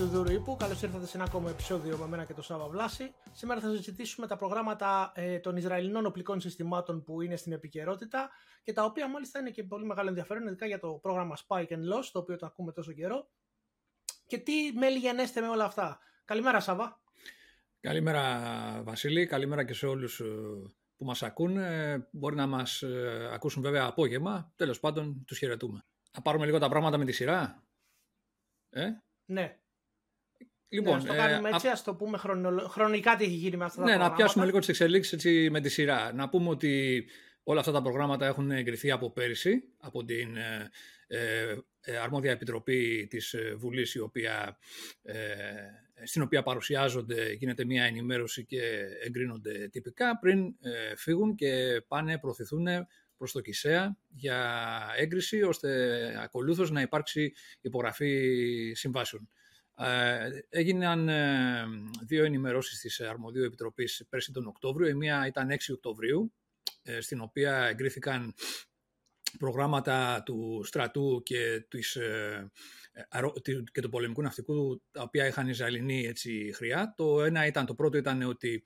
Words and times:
Γεια 0.00 0.08
σας 0.08 0.18
φίλοι 0.18 0.24
του 0.24 0.30
Δούρου 0.30 0.42
Ήπου, 0.42 0.56
καλώς 0.56 0.82
ήρθατε 0.82 1.06
σε 1.06 1.16
ένα 1.16 1.26
ακόμα 1.26 1.50
επεισόδιο 1.50 1.96
με 1.96 2.06
μένα 2.06 2.24
και 2.24 2.34
το 2.34 2.42
Σάβα 2.42 2.68
Βλάση. 2.68 3.14
Σήμερα 3.32 3.60
θα 3.60 3.70
συζητήσουμε 3.70 4.26
τα 4.26 4.36
προγράμματα 4.36 5.12
ε, 5.14 5.38
των 5.38 5.56
Ισραηλινών 5.56 6.06
οπλικών 6.06 6.40
συστημάτων 6.40 7.02
που 7.02 7.20
είναι 7.20 7.36
στην 7.36 7.52
επικαιρότητα 7.52 8.30
και 8.62 8.72
τα 8.72 8.84
οποία 8.84 9.08
μάλιστα 9.08 9.38
είναι 9.38 9.50
και 9.50 9.64
πολύ 9.64 9.84
μεγάλο 9.84 10.08
ενδιαφέρον, 10.08 10.46
ειδικά 10.46 10.66
για 10.66 10.78
το 10.78 10.92
πρόγραμμα 10.92 11.36
Spike 11.46 11.68
and 11.68 11.94
Loss, 11.94 12.04
το 12.12 12.18
οποίο 12.18 12.36
το 12.36 12.46
ακούμε 12.46 12.72
τόσο 12.72 12.92
καιρό. 12.92 13.30
Και 14.26 14.38
τι 14.38 14.72
μέλη 14.74 14.98
γενέστε 14.98 15.40
με 15.40 15.48
όλα 15.48 15.64
αυτά. 15.64 15.98
Καλημέρα 16.24 16.60
Σάβα. 16.60 17.02
Καλημέρα 17.80 18.82
Βασίλη, 18.82 19.26
καλημέρα 19.26 19.64
και 19.64 19.74
σε 19.74 19.86
όλους 19.86 20.20
ε, 20.20 20.24
που 20.96 21.04
μας 21.04 21.22
ακούν. 21.22 21.58
Μπορεί 22.10 22.36
να 22.36 22.46
μας 22.46 22.82
ε, 22.82 23.30
ακούσουν 23.32 23.62
βέβαια 23.62 23.84
απόγευμα, 23.84 24.52
τέλος 24.56 24.80
πάντων 24.80 25.24
τους 25.26 25.38
χαιρετούμε. 25.38 25.84
Να 26.16 26.22
πάρουμε 26.22 26.44
λίγο 26.44 26.58
τα 26.58 26.68
πράγματα 26.68 26.98
με 26.98 27.04
τη 27.04 27.12
σειρά. 27.12 27.64
Ε; 28.70 28.88
Ναι. 29.24 29.59
Λοιπόν, 30.72 30.92
ναι, 30.92 30.98
ας 30.98 31.04
το 31.04 31.14
κάνουμε 31.14 31.48
ε, 31.48 31.54
έτσι, 31.54 31.68
α... 31.68 31.72
ας 31.72 31.82
το 31.82 31.94
πούμε 31.94 32.18
χρονικά 32.68 33.16
τι 33.16 33.24
έχει 33.24 33.32
γίνει 33.32 33.56
με 33.56 33.64
αυτά 33.64 33.76
τα 33.76 33.84
ναι, 33.84 33.90
προγράμματα. 33.90 34.10
να 34.10 34.16
πιάσουμε 34.16 34.44
λίγο 34.44 34.58
τις 34.58 34.68
εξελίξεις 34.68 35.50
με 35.50 35.60
τη 35.60 35.68
σειρά. 35.68 36.12
Να 36.12 36.28
πούμε 36.28 36.48
ότι 36.48 37.04
όλα 37.42 37.60
αυτά 37.60 37.72
τα 37.72 37.82
προγράμματα 37.82 38.26
έχουν 38.26 38.50
εγκριθεί 38.50 38.90
από 38.90 39.10
πέρυσι, 39.10 39.62
από 39.78 40.04
την 40.04 40.36
ε, 40.36 40.70
ε, 41.06 41.56
ε 41.80 41.96
αρμόδια 41.96 42.30
επιτροπή 42.30 43.06
της 43.10 43.34
Βουλής, 43.56 43.94
η 43.94 44.00
οποία, 44.00 44.58
στην 46.02 46.22
οποία 46.22 46.42
παρουσιάζονται, 46.42 47.32
γίνεται 47.32 47.64
μια 47.64 47.84
ενημέρωση 47.84 48.44
και 48.44 48.62
εγκρίνονται 49.06 49.68
τυπικά, 49.68 50.18
πριν 50.18 50.54
φύγουν 50.96 51.34
και 51.34 51.82
πάνε, 51.88 52.18
προωθηθούν 52.18 52.66
προς 53.16 53.32
το 53.32 53.40
ΚΙΣΕΑ 53.40 53.96
για 54.08 54.68
έγκριση, 54.96 55.42
ώστε 55.42 55.70
ακολούθως 56.22 56.70
να 56.70 56.80
υπάρξει 56.80 57.32
υπογραφή 57.60 58.72
συμβάσεων. 58.74 59.28
Ε, 59.76 60.28
έγιναν 60.48 61.08
ε, 61.08 61.64
δύο 62.06 62.24
ενημερώσεις 62.24 62.80
της 62.80 63.00
Αρμοδίου 63.00 63.44
Επιτροπής 63.44 64.06
πέρσι 64.08 64.32
τον 64.32 64.46
Οκτώβριο. 64.46 64.88
Η 64.88 64.94
μία 64.94 65.26
ήταν 65.26 65.50
6 65.50 65.54
Οκτωβρίου, 65.72 66.32
ε, 66.82 67.00
στην 67.00 67.20
οποία 67.20 67.56
εγκρίθηκαν 67.56 68.34
προγράμματα 69.38 70.22
του 70.24 70.62
στρατού 70.64 71.22
και, 71.24 71.64
της, 71.68 71.98
και 73.72 73.80
του 73.80 73.88
πολεμικού 73.88 74.22
ναυτικού, 74.22 74.82
τα 74.90 75.02
οποία 75.02 75.26
είχαν 75.26 75.48
Ισραηλινή 75.48 76.06
έτσι, 76.06 76.52
χρειά. 76.54 76.94
Το 76.96 77.22
ένα 77.22 77.46
ήταν, 77.46 77.66
το 77.66 77.74
πρώτο 77.74 77.98
ήταν 77.98 78.22
ότι 78.22 78.64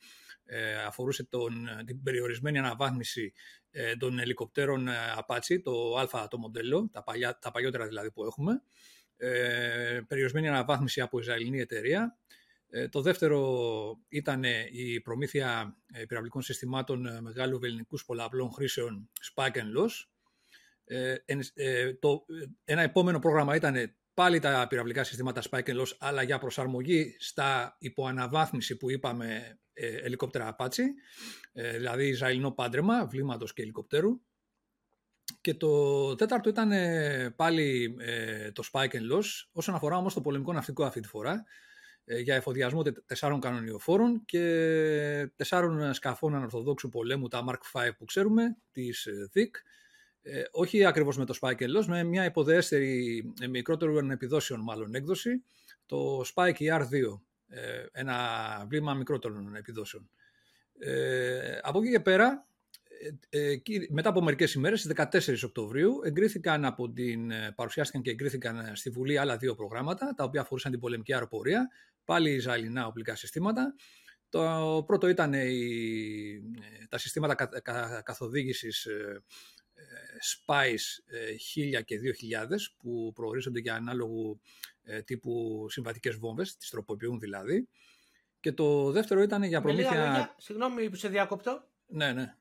αφορούσε 0.86 1.24
τον, 1.24 1.68
την 1.86 2.02
περιορισμένη 2.02 2.58
αναβάθμιση 2.58 3.32
ε, 3.76 3.96
των 3.96 4.18
ελικοπτέρων 4.18 4.88
ε, 4.88 4.92
Apache, 5.26 5.60
το 5.62 5.96
α 5.96 6.28
το 6.28 6.38
μοντέλο, 6.38 6.88
τα, 6.92 7.02
παλιά, 7.02 7.38
τα 7.38 7.50
παλιότερα 7.50 7.86
δηλαδή 7.86 8.10
που 8.10 8.24
έχουμε, 8.24 8.62
ε, 9.16 10.00
περιορισμένη 10.08 10.48
αναβάθμιση 10.48 11.00
από 11.00 11.18
Ισραηλινή 11.18 11.60
εταιρεία. 11.60 12.18
Ε, 12.68 12.88
το 12.88 13.00
δεύτερο 13.00 13.98
ήταν 14.08 14.42
η 14.72 15.00
προμήθεια 15.00 15.76
πυραυλικών 16.08 16.42
συστημάτων 16.42 17.22
μεγάλου 17.22 17.60
ελληνικούς 17.62 18.04
πολλαπλών 18.04 18.50
χρήσεων 18.50 19.10
Spike 19.34 19.54
and 19.54 19.78
Loss. 19.78 19.90
Ε, 20.84 21.94
το, 21.94 22.24
ένα 22.64 22.82
επόμενο 22.82 23.18
πρόγραμμα 23.18 23.54
ήταν 23.54 23.94
πάλι 24.14 24.38
τα 24.38 24.66
πυραυλικά 24.68 25.04
συστήματα 25.04 25.42
Spike 25.50 25.66
and 25.66 25.80
Loss, 25.80 25.96
αλλά 25.98 26.22
για 26.22 26.38
προσαρμογή 26.38 27.16
στα 27.18 27.76
υποαναβάθμιση 27.78 28.76
που 28.76 28.90
είπαμε 28.90 29.58
ε, 29.72 29.96
ελικόπτερα 29.96 30.56
Apache, 30.58 30.82
ε, 31.52 31.76
δηλαδή 31.76 32.08
Ισραηλινό 32.08 32.50
πάντρεμα, 32.50 33.06
βλήματος 33.06 33.52
και 33.52 33.62
ελικοπτέρου. 33.62 34.20
Και 35.44 35.54
το 35.54 36.14
τέταρτο 36.14 36.48
ήταν 36.48 36.72
ε, 36.72 37.30
πάλι 37.36 37.96
ε, 37.98 38.52
το 38.52 38.62
Spike 38.72 38.90
and 38.90 39.12
Loss, 39.12 39.24
όσον 39.52 39.74
αφορά 39.74 39.96
όμως 39.96 40.14
το 40.14 40.20
πολεμικό 40.20 40.52
ναυτικό 40.52 40.84
αυτή 40.84 41.00
τη 41.00 41.08
φορά, 41.08 41.44
ε, 42.04 42.18
για 42.18 42.34
εφοδιασμό 42.34 42.82
τεσσάρων 42.82 43.40
κανονιοφόρων 43.40 44.22
και 44.24 44.40
τεσσάρων 45.36 45.94
σκαφών 45.94 46.34
ανορθοδόξου 46.34 46.88
πολέμου, 46.88 47.28
τα 47.28 47.44
Mark 47.48 47.78
V 47.78 47.90
που 47.98 48.04
ξέρουμε, 48.04 48.56
της 48.72 49.08
ΔΙΚ, 49.32 49.56
ε, 50.22 50.42
όχι 50.50 50.84
ακριβώς 50.84 51.18
με 51.18 51.24
το 51.24 51.38
Spike 51.40 51.60
and 51.60 51.78
Loss, 51.78 51.84
με 51.86 52.02
μια 52.02 52.24
υποδέστερη, 52.24 53.24
μικρότερων 53.50 54.10
επιδόσεων 54.10 54.60
μάλλον 54.60 54.94
έκδοση, 54.94 55.44
το 55.86 56.24
Spike 56.34 56.56
ER2, 56.58 57.20
ε, 57.48 57.86
ένα 57.92 58.16
βλήμα 58.68 58.94
μικρότερων 58.94 59.54
επιδόσεων. 59.56 60.10
Ε, 60.78 61.58
από 61.62 61.78
εκεί 61.78 61.90
και 61.90 62.00
πέρα, 62.00 62.26
ε, 62.26 62.32
ε 62.32 62.53
μετά 63.88 64.08
από 64.08 64.22
μερικές 64.22 64.54
ημέρες, 64.54 64.80
στις 64.80 64.92
14 64.92 65.44
Οκτωβρίου, 65.44 66.00
εγκρίθηκαν 66.04 66.64
από 66.64 66.90
την, 66.90 67.30
ε, 67.30 67.52
παρουσιάστηκαν 67.56 68.02
και 68.02 68.10
εγκρίθηκαν 68.10 68.76
στη 68.76 68.90
Βουλή 68.90 69.18
άλλα 69.18 69.36
δύο 69.36 69.54
προγράμματα, 69.54 70.14
τα 70.16 70.24
οποία 70.24 70.40
αφορούσαν 70.40 70.70
την 70.70 70.80
πολεμική 70.80 71.12
αεροπορία, 71.12 71.68
πάλι 72.04 72.30
Ισραηλινά 72.30 72.86
οπλικά 72.86 73.14
συστήματα. 73.14 73.74
Το 74.28 74.84
πρώτο 74.86 75.08
ήταν 75.08 75.32
η, 75.32 76.42
τα 76.88 76.98
συστήματα 76.98 77.34
κα, 77.34 77.60
κα, 77.60 78.02
καθοδήγησης 78.04 78.86
Spice 80.20 80.86
1000 81.78 81.84
και 81.84 81.98
2000 81.98 82.74
που 82.78 83.12
προορίζονται 83.14 83.60
για 83.60 83.74
ανάλογου 83.74 84.40
ε, 84.82 85.02
τύπου 85.02 85.64
συμβατικές 85.68 86.16
βόμβες, 86.16 86.56
τις 86.56 86.70
τροποποιούν 86.70 87.18
δηλαδή. 87.18 87.68
Και 88.40 88.52
το 88.52 88.90
δεύτερο 88.90 89.22
ήταν 89.22 89.42
για 89.42 89.60
προμήθεια... 89.60 90.34
συγγνώμη 90.38 90.90
που 90.90 90.96
σε 90.96 91.08
διακόπτω. 91.08 91.68
Ναι, 91.86 92.12
ναι. 92.12 92.36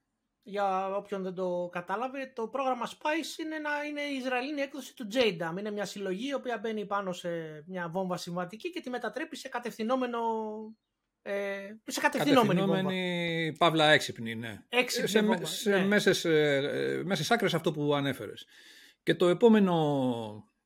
Για 0.45 0.95
όποιον 0.95 1.23
δεν 1.23 1.33
το 1.33 1.69
κατάλαβε, 1.71 2.31
το 2.35 2.47
πρόγραμμα 2.47 2.89
Spice 2.89 3.39
είναι, 3.43 3.55
ένα, 3.55 3.69
είναι 3.89 4.01
η 4.01 4.15
Ισραηλινή 4.15 4.61
έκδοση 4.61 4.95
του 4.95 5.07
JDAM. 5.13 5.59
Είναι 5.59 5.71
μια 5.71 5.85
συλλογή 5.85 6.27
η 6.27 6.33
οποία 6.33 6.57
μπαίνει 6.57 6.85
πάνω 6.85 7.11
σε 7.11 7.29
μια 7.67 7.89
βόμβα 7.89 8.17
συμβατική 8.17 8.69
και 8.69 8.81
τη 8.81 8.89
μετατρέπει 8.89 9.35
σε 9.35 9.49
κατευθυνόμενο 9.49 10.19
ε, 11.21 11.33
σε 11.85 11.99
κατευθυνόμενη, 11.99 12.59
κατευθυνόμενη 12.59 13.55
παύλα 13.57 13.89
έξυπνη, 13.89 14.35
ναι. 14.35 14.63
Έξυπνη 14.69 15.07
σε, 15.07 15.21
βόμβα, 15.21 15.45
σε 15.45 15.69
ναι. 15.69 15.85
μέσες, 15.85 16.25
ε, 16.25 17.01
μέσες 17.05 17.31
άκρες 17.31 17.53
αυτό 17.53 17.71
που 17.71 17.95
ανέφερες. 17.95 18.45
Και 19.03 19.15
το 19.15 19.27
επόμενο 19.27 19.73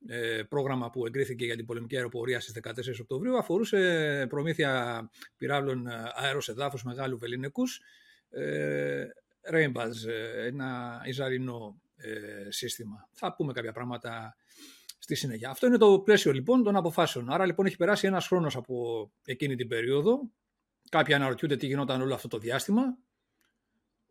ε, 0.06 0.42
πρόγραμμα 0.48 0.90
που 0.90 1.06
εγκρίθηκε 1.06 1.44
για 1.44 1.56
την 1.56 1.66
πολεμική 1.66 1.96
αεροπορία 1.96 2.40
στις 2.40 2.60
14 2.62 2.72
Οκτωβρίου 3.00 3.38
αφορούσε 3.38 4.26
προμήθεια 4.28 5.10
πυράβλων 5.36 5.86
ε, 5.86 5.92
αέρος 6.14 6.48
εδάφους 6.48 6.82
μεγάλου 6.82 7.18
βεληνικούς 7.18 7.80
ε, 8.30 9.06
Rainbaz, 9.52 10.08
ε, 10.08 10.46
ένα 10.46 11.00
ιζαρινό 11.04 11.80
ε, 11.96 12.50
σύστημα. 12.50 13.08
Θα 13.12 13.34
πούμε 13.34 13.52
κάποια 13.52 13.72
πράγματα 13.72 14.36
στη 14.98 15.14
συνέχεια. 15.14 15.50
Αυτό 15.50 15.66
είναι 15.66 15.76
το 15.76 16.00
πλαίσιο 16.00 16.32
λοιπόν 16.32 16.62
των 16.62 16.76
αποφάσεων. 16.76 17.30
Άρα 17.30 17.46
λοιπόν 17.46 17.66
έχει 17.66 17.76
περάσει 17.76 18.06
ένας 18.06 18.26
χρόνος 18.26 18.56
από 18.56 19.10
εκείνη 19.24 19.56
την 19.56 19.68
περίοδο. 19.68 20.30
Κάποιοι 20.88 21.14
αναρωτιούνται 21.14 21.56
τι 21.56 21.66
γινόταν 21.66 22.00
όλο 22.00 22.14
αυτό 22.14 22.28
το 22.28 22.38
διάστημα. 22.38 22.82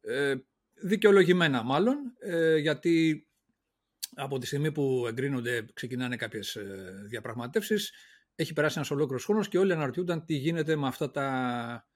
Ε, 0.01 0.35
δικαιολογημένα 0.73 1.63
μάλλον, 1.63 1.97
ε, 2.19 2.57
γιατί 2.57 3.27
από 4.15 4.37
τη 4.37 4.45
στιγμή 4.45 4.71
που 4.71 5.05
εγκρίνονται, 5.07 5.65
ξεκινάνε 5.73 6.15
κάποιες 6.15 6.55
ε, 6.55 7.03
διαπραγματεύσεις, 7.07 7.91
έχει 8.35 8.53
περάσει 8.53 8.73
ένας 8.77 8.91
ολόκληρος 8.91 9.25
χρόνος 9.25 9.47
και 9.47 9.57
όλοι 9.57 9.73
αναρωτιούνταν 9.73 10.25
τι 10.25 10.33
γίνεται 10.35 10.75
με 10.75 10.87
αυτά 10.87 11.11
τα, 11.11 11.87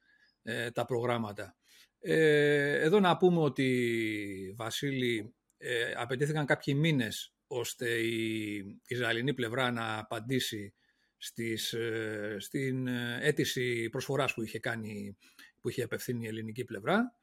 ε, 0.44 0.72
τα 0.72 0.86
προγράμματα. 0.86 1.56
Ε, 2.04 2.80
εδώ 2.80 3.00
να 3.00 3.18
πούμε 3.18 3.40
ότι, 3.40 4.54
Βασίλη, 4.58 5.36
ε, 5.58 5.94
απαιτήθηκαν 5.96 6.46
κάποιοι 6.46 6.76
μήνες 6.78 7.34
ώστε 7.48 7.90
η 7.90 8.80
Ισραηλινή 8.88 9.34
πλευρά 9.34 9.72
να 9.72 9.98
απαντήσει 9.98 10.74
στις, 11.18 11.74
ε, 11.74 12.36
στην 12.40 12.88
αίτηση 13.22 13.90
προσφοράς 13.90 14.34
που 14.34 14.42
είχε, 14.42 14.60
κάνει, 14.60 15.18
που 15.62 15.70
είχε 15.70 15.84
απευθύνει 15.84 16.26
η 16.26 16.28
ελληνική 16.28 16.64
πλευρά. 16.64 17.16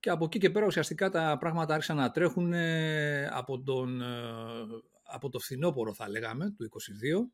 Και 0.00 0.10
από 0.10 0.24
εκεί 0.24 0.38
και 0.38 0.50
πέρα 0.50 0.66
ουσιαστικά 0.66 1.10
τα 1.10 1.36
πράγματα 1.38 1.74
άρχισαν 1.74 1.96
να 1.96 2.10
τρέχουν 2.10 2.52
ε, 2.52 3.26
από, 3.26 3.62
τον, 3.62 4.02
ε, 4.02 4.06
από 5.02 5.28
το 5.28 5.38
φθινόπωρο 5.38 5.94
θα 5.94 6.08
λέγαμε 6.08 6.50
του 6.50 6.68
22 6.68 7.30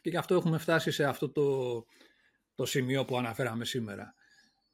και 0.00 0.10
γι' 0.10 0.16
αυτό 0.16 0.34
έχουμε 0.34 0.58
φτάσει 0.58 0.90
σε 0.90 1.04
αυτό 1.04 1.30
το, 1.30 1.84
το 2.54 2.66
σημείο 2.66 3.04
που 3.04 3.18
αναφέραμε 3.18 3.64
σήμερα. 3.64 4.14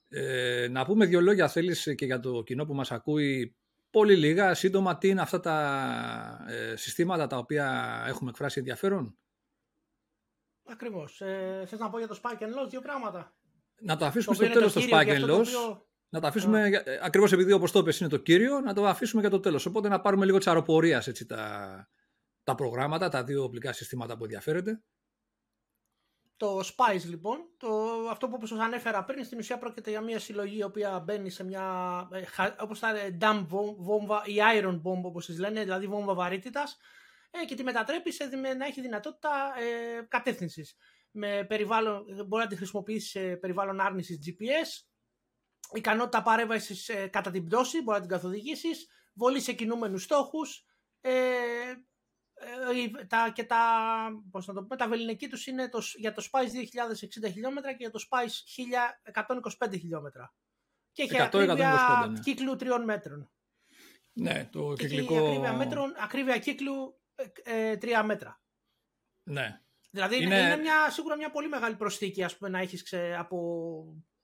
Ε, 0.09 0.69
να 0.71 0.85
πούμε 0.85 1.07
δύο 1.07 1.21
λόγια 1.21 1.49
θέλεις 1.49 1.95
και 1.95 2.05
για 2.05 2.21
το 2.21 2.43
κοινό 2.43 2.65
που 2.65 2.75
μας 2.75 2.93
ακούει 2.93 3.57
πολύ 3.91 4.17
λίγα, 4.17 4.55
σύντομα 4.55 4.99
τι 4.99 5.09
είναι 5.09 5.21
αυτά 5.21 5.41
τα 5.41 6.47
ε, 6.49 6.77
συστήματα 6.77 7.27
τα 7.27 7.37
οποία 7.37 8.05
έχουμε 8.07 8.31
εκφράσει 8.31 8.59
ενδιαφέρον; 8.59 9.19
Ακριβώς. 10.69 11.21
Ε, 11.21 11.65
θες 11.67 11.79
να 11.79 11.91
πω 11.91 11.99
για 11.99 12.09
το 12.09 12.21
Spike 12.23 12.43
and 12.43 12.65
Loss 12.65 12.69
δύο 12.71 12.81
πράγματα. 12.81 13.37
Να 13.81 13.97
το 13.97 14.05
αφήσουμε 14.05 14.35
στο 14.35 14.49
τέλος 14.49 14.73
το, 14.73 14.81
Spike 14.91 15.09
and 15.09 15.31
Loss. 15.31 15.47
Να 16.09 16.21
το 16.21 16.27
αφήσουμε, 16.27 16.69
yeah. 16.69 16.89
ακριβώς 17.03 17.33
επειδή 17.33 17.53
όπως 17.53 17.73
το 17.73 17.79
είπες 17.79 18.01
είναι 18.01 18.09
το 18.09 18.17
κύριο, 18.17 18.61
να 18.61 18.75
το 18.75 18.87
αφήσουμε 18.87 19.21
για 19.21 19.31
το 19.31 19.41
τέλος. 19.41 19.67
Οπότε 19.67 19.89
να 19.89 20.01
πάρουμε 20.01 20.25
λίγο 20.25 20.39
της 20.39 20.47
αεροπορίας 20.47 21.07
έτσι, 21.07 21.27
τα, 21.27 21.89
τα 22.43 22.55
προγράμματα, 22.55 23.09
τα 23.09 23.25
δύο 23.25 23.45
οπλικά 23.45 23.73
συστήματα 23.73 24.17
που 24.17 24.25
ενδιαφέρεται. 24.25 24.83
Το 26.37 26.59
SPICE 26.59 27.05
λοιπόν, 27.05 27.39
το, 27.57 27.69
αυτό 28.11 28.29
που 28.29 28.33
όπως 28.37 28.49
σας 28.49 28.59
ανέφερα 28.59 29.05
πριν, 29.05 29.25
στην 29.25 29.39
ουσία 29.39 29.59
πρόκειται 29.59 29.91
για 29.91 30.01
μια 30.01 30.19
συλλογή 30.19 30.59
η 30.59 30.63
οποία 30.63 31.01
μπαίνει 31.01 31.31
σε 31.31 31.45
μια, 31.45 32.09
ε, 32.13 32.23
όπως 32.61 32.79
θα 32.79 32.91
είναι, 32.91 33.17
dumb 33.21 33.45
βόμβα 33.79 34.23
ή 34.27 34.35
iron 34.59 34.75
bomb 34.75 35.03
όπως 35.03 35.27
τις 35.27 35.39
λένε, 35.39 35.63
δηλαδή 35.63 35.87
βόμβα 35.87 36.15
βαρύτητας, 36.15 36.77
ε, 37.31 37.45
και 37.45 37.55
τη 37.55 37.63
μετατρέπει 37.63 38.13
σε, 38.13 38.25
να 38.27 38.67
έχει 38.67 38.81
δυνατότητα 38.81 39.53
ε, 39.59 40.03
κατεύθυνσης. 40.09 40.77
Με 41.11 41.45
περιβάλλον, 41.49 42.05
μπορεί 42.27 42.43
να 42.43 42.49
τη 42.49 42.57
χρησιμοποιήσει 42.57 43.09
σε 43.09 43.37
περιβάλλον 43.37 43.81
άρνησης 43.81 44.19
GPS, 44.27 44.87
ικανότητα 45.73 46.23
παρέμβασης 46.23 46.89
ε, 46.89 47.07
κατά 47.07 47.31
την 47.31 47.45
πτώση, 47.45 47.83
μπορεί 47.83 47.99
να 47.99 48.07
την 48.07 48.11
καθοδηγήσεις, 48.11 48.89
βολή 49.15 49.41
σε 49.41 49.53
κινούμενους 49.53 50.03
στόχους. 50.03 50.65
Ε, 51.01 51.11
ε, 51.11 51.87
τα, 53.09 53.31
και 53.35 53.45
τα, 53.45 53.63
πώς 54.31 54.47
να 54.47 54.55
το 54.55 54.63
πούμε, 54.63 54.77
τα 54.77 54.89
βεληνική 54.89 55.29
τους 55.29 55.47
είναι 55.47 55.69
το, 55.69 55.83
για 55.97 56.13
το 56.13 56.29
Spice 56.31 57.27
2060 57.27 57.33
χιλιόμετρα 57.33 57.71
και 57.71 57.77
για 57.79 57.91
το 57.91 58.05
Spice 58.11 59.65
1125 59.67 59.71
χιλιόμετρα. 59.71 60.35
Και 60.93 61.03
έχει 61.03 61.21
ακρίβεια 61.21 62.07
ναι. 62.11 62.19
κύκλου 62.19 62.57
τριών 62.57 62.85
μέτρων. 62.85 63.31
Ναι, 64.13 64.49
το 64.53 64.73
και 64.73 64.89
κυκλικό... 64.89 65.17
ακρίβεια, 65.17 65.53
μέτρων, 65.53 65.95
ακρίβεια 65.99 66.39
κύκλου 66.39 67.01
ε, 67.15 67.25
ε, 67.71 67.77
τρία 67.77 68.03
μέτρα. 68.03 68.41
Ναι. 69.23 69.61
Δηλαδή 69.91 70.23
είναι, 70.23 70.39
είναι 70.39 70.57
μια, 70.57 70.91
σίγουρα 70.91 71.17
μια 71.17 71.31
πολύ 71.31 71.49
μεγάλη 71.49 71.77
προσθήκη 71.77 72.25
ας 72.25 72.37
πούμε, 72.37 72.51
να 72.51 72.59
έχεις 72.59 72.83
ξε, 72.83 73.17
από 73.19 73.39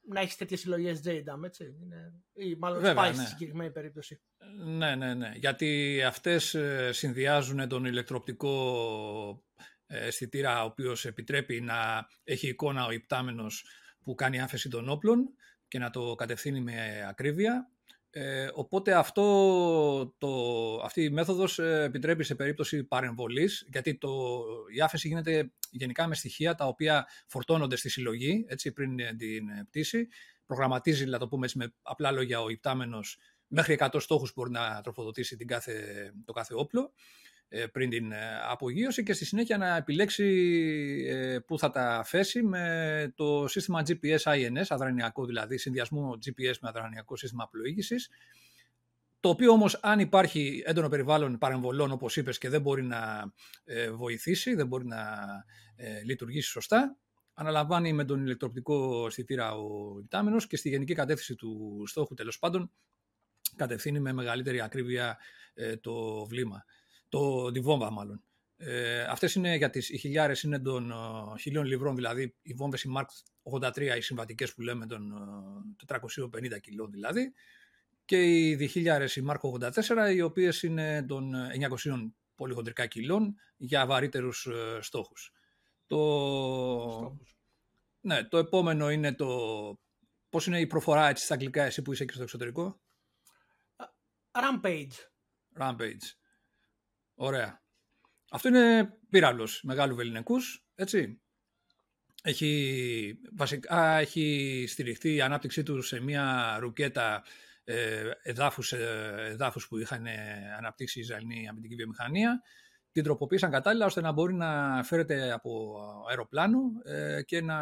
να 0.09 0.21
έχεις 0.21 0.37
τέτοιες 0.37 0.61
συλλογές 0.61 1.01
JDAM, 1.05 1.45
έτσι. 1.45 1.77
Είναι, 1.83 2.13
ή 2.33 2.57
μάλλον 2.59 2.81
Βέβαια, 2.81 3.05
Spice 3.05 3.17
ναι. 3.17 3.23
στη 3.23 3.31
συγκεκριμένη 3.31 3.71
περίπτωση. 3.71 4.21
Ναι, 4.65 4.95
ναι, 4.95 5.15
ναι. 5.15 5.33
Γιατί 5.35 6.03
αυτές 6.07 6.55
ε, 6.55 6.93
συνδυάζουν 6.93 7.69
τον 7.69 7.85
ηλεκτροπτικό 7.85 9.45
ε, 9.87 10.07
αισθητήρα, 10.07 10.63
ο 10.63 10.67
οποίος 10.67 11.05
επιτρέπει 11.05 11.61
να 11.61 12.07
έχει 12.25 12.49
εικόνα 12.49 12.87
ο 12.87 12.91
υπτάμενος 12.91 13.65
που 14.03 14.15
κάνει 14.15 14.41
άφεση 14.41 14.69
των 14.69 14.89
όπλων 14.89 15.35
και 15.69 15.79
να 15.79 15.91
το 15.91 16.15
κατευθύνει 16.15 16.61
με 16.61 17.07
ακρίβεια. 17.09 17.71
Ε, 18.15 18.49
οπότε 18.55 18.95
αυτό, 18.95 20.15
το, 20.19 20.31
αυτή 20.85 21.03
η 21.03 21.11
μέθοδος 21.11 21.59
ε, 21.59 21.83
επιτρέπει 21.83 22.25
σε 22.25 22.35
περίπτωση 22.35 22.85
παρεμβολής, 22.85 23.67
γιατί 23.73 23.99
το, 23.99 24.43
η 24.75 24.81
άφεση 24.81 25.09
γίνεται 25.09 25.53
γενικά 25.71 26.07
με 26.07 26.15
στοιχεία 26.15 26.55
τα 26.55 26.67
οποία 26.67 27.07
φορτώνονται 27.27 27.77
στη 27.77 27.89
συλλογή 27.89 28.45
έτσι, 28.49 28.73
πριν 28.73 28.97
την 28.97 29.45
πτήση. 29.69 30.09
Προγραμματίζει, 30.47 31.07
να 31.07 31.19
το 31.19 31.29
πούμε 31.29 31.45
έτσι, 31.45 31.59
με 31.59 31.75
απλά 31.83 32.11
λόγια, 32.11 32.41
ο 32.41 32.49
υπτάμενος 32.49 33.19
μέχρι 33.47 33.77
100 33.79 33.97
στόχους 33.99 34.33
μπορεί 34.35 34.51
να 34.51 34.81
τροφοδοτήσει 34.81 35.37
την 35.37 35.47
κάθε, 35.47 35.75
το 36.25 36.33
κάθε 36.33 36.55
όπλο 36.55 36.83
ε, 36.83 36.93
πριν 37.73 37.91
την 37.91 38.13
ε, 38.13 38.19
απογείωση 38.51 39.03
και 39.03 39.13
στη 39.13 39.25
συνέχεια 39.25 39.59
να 39.59 39.77
επιλέξει 39.77 40.27
ε, 41.09 41.39
πού 41.39 41.59
θα 41.59 41.71
τα 41.71 42.03
φέσει 42.05 42.43
με 42.43 43.13
το 43.17 43.49
σύστημα 43.49 43.83
GPS 43.87 44.19
INS, 44.19 44.65
αδρανιακό 44.69 45.27
δηλαδή, 45.27 45.59
συνδυασμό 45.59 46.19
GPS 46.25 46.55
με 46.61 46.69
αδρανιακό 46.69 47.17
σύστημα 47.17 47.49
πλοήγησης, 47.51 48.11
το 49.21 49.29
οποίο 49.29 49.53
όμως 49.53 49.79
αν 49.83 49.99
υπάρχει 50.01 50.63
έντονο 50.67 50.89
περιβάλλον 50.89 51.39
παρεμβολών 51.39 51.91
όπως 51.93 52.17
είπες 52.17 52.39
και 52.39 52.49
δεν 52.49 52.61
μπορεί 52.61 52.83
να 52.83 53.33
βοηθήσει, 53.93 54.55
δεν 54.55 54.67
μπορεί 54.67 54.87
να 54.87 54.99
λειτουργήσει 56.05 56.51
σωστά, 56.51 56.97
αναλαμβάνει 57.35 57.93
με 57.93 58.05
τον 58.05 58.25
ηλεκτροπτικό 58.25 59.07
αισθητήρα 59.07 59.55
ο 59.55 59.99
υπτάμενος 59.99 60.47
και 60.47 60.57
στη 60.57 60.69
γενική 60.69 60.95
κατεύθυνση 60.95 61.35
του 61.35 61.83
στόχου 61.87 62.15
τέλος 62.15 62.39
πάντων 62.39 62.71
κατευθύνει 63.57 64.01
με 64.01 64.13
μεγαλύτερη 64.13 64.61
ακρίβεια 64.61 65.19
το 65.81 66.25
βλήμα 66.27 66.65
το, 67.13 67.51
τη 67.51 67.61
βόμβα 67.61 67.91
μάλλον. 67.91 68.23
Ε, 68.57 69.03
αυτές 69.03 69.35
είναι 69.35 69.57
για 69.57 69.71
τις 69.71 69.89
οι 69.89 69.99
χιλιάρες 69.99 70.43
είναι 70.43 70.59
των 70.59 70.93
uh, 70.95 71.39
χιλίων 71.39 71.65
λιβρών, 71.65 71.95
δηλαδή 71.95 72.35
οι 72.43 72.53
βόμβες 72.53 72.83
οι 72.83 72.93
Mark 72.97 73.05
83, 73.61 73.97
οι 73.97 74.01
συμβατικές 74.01 74.55
που 74.55 74.61
λέμε 74.61 74.87
των 74.87 75.13
uh, 75.87 75.97
450 75.97 76.61
κιλών 76.61 76.91
δηλαδή, 76.91 77.33
και 78.05 78.25
οι 78.25 78.55
διχίλιαρες 78.55 79.17
οι 79.17 79.25
Mark 79.29 79.71
84, 79.71 80.15
οι 80.15 80.21
οποίες 80.21 80.63
είναι 80.63 81.03
των 81.03 81.33
900 81.85 82.11
πολύ 82.35 82.55
χοντρικά 82.55 82.87
κιλών 82.87 83.35
για 83.57 83.87
βαρύτερους 83.87 84.49
uh, 84.51 84.79
στόχους. 84.81 85.33
Το... 85.87 87.19
Ναι, 88.01 88.25
το 88.25 88.39
επόμενο 88.39 88.91
είναι 88.91 89.15
το... 89.15 89.29
Πώς 90.29 90.47
είναι 90.47 90.61
η 90.61 90.67
προφορά 90.67 91.09
έτσι 91.09 91.25
στα 91.25 91.35
αγγλικά 91.35 91.63
εσύ 91.63 91.83
που 91.83 91.93
είσαι 91.93 92.05
και 92.05 92.13
στο 92.13 92.23
εξωτερικό; 92.23 92.81
Rampage. 94.33 94.95
Rampage. 95.59 96.22
Ωραία. 97.25 97.63
Αυτό 98.31 98.49
είναι 98.49 98.99
πύραυλος 99.11 99.63
μεγάλου 99.65 99.95
βεληνικούς, 99.95 100.67
έτσι. 100.75 101.21
Έχει, 102.23 103.21
βασικά 103.33 103.99
έχει 103.99 104.65
στηριχθεί 104.69 105.15
η 105.15 105.21
ανάπτυξή 105.21 105.63
του 105.63 105.83
σε 105.83 106.01
μια 106.01 106.57
ρουκέτα 106.61 107.23
ε, 107.65 108.11
εδάφους, 108.23 108.73
ε, 108.73 109.29
εδάφους 109.31 109.69
που 109.69 109.79
είχαν 109.79 110.07
αναπτύξει 110.59 110.99
η 110.99 111.03
Ισραηλινή 111.03 111.49
αμυντική 111.49 111.75
βιομηχανία. 111.75 112.43
Την 112.93 113.03
τροποποίησαν 113.03 113.51
κατάλληλα 113.51 113.87
ώστε 113.87 114.01
να 114.01 114.13
μπορεί 114.13 114.35
να 114.35 114.83
φέρεται 114.85 115.33
από 115.33 115.81
αεροπλάνο 116.09 116.61
ε, 116.85 117.23
και 117.23 117.41
να, 117.41 117.59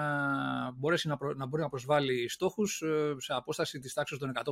μπορέσει 0.72 1.08
να, 1.08 1.18
να 1.36 1.46
μπορεί 1.46 1.62
να 1.62 1.68
προσβάλλει 1.68 2.28
στόχους 2.28 2.82
ε, 2.82 3.14
σε 3.18 3.32
απόσταση 3.32 3.78
της 3.78 3.92
τάξης 3.92 4.18
των 4.18 4.32
150 4.34 4.42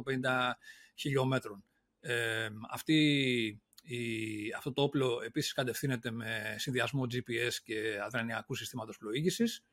χιλιόμετρων. 0.94 1.64
Ε, 2.00 2.49
αυτή 2.70 3.62
η, 3.88 4.52
αυτό 4.56 4.73
το 4.73 4.82
όπλο 4.82 5.20
επίσης 5.25 5.52
κατευθύνεται 5.52 6.11
με 6.11 6.55
συνδυασμό 6.58 7.02
GPS 7.02 7.52
και 7.64 7.99
αδρανιακού 8.05 8.55
συστήματος 8.55 8.96
πλοήγησης. 8.99 9.64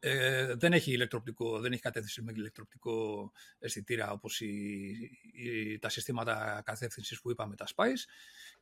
Ε, 0.00 0.54
δεν 0.54 0.72
έχει 0.72 0.92
ηλεκτροπτικό, 0.92 1.60
δεν 1.60 1.72
έχει 1.72 1.80
κατεύθυνση 1.80 2.22
με 2.22 2.32
ηλεκτροπτικό 2.34 3.30
αισθητήρα 3.58 4.10
όπως 4.10 4.40
η, 4.40 5.78
τα 5.80 5.88
συστήματα 5.88 6.62
κατεύθυνσης 6.64 7.20
που 7.20 7.30
είπαμε, 7.30 7.56
τα 7.56 7.66
SPICE. 7.74 8.04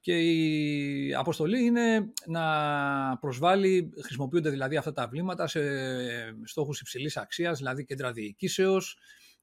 Και 0.00 0.20
η 0.20 1.14
αποστολή 1.14 1.64
είναι 1.64 2.12
να 2.26 3.18
προσβάλλει, 3.18 3.92
χρησιμοποιούνται 4.02 4.50
δηλαδή 4.50 4.76
αυτά 4.76 4.92
τα 4.92 5.08
βλήματα 5.08 5.46
σε 5.46 5.60
στόχους 6.44 6.80
υψηλής 6.80 7.16
αξίας, 7.16 7.58
δηλαδή 7.58 7.84
κέντρα 7.84 8.12
διοικήσεως, 8.12 8.98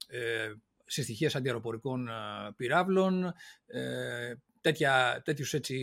ε, 0.07 0.51
συστοιχίες 0.85 1.35
αντιαεροπορικών 1.35 2.07
ε, 2.07 2.11
πυράβλων, 2.55 3.33
ε, 3.65 4.33
τέτοια, 4.63 5.21
τέτοιους 5.25 5.53
έτσι, 5.53 5.75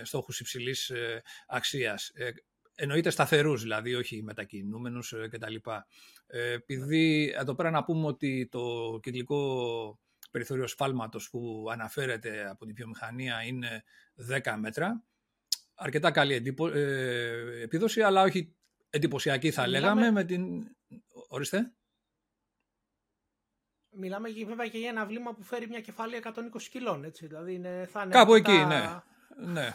ε, 0.00 0.04
στόχους 0.04 0.40
υψηλής 0.40 0.90
ε, 0.90 1.22
αξίας. 1.48 2.10
Ε, 2.14 2.30
εννοείται 2.74 3.10
σταθερούς 3.10 3.62
δηλαδή, 3.62 3.94
όχι 3.94 4.22
μετακινούμενους 4.22 5.14
κτλ. 5.30 5.54
Επειδή 6.26 7.34
εδώ 7.36 7.54
πέρα 7.54 7.70
να 7.70 7.84
πούμε 7.84 8.06
ότι 8.06 8.48
το 8.50 8.98
κυκλικό 9.02 10.00
περιθώριο 10.30 10.66
σφάλματος 10.66 11.30
που 11.30 11.68
αναφέρεται 11.72 12.48
από 12.48 12.66
την 12.66 12.74
βιομηχανία 12.74 13.42
είναι 13.42 13.84
10 14.42 14.54
μέτρα, 14.58 15.04
αρκετά 15.74 16.10
καλή 16.10 16.54
επίδοση, 17.62 18.00
αλλά 18.00 18.22
όχι 18.22 18.54
εντυπωσιακή 18.90 19.50
θα 19.50 19.66
λέγαμε 19.66 20.10
με 20.10 20.24
την... 20.24 20.42
Ορίστε. 21.28 21.72
Μιλάμε 23.92 24.28
βέβαια 24.46 24.68
και 24.68 24.78
για 24.78 24.88
ένα 24.88 25.06
βλήμα 25.06 25.34
που 25.34 25.42
φέρει 25.42 25.68
μια 25.68 25.80
κεφαλή 25.80 26.22
120 26.24 26.30
κιλών, 26.70 27.04
έτσι. 27.04 27.26
Δηλαδή 27.26 27.54
είναι, 27.54 27.88
θα 27.92 28.02
είναι 28.02 28.12
Κάπου 28.12 28.34
εκεί, 28.34 28.64
ναι. 28.68 29.00
ναι. 29.52 29.74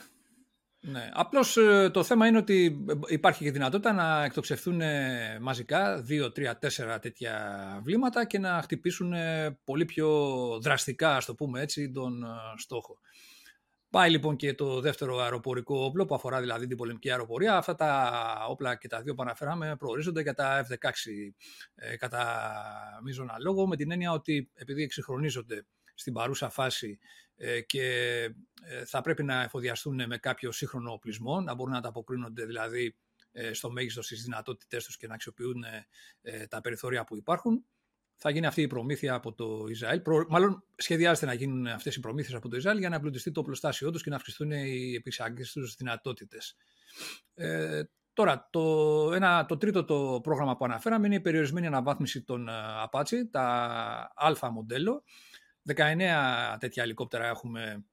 Ναι. 0.87 1.09
Απλώς 1.13 1.57
ε, 1.57 1.89
το 1.93 2.03
θέμα 2.03 2.27
είναι 2.27 2.37
ότι 2.37 2.85
υπάρχει 3.07 3.43
και 3.43 3.51
δυνατότητα 3.51 3.93
να 3.93 4.23
εκτοξευθούν 4.23 4.81
ε, 4.81 5.37
μαζικά 5.41 6.01
δύο, 6.01 6.31
τρία, 6.31 6.57
τέσσερα 6.57 6.99
τέτοια 6.99 7.35
βλήματα 7.83 8.25
και 8.25 8.39
να 8.39 8.61
χτυπήσουν 8.61 9.13
ε, 9.13 9.57
πολύ 9.63 9.85
πιο 9.85 10.09
δραστικά, 10.61 11.15
ας 11.15 11.25
το 11.25 11.35
πούμε 11.35 11.61
έτσι, 11.61 11.91
τον 11.91 12.25
στόχο. 12.57 12.97
Πάει 13.95 14.09
λοιπόν 14.09 14.35
και 14.35 14.53
το 14.53 14.81
δεύτερο 14.81 15.19
αεροπορικό 15.19 15.83
όπλο 15.83 16.05
που 16.05 16.15
αφορά 16.15 16.39
δηλαδή 16.39 16.67
την 16.67 16.77
πολεμική 16.77 17.09
αεροπορία. 17.09 17.57
Αυτά 17.57 17.75
τα 17.75 18.45
όπλα 18.49 18.75
και 18.75 18.87
τα 18.87 19.01
δύο 19.01 19.13
που 19.13 19.21
αναφέραμε 19.21 19.75
προορίζονται 19.75 20.21
για 20.21 20.33
τα 20.33 20.65
F-16 20.69 20.89
ε, 21.75 21.95
κατά 21.95 22.49
μείζωνα 23.03 23.35
λόγο 23.39 23.67
με 23.67 23.75
την 23.75 23.91
έννοια 23.91 24.11
ότι 24.11 24.51
επειδή 24.53 24.83
εξυγχρονίζονται 24.83 25.65
στην 25.93 26.13
παρούσα 26.13 26.49
φάση 26.49 26.99
ε, 27.35 27.61
και 27.61 27.83
ε, 28.63 28.85
θα 28.85 29.01
πρέπει 29.01 29.23
να 29.23 29.41
εφοδιαστούν 29.41 30.07
με 30.07 30.17
κάποιο 30.17 30.51
σύγχρονο 30.51 30.91
οπλισμό, 30.91 31.41
να 31.41 31.53
μπορούν 31.53 31.73
να 31.73 31.81
τα 31.81 31.89
αποκρίνονται 31.89 32.45
δηλαδή 32.45 32.97
ε, 33.31 33.53
στο 33.53 33.71
μέγιστος 33.71 34.05
στις 34.05 34.23
δυνατότητές 34.23 34.85
τους 34.85 34.97
και 34.97 35.07
να 35.07 35.13
αξιοποιούν 35.13 35.63
τα 36.49 36.61
περιθώρια 36.61 37.03
που 37.03 37.15
υπάρχουν 37.15 37.65
θα 38.15 38.29
γίνει 38.29 38.45
αυτή 38.45 38.61
η 38.61 38.67
προμήθεια 38.67 39.13
από 39.13 39.33
το 39.33 39.65
Ισραήλ. 39.69 39.99
Προ... 40.01 40.25
Μάλλον 40.29 40.63
σχεδιάζεται 40.75 41.25
να 41.25 41.33
γίνουν 41.33 41.67
αυτές 41.67 41.95
οι 41.95 41.99
προμήθειες 41.99 42.35
από 42.35 42.49
το 42.49 42.55
Ισραήλ 42.55 42.77
για 42.79 42.89
να 42.89 42.95
εμπλουτιστεί 42.95 43.31
το 43.31 43.39
οπλοστάσιό 43.39 43.91
τους 43.91 44.03
και 44.03 44.09
να 44.09 44.15
αυξηθούν 44.15 44.51
οι 44.51 44.93
επισάγγε 44.95 45.43
τους 45.53 45.75
δυνατότητες. 45.75 46.55
Ε, 47.33 47.81
τώρα, 48.13 48.47
το, 48.51 48.63
ένα, 49.13 49.45
το 49.45 49.57
τρίτο 49.57 49.85
το 49.85 50.19
πρόγραμμα 50.23 50.55
που 50.55 50.65
αναφέραμε 50.65 51.05
είναι 51.05 51.15
η 51.15 51.21
περιορισμένη 51.21 51.67
αναβάθμιση 51.67 52.23
των 52.23 52.47
Apache, 52.89 53.21
τα 53.31 53.43
Α 54.15 54.51
μοντέλο. 54.51 55.03
19 55.75 56.57
τέτοια 56.59 56.83
ελικόπτερα 56.83 57.27
έχουμε 57.27 57.85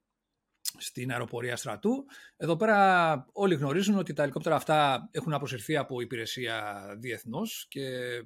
στην 0.79 1.11
αεροπορία 1.11 1.57
στρατού. 1.57 2.05
Εδώ 2.37 2.57
πέρα 2.57 3.27
όλοι 3.33 3.55
γνωρίζουν 3.55 3.99
ότι 3.99 4.13
τα 4.13 4.23
ελικόπτερα 4.23 4.57
αυτά 4.57 5.09
έχουν 5.11 5.33
αποσυρθεί 5.33 5.77
από 5.77 6.01
υπηρεσία 6.01 6.87
διεθνώς 6.99 7.67
και 7.69 7.87
ε, 7.87 8.23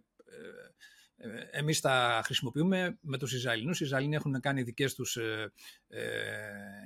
εμείς 1.50 1.80
τα 1.80 2.20
χρησιμοποιούμε 2.24 2.98
με 3.00 3.18
τους 3.18 3.32
Ισραηλινούς. 3.32 3.80
Οι 3.80 3.84
Ισραηλινοί 3.84 4.14
έχουν 4.14 4.40
κάνει 4.40 4.62
δικές 4.62 4.94
τους 4.94 5.16
ε, 5.16 5.52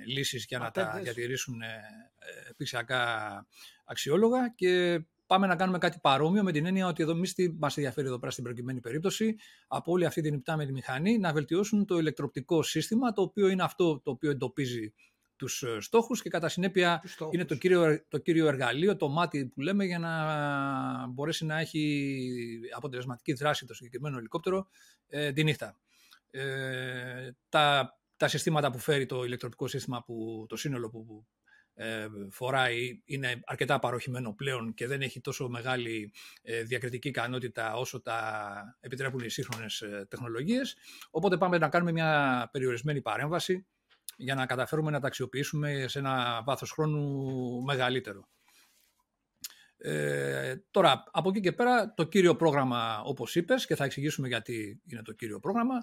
λύσεις 0.05 0.45
για 0.47 0.59
να 0.59 0.71
τα 0.71 0.99
διατηρήσουν 1.03 1.61
επισιακά 2.49 3.45
αξιόλογα 3.85 4.53
και 4.55 5.01
πάμε 5.31 5.47
να 5.47 5.55
κάνουμε 5.55 5.77
κάτι 5.77 5.97
παρόμοιο 6.01 6.43
με 6.43 6.51
την 6.51 6.65
έννοια 6.65 6.87
ότι 6.87 7.03
εδώ 7.03 7.11
εμείς 7.11 7.33
τι 7.33 7.51
μας 7.59 7.77
ενδιαφέρει 7.77 8.07
εδώ 8.07 8.19
πέρα 8.19 8.31
στην 8.31 8.43
προκειμένη 8.43 8.79
περίπτωση, 8.79 9.35
από 9.67 9.91
όλη 9.91 10.05
αυτή 10.05 10.21
την 10.21 10.33
υπτάμενη 10.33 10.71
μηχανή, 10.71 11.17
να 11.17 11.33
βελτιώσουν 11.33 11.85
το 11.85 11.97
ηλεκτροπτικό 11.97 12.63
σύστημα, 12.63 13.13
το 13.13 13.21
οποίο 13.21 13.47
είναι 13.47 13.63
αυτό 13.63 13.99
το 13.99 14.11
οποίο 14.11 14.29
εντοπίζει 14.29 14.93
τους 15.41 15.63
ε, 15.63 15.79
στόχους 15.79 16.21
και 16.21 16.29
κατά 16.29 16.49
συνέπεια 16.49 17.03
είναι 17.31 17.45
το 17.45 17.55
κύριο, 17.55 18.05
το 18.07 18.17
κύριο 18.17 18.47
εργαλείο, 18.47 18.95
το 18.95 19.09
μάτι 19.09 19.45
που 19.45 19.61
λέμε, 19.61 19.85
για 19.85 19.99
να 19.99 20.11
μπορέσει 21.07 21.45
να 21.45 21.59
έχει 21.59 22.13
αποτελεσματική 22.75 23.33
δράση 23.33 23.65
το 23.65 23.73
συγκεκριμένο 23.73 24.17
ελικόπτερο 24.17 24.67
ε, 25.07 25.31
τη 25.31 25.43
νύχτα. 25.43 25.77
Ε, 26.31 27.31
τα, 27.49 27.97
τα 28.17 28.27
συστήματα 28.27 28.71
που 28.71 28.79
φέρει 28.79 29.05
το 29.05 29.23
ηλεκτροπικό 29.23 29.67
σύστημα, 29.67 30.03
που, 30.03 30.45
το 30.49 30.55
σύνολο 30.55 30.89
που 30.89 31.25
ε, 31.73 32.07
φοράει 32.29 33.01
είναι 33.05 33.39
αρκετά 33.45 33.79
παροχημένο 33.79 34.33
πλέον 34.33 34.73
και 34.73 34.87
δεν 34.87 35.01
έχει 35.01 35.21
τόσο 35.21 35.49
μεγάλη 35.49 36.13
ε, 36.41 36.63
διακριτική 36.63 37.07
ικανότητα 37.07 37.73
όσο 37.73 38.01
τα 38.01 38.77
επιτρέπουν 38.79 39.19
οι 39.19 39.29
σύγχρονες 39.29 39.81
ε, 39.81 40.05
τεχνολογίες. 40.09 40.75
Οπότε 41.09 41.37
πάμε 41.37 41.57
να 41.57 41.69
κάνουμε 41.69 41.91
μια 41.91 42.49
περιορισμένη 42.51 43.01
παρέμβαση 43.01 43.65
για 44.21 44.35
να 44.35 44.45
καταφέρουμε 44.45 44.91
να 44.91 44.99
τα 44.99 45.07
αξιοποιήσουμε 45.07 45.85
σε 45.87 45.99
ένα 45.99 46.41
βάθος 46.45 46.71
χρόνου 46.71 47.61
μεγαλύτερο. 47.61 48.27
Ε, 49.77 50.55
τώρα, 50.71 51.03
από 51.11 51.29
εκεί 51.29 51.39
και 51.39 51.51
πέρα, 51.51 51.93
το 51.93 52.03
κύριο 52.03 52.35
πρόγραμμα, 52.35 53.01
όπως 53.01 53.35
είπες, 53.35 53.65
και 53.65 53.75
θα 53.75 53.83
εξηγήσουμε 53.83 54.27
γιατί 54.27 54.81
είναι 54.87 55.01
το 55.01 55.13
κύριο 55.13 55.39
πρόγραμμα, 55.39 55.75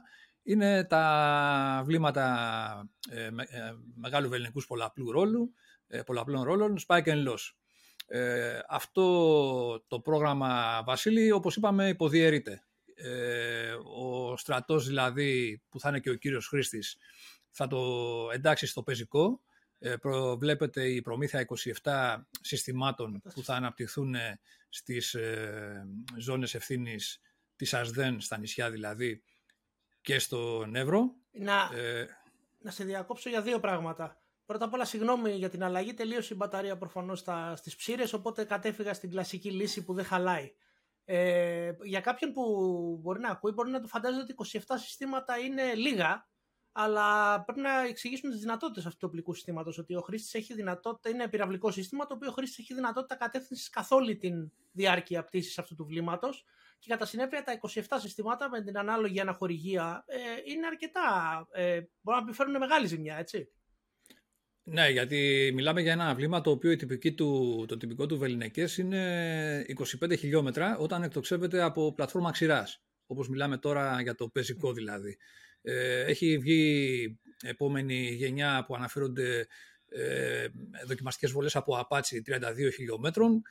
είναι 0.42 0.84
τα 0.84 1.82
βλήματα 1.84 2.88
ε, 3.10 3.30
μεγάλου 3.94 4.28
βεληνικούς 4.28 4.66
πολλαπλού 4.66 5.12
ρόλου, 5.12 5.52
ε, 5.86 6.02
πολλαπλών 6.02 6.42
ρόλων, 6.42 6.78
spike 6.86 7.06
and 7.06 7.28
loss. 7.28 7.52
Ε, 8.06 8.58
αυτό 8.68 9.84
το 9.86 10.00
πρόγραμμα, 10.00 10.82
Βασίλη, 10.84 11.30
όπως 11.30 11.56
είπαμε, 11.56 11.88
υποδιαιρείται. 11.88 12.62
Ε, 12.94 13.72
ο 13.72 14.36
στρατός 14.36 14.86
δηλαδή, 14.86 15.62
που 15.68 15.80
θα 15.80 15.88
είναι 15.88 16.00
και 16.00 16.10
ο 16.10 16.14
κύριος 16.14 16.46
χρήστης, 16.48 16.96
θα 17.58 17.66
το 17.66 17.80
εντάξει 18.32 18.66
στο 18.66 18.82
πεζικό. 18.82 19.40
Ε, 19.78 19.96
προβλέπεται 19.96 20.88
η 20.88 21.02
προμήθεια 21.02 21.46
27 21.82 22.16
συστημάτων 22.40 23.22
που 23.34 23.42
θα 23.42 23.54
αναπτυχθούν 23.54 24.14
στις 24.68 25.14
ε, 25.14 25.86
ζώνες 26.18 26.54
ευθύνης 26.54 27.20
της 27.56 27.74
ΑΣΔΕΝ, 27.74 28.20
στα 28.20 28.38
νησιά 28.38 28.70
δηλαδή, 28.70 29.22
και 30.00 30.18
στο 30.18 30.66
Νεύρο. 30.66 31.14
Να, 31.30 31.70
ε, 31.76 32.06
να 32.58 32.70
σε 32.70 32.84
διακόψω 32.84 33.28
για 33.28 33.42
δύο 33.42 33.60
πράγματα. 33.60 34.22
Πρώτα 34.46 34.64
απ' 34.64 34.72
όλα, 34.72 34.84
συγγνώμη 34.84 35.30
για 35.30 35.48
την 35.48 35.62
αλλαγή. 35.62 35.94
Τελείωσε 35.94 36.34
η 36.34 36.36
μπαταρία 36.36 36.76
προφανώς 36.76 37.24
στις 37.54 37.76
ψήρες, 37.76 38.12
οπότε 38.12 38.44
κατέφυγα 38.44 38.94
στην 38.94 39.10
κλασική 39.10 39.50
λύση 39.50 39.84
που 39.84 39.94
δεν 39.94 40.04
χαλάει. 40.04 40.54
Ε, 41.04 41.72
για 41.82 42.00
κάποιον 42.00 42.32
που 42.32 42.42
μπορεί 43.02 43.20
να 43.20 43.28
ακούει, 43.28 43.52
μπορεί 43.52 43.70
να 43.70 43.80
το 43.80 43.88
φαντάζεται 43.88 44.22
ότι 44.22 44.60
27 44.66 44.74
συστήματα 44.78 45.38
είναι 45.38 45.74
λίγα, 45.74 46.28
αλλά 46.80 47.40
πρέπει 47.44 47.60
να 47.60 47.80
εξηγήσουμε 47.88 48.32
τις 48.32 48.40
δυνατότητες 48.40 48.86
αυτού 48.86 48.98
του 48.98 49.06
οπλικού 49.08 49.34
συστήματος. 49.34 49.78
Ότι 49.78 49.94
ο 49.94 50.00
χρήστης 50.00 50.34
έχει 50.34 50.54
δυνατότητα, 50.54 51.10
είναι 51.10 51.28
πυραυλικό 51.28 51.70
σύστημα, 51.70 52.06
το 52.06 52.14
οποίο 52.14 52.28
ο 52.28 52.32
χρήστης 52.32 52.58
έχει 52.58 52.74
δυνατότητα 52.74 53.16
κατεύθυνσης 53.16 53.70
καθ' 53.70 53.92
όλη 53.92 54.16
τη 54.16 54.30
διάρκεια 54.72 55.24
πτήσης 55.24 55.58
αυτού 55.58 55.74
του 55.74 55.84
βλήματος. 55.84 56.44
Και 56.78 56.88
κατά 56.90 57.06
συνέπεια 57.06 57.42
τα 57.42 57.52
27 57.52 57.80
συστήματα 58.00 58.48
με 58.48 58.62
την 58.62 58.78
ανάλογη 58.78 59.20
αναχορηγία 59.20 60.04
ε, 60.06 60.18
είναι 60.44 60.66
αρκετά. 60.66 61.46
Ε, 61.52 61.80
μπορούν 62.00 62.20
να 62.20 62.26
επιφέρουν 62.26 62.56
μεγάλη 62.58 62.86
ζημιά, 62.86 63.16
έτσι. 63.16 63.48
Ναι, 64.62 64.88
γιατί 64.88 65.50
μιλάμε 65.54 65.80
για 65.80 65.92
ένα 65.92 66.14
βλήμα 66.14 66.40
το 66.40 66.50
οποίο 66.50 66.70
η 66.70 66.76
τυπική 66.76 67.12
του, 67.12 67.64
το 67.68 67.76
τυπικό 67.76 68.06
του 68.06 68.18
Βεληνικές 68.18 68.78
είναι 68.78 69.64
25 70.04 70.18
χιλιόμετρα 70.18 70.76
όταν 70.78 71.02
εκτοξεύεται 71.02 71.62
από 71.62 71.94
πλατφόρμα 71.94 72.30
ξηράς. 72.30 72.82
Όπως 73.06 73.28
μιλάμε 73.28 73.58
τώρα 73.58 74.00
για 74.02 74.14
το 74.14 74.28
πεζικό 74.28 74.72
δηλαδή. 74.72 75.18
Ε, 75.62 76.00
έχει 76.00 76.38
βγει 76.38 77.18
επόμενη 77.42 78.08
γενιά 78.10 78.64
που 78.66 78.74
αναφέρονται 78.74 79.46
ε, 79.88 80.46
δοκιμαστικές 80.86 81.30
βολές 81.30 81.56
από 81.56 81.78
απάτσι 81.78 82.22
32 82.26 82.72
χιλιόμετρων. 82.74 83.42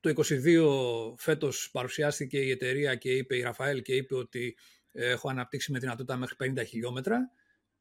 Το 0.00 0.12
22 0.28 1.14
φέτος 1.16 1.68
παρουσιάστηκε 1.72 2.38
η 2.38 2.50
εταιρεία 2.50 2.94
και 2.94 3.10
είπε 3.12 3.36
η 3.36 3.40
Ραφαέλ 3.40 3.82
και 3.82 3.94
είπε 3.94 4.14
ότι 4.14 4.56
έχω 4.92 5.28
αναπτύξει 5.28 5.72
με 5.72 5.78
δυνατότητα 5.78 6.16
μέχρι 6.16 6.36
50 6.40 6.66
χιλιόμετρα. 6.66 7.30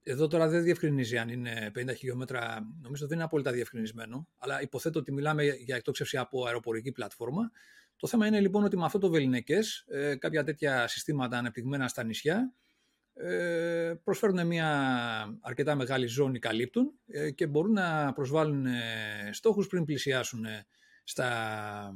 Εδώ 0.04 0.28
τώρα 0.28 0.48
δεν 0.48 0.64
διευκρινίζει 0.64 1.18
αν 1.18 1.30
είναι 1.30 1.72
50 1.76 1.96
χιλιόμετρα, 1.98 2.60
νομίζω 2.82 3.08
δεν 3.08 3.16
είναι 3.16 3.26
απόλυτα 3.26 3.52
διευκρινισμένο, 3.52 4.28
αλλά 4.38 4.62
υποθέτω 4.62 5.00
ότι 5.00 5.12
μιλάμε 5.12 5.44
για 5.44 5.76
εκτόξευση 5.76 6.18
από 6.18 6.46
αεροπορική 6.46 6.92
πλατφόρμα. 6.92 7.52
Το 7.98 8.08
θέμα 8.08 8.28
είναι 8.28 8.40
λοιπόν 8.40 8.64
ότι 8.64 8.78
με 8.78 8.86
αυτό 8.86 8.98
το 9.00 9.10
βεληνικέ, 9.10 9.60
ε, 9.88 10.16
κάποια 10.16 10.44
τέτοια 10.44 10.88
συστήματα 10.88 11.38
ανεπτυγμένα 11.38 11.88
στα 11.88 12.04
νησιά, 12.04 12.36
ε, 12.36 12.61
προσφέρουν 14.04 14.48
μια 14.48 15.40
αρκετά 15.42 15.76
μεγάλη 15.76 16.06
ζώνη 16.06 16.40
καλύπτουν 16.40 16.92
ε, 17.08 17.32
και 17.32 17.48
μπορούν 17.48 17.74
να 17.74 18.14
προσβάλλουν 18.14 18.66
στόχους 19.32 19.68
πριν 19.68 19.86
πλησιάσουν 19.86 20.46
στα 21.04 21.94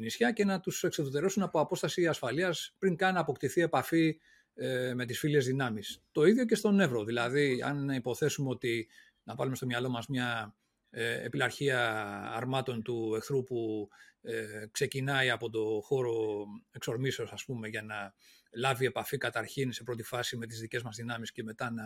νησιά 0.00 0.32
και 0.32 0.44
να 0.44 0.60
τους 0.60 0.82
εξοδοτερώσουν 0.82 1.42
από 1.42 1.60
απόσταση 1.60 2.06
ασφαλείας 2.06 2.74
πριν 2.78 2.96
καν 2.96 3.16
αποκτηθεί 3.16 3.60
επαφή 3.60 4.16
ε, 4.54 4.94
με 4.94 5.06
τις 5.06 5.18
φίλες 5.18 5.46
δυνάμεις. 5.46 6.02
Το 6.12 6.24
ίδιο 6.24 6.44
και 6.44 6.54
στον 6.54 6.80
Εύρο. 6.80 7.04
Δηλαδή, 7.04 7.62
αν 7.64 7.88
υποθέσουμε 7.88 8.48
ότι 8.48 8.88
να 9.22 9.34
βάλουμε 9.34 9.56
στο 9.56 9.66
μυαλό 9.66 9.88
μας 9.88 10.06
μια 10.06 10.56
ε, 10.90 11.24
επιλαρχία 11.24 12.00
αρμάτων 12.34 12.82
του 12.82 13.14
εχθρού 13.16 13.44
που 13.44 13.88
ε, 14.22 14.66
ξεκινάει 14.70 15.30
από 15.30 15.50
το 15.50 15.80
χώρο 15.82 16.44
εξορμήσεως, 16.70 17.32
ας 17.32 17.44
πούμε, 17.44 17.68
για 17.68 17.82
να 17.82 18.14
λάβει 18.52 18.86
επαφή 18.86 19.16
καταρχήν 19.16 19.72
σε 19.72 19.82
πρώτη 19.82 20.02
φάση 20.02 20.36
με 20.36 20.46
τις 20.46 20.60
δικές 20.60 20.82
μας 20.82 20.96
δυνάμεις 20.96 21.32
και 21.32 21.42
μετά 21.42 21.70
να 21.70 21.82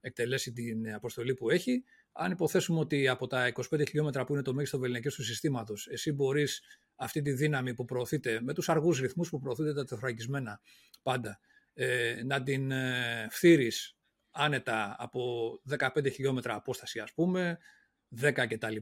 εκτελέσει 0.00 0.52
την 0.52 0.94
αποστολή 0.94 1.34
που 1.34 1.50
έχει. 1.50 1.84
Αν 2.12 2.30
υποθέσουμε 2.30 2.78
ότι 2.78 3.08
από 3.08 3.26
τα 3.26 3.52
25 3.52 3.88
χιλιόμετρα 3.88 4.24
που 4.24 4.32
είναι 4.32 4.42
το 4.42 4.54
μέγιστο 4.54 4.78
βεληνικέ 4.78 5.08
του 5.08 5.24
συστήματος, 5.24 5.86
εσύ 5.86 6.12
μπορείς 6.12 6.62
αυτή 6.96 7.22
τη 7.22 7.32
δύναμη 7.32 7.74
που 7.74 7.84
προωθείται 7.84 8.40
με 8.42 8.54
τους 8.54 8.68
αργούς 8.68 9.00
ρυθμούς 9.00 9.28
που 9.28 9.38
προωθείτε 9.38 9.74
τα 9.74 9.84
τεθραγισμένα 9.84 10.60
πάντα 11.02 11.40
ε, 11.74 12.22
να 12.24 12.42
την 12.42 12.70
ε, 12.70 13.26
φθείρεις 13.30 13.96
άνετα 14.30 14.96
από 14.98 15.50
15 15.78 16.12
χιλιόμετρα 16.12 16.54
απόσταση 16.54 17.00
ας 17.00 17.12
πούμε, 17.12 17.58
10 18.20 18.32
κτλ. 18.32 18.76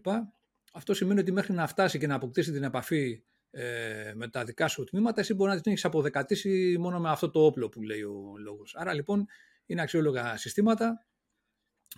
Αυτό 0.73 0.95
σημαίνει 0.95 1.21
ότι 1.21 1.33
μέχρι 1.33 1.53
να 1.53 1.67
φτάσει 1.67 1.99
και 1.99 2.07
να 2.07 2.15
αποκτήσει 2.15 2.53
την 2.53 2.63
επαφή 2.63 3.23
ε, 3.51 4.13
με 4.15 4.29
τα 4.29 4.45
δικά 4.45 4.69
σου 4.69 4.85
τμήματα, 4.85 5.21
εσύ 5.21 5.35
μπορεί 5.35 5.51
να 5.51 5.61
την 5.61 5.73
έχει 5.73 5.87
αποδεκατήσει 5.87 6.77
μόνο 6.79 7.01
με 7.01 7.11
αυτό 7.11 7.31
το 7.31 7.45
όπλο 7.45 7.69
που 7.69 7.83
λέει 7.83 8.03
ο 8.03 8.35
λόγος. 8.39 8.75
Άρα 8.77 8.95
λοιπόν 8.95 9.27
είναι 9.67 9.83
αξιόλογα 9.83 10.37
συστήματα 10.37 11.05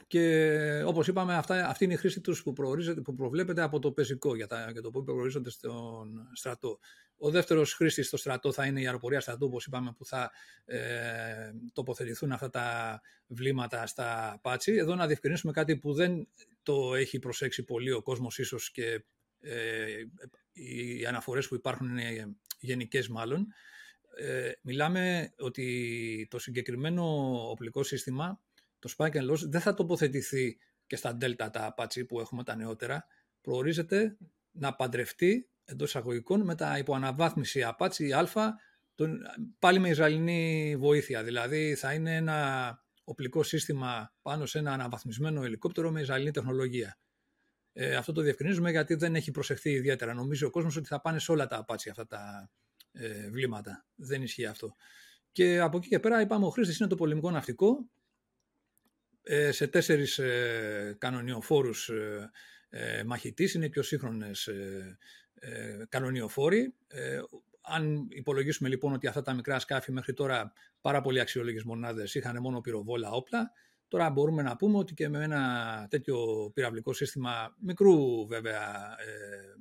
και 0.06 0.82
όπως 0.86 1.08
είπαμε 1.08 1.34
αυτά, 1.34 1.68
αυτή 1.68 1.84
είναι 1.84 1.92
η 1.92 1.96
χρήση 1.96 2.20
τους 2.20 2.42
που, 2.42 2.52
που 3.04 3.14
προβλέπεται 3.14 3.62
από 3.62 3.78
το 3.78 3.92
πεζικό 3.92 4.36
για, 4.36 4.46
τα, 4.46 4.70
για 4.70 4.82
το 4.82 4.90
που 4.90 5.04
προορίζονται 5.04 5.50
στον 5.50 6.28
στρατό. 6.32 6.78
Ο 7.16 7.30
δεύτερος 7.30 7.74
χρήστης 7.74 8.06
στο 8.06 8.16
στρατό 8.16 8.52
θα 8.52 8.66
είναι 8.66 8.80
η 8.80 8.86
αεροπορία 8.86 9.20
στρατού, 9.20 9.46
όπως 9.46 9.66
είπαμε, 9.66 9.92
που 9.96 10.04
θα 10.04 10.30
ε, 10.64 11.52
τοποθετηθούν 11.72 12.32
αυτά 12.32 12.50
τα 12.50 13.00
βλήματα 13.26 13.86
στα 13.86 14.38
πάτσι. 14.42 14.72
Εδώ 14.72 14.94
να 14.94 15.06
διευκρινίσουμε 15.06 15.52
κάτι 15.52 15.76
που 15.76 15.92
δεν 15.92 16.28
το 16.62 16.94
έχει 16.94 17.18
προσέξει 17.18 17.62
πολύ 17.62 17.92
ο 17.92 18.02
κόσμος 18.02 18.38
ίσως 18.38 18.70
και 18.70 19.04
ε, 19.40 19.86
οι 20.52 21.06
αναφορές 21.06 21.48
που 21.48 21.54
υπάρχουν 21.54 21.88
είναι 21.88 22.36
γενικές 22.58 23.08
μάλλον. 23.08 23.46
Ε, 24.16 24.52
μιλάμε 24.62 25.32
ότι 25.38 26.26
το 26.30 26.38
συγκεκριμένο 26.38 27.04
οπλικό 27.50 27.82
σύστημα, 27.82 28.40
το 28.78 28.94
Spike 28.96 29.14
and 29.14 29.30
Loss, 29.30 29.38
δεν 29.38 29.60
θα 29.60 29.74
τοποθετηθεί 29.74 30.58
και 30.86 30.96
στα 30.96 31.16
Delta 31.20 31.48
τα 31.52 31.74
Apache 31.76 32.06
που 32.06 32.20
έχουμε 32.20 32.44
τα 32.44 32.56
νεότερα. 32.56 33.06
Προορίζεται 33.40 34.16
να 34.50 34.74
παντρευτεί 34.74 35.48
εντός 35.64 35.88
εισαγωγικών 35.88 36.40
με 36.40 36.54
τα 36.54 36.78
υποαναβάθμιση 36.78 37.66
Apache 37.78 38.10
Α, 38.10 38.50
τον, 38.94 39.18
πάλι 39.58 39.78
με 39.78 39.88
Ισραηλινή 39.88 40.76
βοήθεια. 40.78 41.22
Δηλαδή 41.22 41.74
θα 41.74 41.92
είναι 41.92 42.16
ένα 42.16 42.78
οπλικό 43.04 43.42
σύστημα 43.42 44.14
πάνω 44.22 44.46
σε 44.46 44.58
ένα 44.58 44.72
αναβαθμισμένο 44.72 45.42
ελικόπτερο 45.42 45.90
με 45.90 46.00
Ισραηλινή 46.00 46.30
τεχνολογία. 46.30 46.98
Ε, 47.72 47.94
αυτό 47.94 48.12
το 48.12 48.20
διευκρινίζουμε 48.20 48.70
γιατί 48.70 48.94
δεν 48.94 49.14
έχει 49.14 49.30
προσεχθεί 49.30 49.70
ιδιαίτερα. 49.70 50.14
Νομίζει 50.14 50.44
ο 50.44 50.50
κόσμος 50.50 50.76
ότι 50.76 50.86
θα 50.86 51.00
πάνε 51.00 51.18
σε 51.18 51.32
όλα 51.32 51.46
τα 51.46 51.64
Apache 51.66 51.88
αυτά 51.90 52.06
τα 52.06 52.50
ε, 52.92 53.30
βλήματα. 53.30 53.86
Δεν 53.94 54.22
ισχύει 54.22 54.46
αυτό. 54.46 54.74
Και 55.32 55.60
από 55.60 55.76
εκεί 55.76 55.88
και 55.88 56.00
πέρα 56.00 56.20
είπαμε 56.20 56.46
ο 56.46 56.50
χρήστης 56.50 56.78
είναι 56.78 56.88
το 56.88 56.94
πολεμικό 56.94 57.30
ναυτικό 57.30 57.90
ε, 59.22 59.50
σε 59.52 59.66
τέσσερις 59.66 60.18
ε, 60.18 60.96
κανονιοφόρους 60.98 61.88
ε, 61.88 62.30
ε, 62.68 63.04
μαχητής, 63.04 63.54
είναι 63.54 63.64
οι 63.64 63.68
πιο 63.68 63.82
σύγχρονες 63.82 64.46
ε, 64.46 64.98
ε, 65.34 65.84
κανονιοφόροι. 65.88 66.74
Ε, 66.88 67.20
αν 67.60 68.06
υπολογίσουμε 68.08 68.68
λοιπόν 68.68 68.92
ότι 68.92 69.06
αυτά 69.06 69.22
τα 69.22 69.34
μικρά 69.34 69.58
σκάφη 69.58 69.92
μέχρι 69.92 70.12
τώρα 70.12 70.52
πάρα 70.80 71.00
πολύ 71.00 71.20
αξιόλογες 71.20 71.64
μονάδες 71.64 72.14
είχαν 72.14 72.40
μόνο 72.40 72.60
πυροβόλα 72.60 73.10
όπλα, 73.10 73.52
τώρα 73.92 74.10
μπορούμε 74.10 74.42
να 74.42 74.56
πούμε 74.56 74.78
ότι 74.78 74.94
και 74.94 75.08
με 75.08 75.24
ένα 75.24 75.86
τέτοιο 75.90 76.50
πυραυλικό 76.54 76.92
σύστημα 76.92 77.56
μικρού 77.60 78.26
βέβαια 78.26 78.96
ε, 78.98 79.54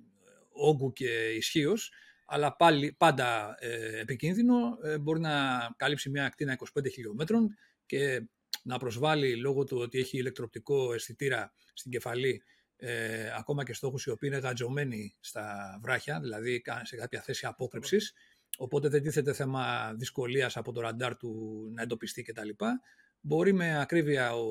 όγκου 0.52 0.94
και 0.94 1.10
ισχύως, 1.36 1.92
αλλά 2.26 2.56
πάλι, 2.56 2.96
πάντα 2.98 3.56
ε, 3.60 4.00
επικίνδυνο, 4.00 4.78
ε, 4.84 4.98
μπορεί 4.98 5.20
να 5.20 5.32
καλύψει 5.76 6.10
μια 6.10 6.26
ακτίνα 6.26 6.58
25 6.80 6.92
χιλιόμετρων 6.92 7.58
και 7.86 8.28
να 8.64 8.78
προσβάλλει 8.78 9.36
λόγω 9.36 9.64
του 9.64 9.78
ότι 9.78 10.00
έχει 10.00 10.18
ηλεκτροπτικό 10.18 10.94
αισθητήρα 10.94 11.54
στην 11.74 11.92
κεφαλή 11.92 12.44
ε, 12.76 13.32
ακόμα 13.38 13.64
και 13.64 13.74
στόχους 13.74 14.06
οι 14.06 14.10
οποίοι 14.10 14.30
είναι 14.34 14.42
γατζωμένοι 14.42 15.16
στα 15.20 15.80
βράχια, 15.82 16.20
δηλαδή 16.20 16.62
σε 16.82 16.96
κάποια 16.96 17.22
θέση 17.22 17.46
απόκρυψης, 17.46 18.14
οπότε 18.58 18.88
δεν 18.90 19.02
τίθεται 19.02 19.34
θέμα 19.34 19.94
δυσκολίας 19.94 20.58
από 20.58 20.72
το 20.72 20.82
ραντάρ 20.82 21.18
του 21.18 21.62
να 21.74 21.82
εντοπιστεί 21.82 22.22
κτλ. 22.22 22.50
Μπορεί 23.22 23.54
με 23.54 23.82
ακρίβεια 23.82 24.36
ο 24.36 24.46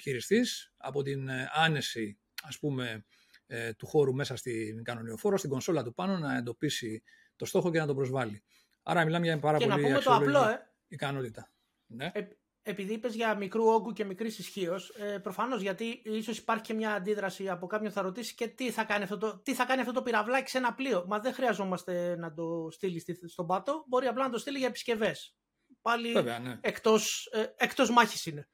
χειριστής 0.00 0.72
από 0.76 1.02
την 1.02 1.28
ε, 1.28 1.48
άνεση 1.52 2.18
ας 2.42 2.58
πούμε, 2.58 3.04
ε, 3.46 3.72
του 3.72 3.86
χώρου 3.86 4.14
μέσα 4.14 4.36
στην 4.36 4.84
κανονιοφόρο, 4.84 5.36
στην 5.36 5.50
κονσόλα 5.50 5.82
του 5.82 5.94
πάνω 5.94 6.18
να 6.18 6.36
εντοπίσει 6.36 7.02
το 7.36 7.44
στόχο 7.44 7.70
και 7.70 7.78
να 7.78 7.86
τον 7.86 7.96
προσβάλλει. 7.96 8.42
Άρα 8.82 9.04
μιλάμε 9.04 9.26
για 9.26 9.38
πάρα 9.38 9.58
και 9.58 9.66
πολύ 9.66 9.82
να 9.82 9.88
πούμε 9.88 10.00
το 10.00 10.14
απλό, 10.14 10.48
ε. 10.48 10.72
ικανότητα. 10.88 11.50
Ναι. 11.86 12.10
Ε, 12.14 12.28
επειδή 12.62 12.92
είπες 12.92 13.14
για 13.14 13.34
μικρού 13.34 13.64
όγκου 13.64 13.92
και 13.92 14.04
μικρής 14.04 14.38
ισχύως, 14.38 14.88
ε, 14.88 15.18
προφανώς 15.18 15.60
γιατί 15.60 16.02
ίσως 16.04 16.38
υπάρχει 16.38 16.62
και 16.62 16.74
μια 16.74 16.92
αντίδραση 16.92 17.48
από 17.48 17.66
κάποιον 17.66 17.92
θα 17.92 18.02
ρωτήσει 18.02 18.34
και 18.34 18.48
τι 18.48 18.70
θα, 18.70 18.84
κάνει 18.84 19.02
αυτό 19.02 19.18
το, 19.18 19.38
τι 19.38 19.54
θα 19.54 19.64
κάνει 19.64 19.80
αυτό 19.80 19.92
το 19.92 20.02
πυραυλάκι 20.02 20.50
σε 20.50 20.58
ένα 20.58 20.74
πλοίο. 20.74 21.04
Μα 21.06 21.18
δεν 21.18 21.32
χρειαζόμαστε 21.32 22.16
να 22.16 22.32
το 22.34 22.68
στείλει 22.70 23.04
στον 23.28 23.46
πάτο, 23.46 23.84
μπορεί 23.86 24.06
απλά 24.06 24.24
να 24.24 24.30
το 24.30 24.38
στείλει 24.38 24.58
για 24.58 24.66
επισκευές. 24.66 25.36
Πάλι 25.86 26.12
βέβαια, 26.12 26.38
ναι. 26.38 26.58
εκτός, 26.60 27.28
ε, 27.32 27.44
εκτός 27.56 27.90
μάχης 27.90 28.26
είναι. 28.26 28.48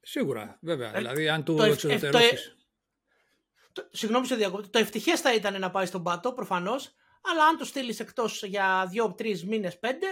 Σίγουρα, 0.00 0.58
βέβαια. 0.60 0.94
Ε, 0.94 0.98
δηλαδή, 0.98 1.28
αν 1.28 1.44
του 1.44 1.62
εξοδετερώσει. 1.62 2.56
Συγγνώμη 3.90 4.26
σε 4.26 4.36
διακόπτω. 4.36 4.70
Το 4.70 4.78
ευτυχές 4.78 5.20
θα 5.20 5.34
ήταν 5.34 5.60
να 5.60 5.70
πάει 5.70 5.86
στον 5.86 6.02
πάτο, 6.02 6.32
προφανώς. 6.32 6.94
Αλλά 7.22 7.44
αν 7.46 7.58
το 7.58 7.64
στείλεις 7.64 8.00
εκτός 8.00 8.42
για 8.42 8.86
δύο-τρει 8.90 9.42
μήνες, 9.46 9.78
πέντε, 9.78 10.06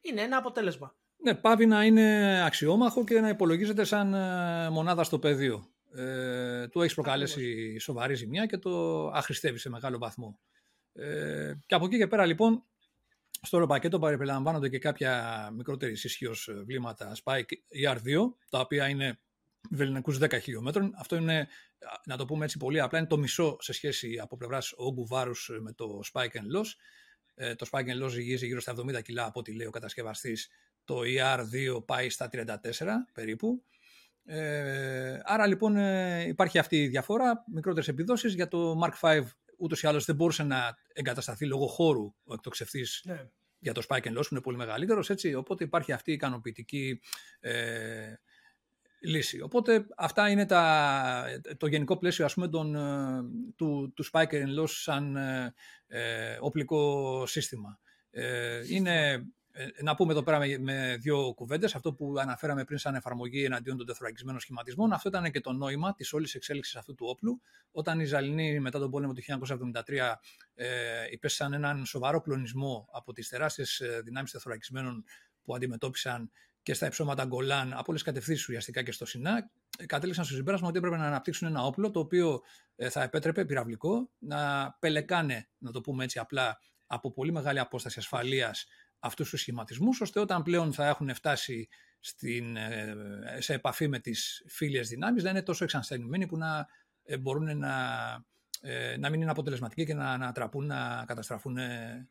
είναι 0.00 0.20
ένα 0.20 0.36
αποτέλεσμα. 0.36 0.96
Ναι, 1.16 1.34
πάβει 1.34 1.66
να 1.66 1.84
είναι 1.84 2.42
αξιόμαχο 2.44 3.04
και 3.04 3.20
να 3.20 3.28
υπολογίζεται 3.28 3.84
σαν 3.84 4.14
ε, 4.14 4.70
μονάδα 4.70 5.04
στο 5.04 5.18
πεδίο. 5.18 5.70
Ε, 5.94 6.68
του 6.68 6.80
έχεις 6.80 6.94
προκαλέσει 6.94 7.78
σοβαρή 7.78 8.14
ζημιά 8.14 8.46
και 8.46 8.58
το 8.58 9.06
αχρηστεύεις 9.08 9.60
σε 9.60 9.68
μεγάλο 9.68 9.98
βαθμό. 9.98 10.38
Ε, 10.92 11.52
και 11.66 11.74
από 11.74 11.84
εκεί 11.84 11.96
και 11.96 12.06
πέρα 12.06 12.26
λοιπόν 12.26 12.64
στο 13.46 13.56
όλο 13.56 13.66
πακέτο 13.66 13.98
παρεπιλαμβάνονται 13.98 14.68
και 14.68 14.78
κάποια 14.78 15.48
μικρότερη 15.56 15.92
ισχύως 15.92 16.50
βλήματα 16.64 17.16
Spike 17.24 17.50
ER2, 17.84 18.32
τα 18.50 18.60
οποία 18.60 18.88
είναι 18.88 19.18
βεληνικούς 19.70 20.18
10 20.20 20.40
χιλιόμετρων. 20.40 20.92
Αυτό 20.96 21.16
είναι, 21.16 21.48
να 22.04 22.16
το 22.16 22.24
πούμε 22.24 22.44
έτσι 22.44 22.58
πολύ 22.58 22.80
απλά, 22.80 22.98
είναι 22.98 23.08
το 23.08 23.18
μισό 23.18 23.56
σε 23.60 23.72
σχέση 23.72 24.18
από 24.22 24.36
πλευράς 24.36 24.72
όγκου 24.76 25.06
βάρους 25.06 25.50
με 25.60 25.72
το 25.72 26.00
Spike 26.12 26.20
and 26.20 26.58
Loss. 26.58 26.66
Ε, 27.34 27.54
το 27.54 27.66
Spike 27.70 27.86
and 27.86 28.04
Loss 28.04 28.08
ζυγίζει 28.08 28.46
γύρω 28.46 28.60
στα 28.60 28.74
70 28.76 29.02
κιλά 29.02 29.24
από 29.24 29.38
ό,τι 29.38 29.54
λέει 29.54 29.66
ο 29.66 29.70
κατασκευαστής 29.70 30.50
το 30.84 31.00
ER2 31.04 31.86
πάει 31.86 32.10
στα 32.10 32.28
34 32.32 32.46
περίπου. 33.12 33.62
Ε, 34.24 35.18
άρα 35.24 35.46
λοιπόν 35.46 35.76
ε, 35.76 36.24
υπάρχει 36.26 36.58
αυτή 36.58 36.82
η 36.82 36.88
διαφορά, 36.88 37.44
μικρότερες 37.52 37.88
επιδόσεις. 37.88 38.34
Για 38.34 38.48
το 38.48 38.80
Mark 38.84 39.00
V 39.00 39.22
ούτως 39.56 39.82
ή 39.82 39.86
άλλως 39.86 40.04
δεν 40.04 40.14
μπορούσε 40.14 40.42
να 40.42 40.76
εγκατασταθεί 40.92 41.46
λόγω 41.46 41.66
χώρου 41.66 42.14
ο 42.24 42.34
εκτοξευτής 42.34 43.02
ναι. 43.04 43.28
Για 43.58 43.72
το 43.72 43.82
Spike 43.88 44.08
Loss 44.18 44.22
που 44.22 44.28
είναι 44.30 44.40
πολύ 44.40 44.56
μεγαλύτερος, 44.56 45.10
έτσι, 45.10 45.34
οπότε 45.34 45.64
υπάρχει 45.64 45.92
αυτή 45.92 46.10
η 46.10 46.14
ικανοποιητική 46.14 47.00
ε, 47.40 48.14
λύση. 49.00 49.40
Οπότε 49.40 49.86
αυτά 49.96 50.28
είναι 50.28 50.46
τα, 50.46 51.24
το 51.56 51.66
γενικό 51.66 51.98
πλαίσιο 51.98 52.24
ας 52.24 52.34
πούμε, 52.34 52.48
τον, 52.48 52.76
ε, 52.76 53.22
του, 53.56 53.92
του 53.94 54.04
Spike 54.12 54.60
Loss 54.60 54.68
σαν 54.68 55.16
ε, 55.16 55.54
ε, 55.86 56.36
οπλικό 56.40 57.22
σύστημα. 57.26 57.78
Ε, 58.10 58.62
είναι 58.68 59.10
ε, 59.12 59.22
να 59.82 59.94
πούμε 59.94 60.12
εδώ 60.12 60.22
πέρα 60.22 60.38
με, 60.38 60.58
με 60.58 60.96
δύο 61.00 61.32
κουβέντες, 61.34 61.74
αυτό 61.74 61.92
που 61.92 62.14
αναφέραμε 62.18 62.64
πριν 62.64 62.78
σαν 62.78 62.94
εφαρμογή 62.94 63.44
εναντίον 63.44 63.76
των 63.76 63.86
τεθωρακισμένων 63.86 64.40
σχηματισμών, 64.40 64.92
αυτό 64.92 65.08
ήταν 65.08 65.30
και 65.30 65.40
το 65.40 65.52
νόημα 65.52 65.94
της 65.94 66.12
όλης 66.12 66.34
εξέλιξης 66.34 66.76
αυτού 66.76 66.94
του 66.94 67.06
όπλου. 67.08 67.40
Όταν 67.72 68.00
οι 68.00 68.04
Ζαλινοί 68.04 68.60
μετά 68.60 68.78
τον 68.78 68.90
πόλεμο 68.90 69.12
του 69.12 69.22
1973 69.22 70.14
ε, 70.54 70.66
υπέστησαν 71.10 71.52
έναν 71.52 71.84
σοβαρό 71.84 72.20
κλονισμό 72.20 72.88
από 72.92 73.12
τις 73.12 73.28
τεράστιες 73.28 73.82
δυνάμεις 74.04 74.30
τεθωρακισμένων 74.30 75.04
που 75.42 75.54
αντιμετώπισαν 75.54 76.30
και 76.66 76.74
στα 76.74 76.86
υψώματα 76.86 77.24
Γκολάν 77.24 77.72
από 77.72 77.84
όλες 77.86 78.02
τις 78.02 78.12
κατευθύνσεις 78.12 78.48
ουσιαστικά 78.48 78.82
και 78.82 78.92
στο 78.92 79.06
Σινά, 79.06 79.50
ε, 79.78 79.86
κατέληξαν 79.86 80.24
στο 80.24 80.34
συμπέρασμα 80.34 80.68
ότι 80.68 80.78
έπρεπε 80.78 80.96
να 80.96 81.06
αναπτύξουν 81.06 81.48
ένα 81.48 81.62
όπλο 81.62 81.90
το 81.90 82.00
οποίο 82.00 82.42
ε, 82.76 82.88
θα 82.88 83.02
επέτρεπε 83.02 83.44
πυραυλικό 83.44 84.10
να 84.18 84.70
πελεκάνε, 84.80 85.48
να 85.58 85.70
το 85.70 85.80
πούμε 85.80 86.04
έτσι 86.04 86.18
απλά, 86.18 86.58
από 86.86 87.12
πολύ 87.12 87.32
μεγάλη 87.32 87.58
απόσταση 87.58 87.98
ασφαλείας 87.98 88.66
αυτούς 88.98 89.30
τους 89.30 89.40
σχηματισμούς, 89.40 90.00
ώστε 90.00 90.20
όταν 90.20 90.42
πλέον 90.42 90.72
θα 90.72 90.86
έχουν 90.86 91.14
φτάσει 91.14 91.68
στην, 92.00 92.56
ε, 92.56 92.94
σε 93.38 93.54
επαφή 93.54 93.88
με 93.88 93.98
τις 93.98 94.44
φίλιες 94.48 94.88
δυνάμεις 94.88 95.22
να 95.22 95.30
είναι 95.30 95.42
τόσο 95.42 95.64
εξανστενημένοι 95.64 96.26
που 96.26 96.36
να 96.36 96.66
ε, 97.04 97.16
μπορούν 97.16 97.58
να, 97.58 97.74
ε, 98.60 98.96
να 98.96 99.10
μην 99.10 99.20
είναι 99.20 99.30
αποτελεσματικοί 99.30 99.84
και 99.84 99.94
να 99.94 100.10
ανατραπούν, 100.10 100.66
να 100.66 101.04
καταστραφούν 101.06 101.58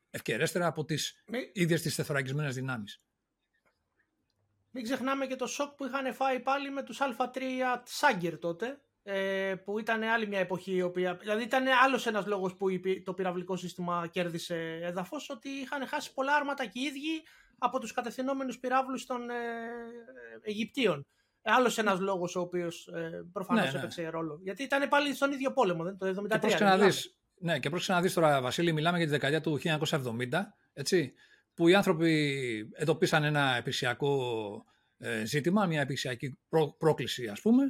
ευκαιρέστερα 0.10 0.68
από 0.68 0.86
τις 0.86 1.24
Μη... 1.28 1.50
ίδιες 1.54 1.82
τις 1.82 1.96
τεθωρακισμένες 1.96 2.56
δυνάμεις. 2.56 3.02
Μην 4.72 4.84
ξεχνάμε 4.84 5.26
και 5.26 5.36
το 5.36 5.48
σοκ 5.48 5.76
που 5.76 5.86
είχαν 5.86 6.14
φάει 6.14 6.40
πάλι 6.40 6.72
με 6.72 6.84
τους 6.84 7.00
Α3 7.02 7.42
Σάγκερ 7.84 8.40
τότε, 8.40 8.82
ε, 9.08 9.56
που 9.66 9.80
ήταν 9.80 10.04
άλλη 10.04 10.28
μια 10.28 10.40
εποχή, 10.40 10.76
η 10.76 10.82
οποία, 10.82 11.16
δηλαδή 11.16 11.44
ήταν 11.44 11.66
άλλος 11.84 12.08
ένας 12.08 12.26
λόγος 12.26 12.56
που 12.56 12.68
το 13.04 13.14
πυραυλικό 13.14 13.56
σύστημα 13.56 14.08
κέρδισε 14.12 14.80
έδαφος, 14.82 15.30
ότι 15.30 15.50
είχαν 15.50 15.88
χάσει 15.88 16.14
πολλά 16.14 16.36
άρματα 16.36 16.66
και 16.66 16.80
οι 16.80 16.82
ίδιοι 16.82 17.24
από 17.58 17.80
τους 17.80 17.92
κατευθυνόμενους 17.92 18.60
πυράβλους 18.60 19.06
των 19.06 19.30
ε, 19.30 19.34
Αιγυπτίων. 20.42 21.08
Άλλος 21.42 21.78
ένας 21.78 22.00
λόγος 22.00 22.36
ο 22.36 22.40
οποίος 22.40 22.88
ε, 22.88 23.26
προφανώς 23.34 23.66
ναι, 23.66 23.72
ναι. 23.72 23.78
έπαιξε 23.78 24.08
ρόλο. 24.08 24.40
Γιατί 24.44 24.64
ήταν 24.64 24.90
πάλι 24.90 25.16
στον 25.16 25.32
ίδιο 25.32 25.54
πόλεμο, 25.54 25.84
δεν, 25.84 25.98
το 25.98 26.08
1973. 26.08 26.30
Και 26.30 26.38
πρόσεξε 26.38 26.64
να 26.64 26.78
δεις 26.78 27.16
ναι, 27.38 27.60
και 27.60 27.70
να 27.88 28.02
δεις 28.02 28.14
τώρα, 28.14 28.42
Βασίλη, 28.42 28.74
μιλάμε 28.74 28.98
για 28.98 29.06
τη 29.06 29.12
δεκαετία 29.12 29.42
του 29.42 29.60
1970, 29.64 29.80
έτσι, 30.74 31.14
που 31.54 31.68
οι 31.68 31.76
άνθρωποι 31.76 32.70
εντοπίσαν 32.74 33.24
ένα 33.24 33.56
επισιακό 33.56 34.66
ε, 34.98 35.26
ζήτημα, 35.26 35.66
μια 35.66 35.82
επισιακή 35.82 36.38
πρόκληση, 36.78 37.28
ας 37.28 37.42
πούμε, 37.42 37.64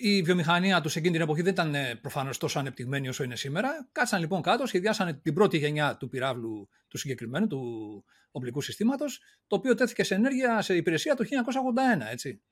η 0.00 0.22
βιομηχανία 0.22 0.80
τους 0.80 0.92
σε 0.92 0.98
εκείνη 0.98 1.14
την 1.14 1.22
εποχή 1.22 1.42
δεν 1.42 1.52
ήταν 1.52 1.74
ε, 1.74 1.94
προφανώς 1.94 2.38
τόσο 2.38 2.58
ανεπτυγμένη 2.58 3.08
όσο 3.08 3.24
είναι 3.24 3.36
σήμερα. 3.36 3.88
Κάτσαν 3.92 4.20
λοιπόν 4.20 4.42
κάτω, 4.42 4.66
σχεδιάσαν 4.66 5.20
την 5.22 5.34
πρώτη 5.34 5.58
γενιά 5.58 5.96
του 5.96 6.08
πυράβλου 6.08 6.68
του 6.88 6.98
συγκεκριμένου, 6.98 7.46
του 7.46 8.04
οπλικού 8.30 8.60
συστήματος, 8.60 9.22
το 9.46 9.56
οποίο 9.56 9.74
τέθηκε 9.74 10.02
σε 10.02 10.14
ενέργεια 10.14 10.62
σε 10.62 10.76
υπηρεσία 10.76 11.14
το 11.14 11.24
1981. 11.24 12.10
Έτσι. 12.10 12.42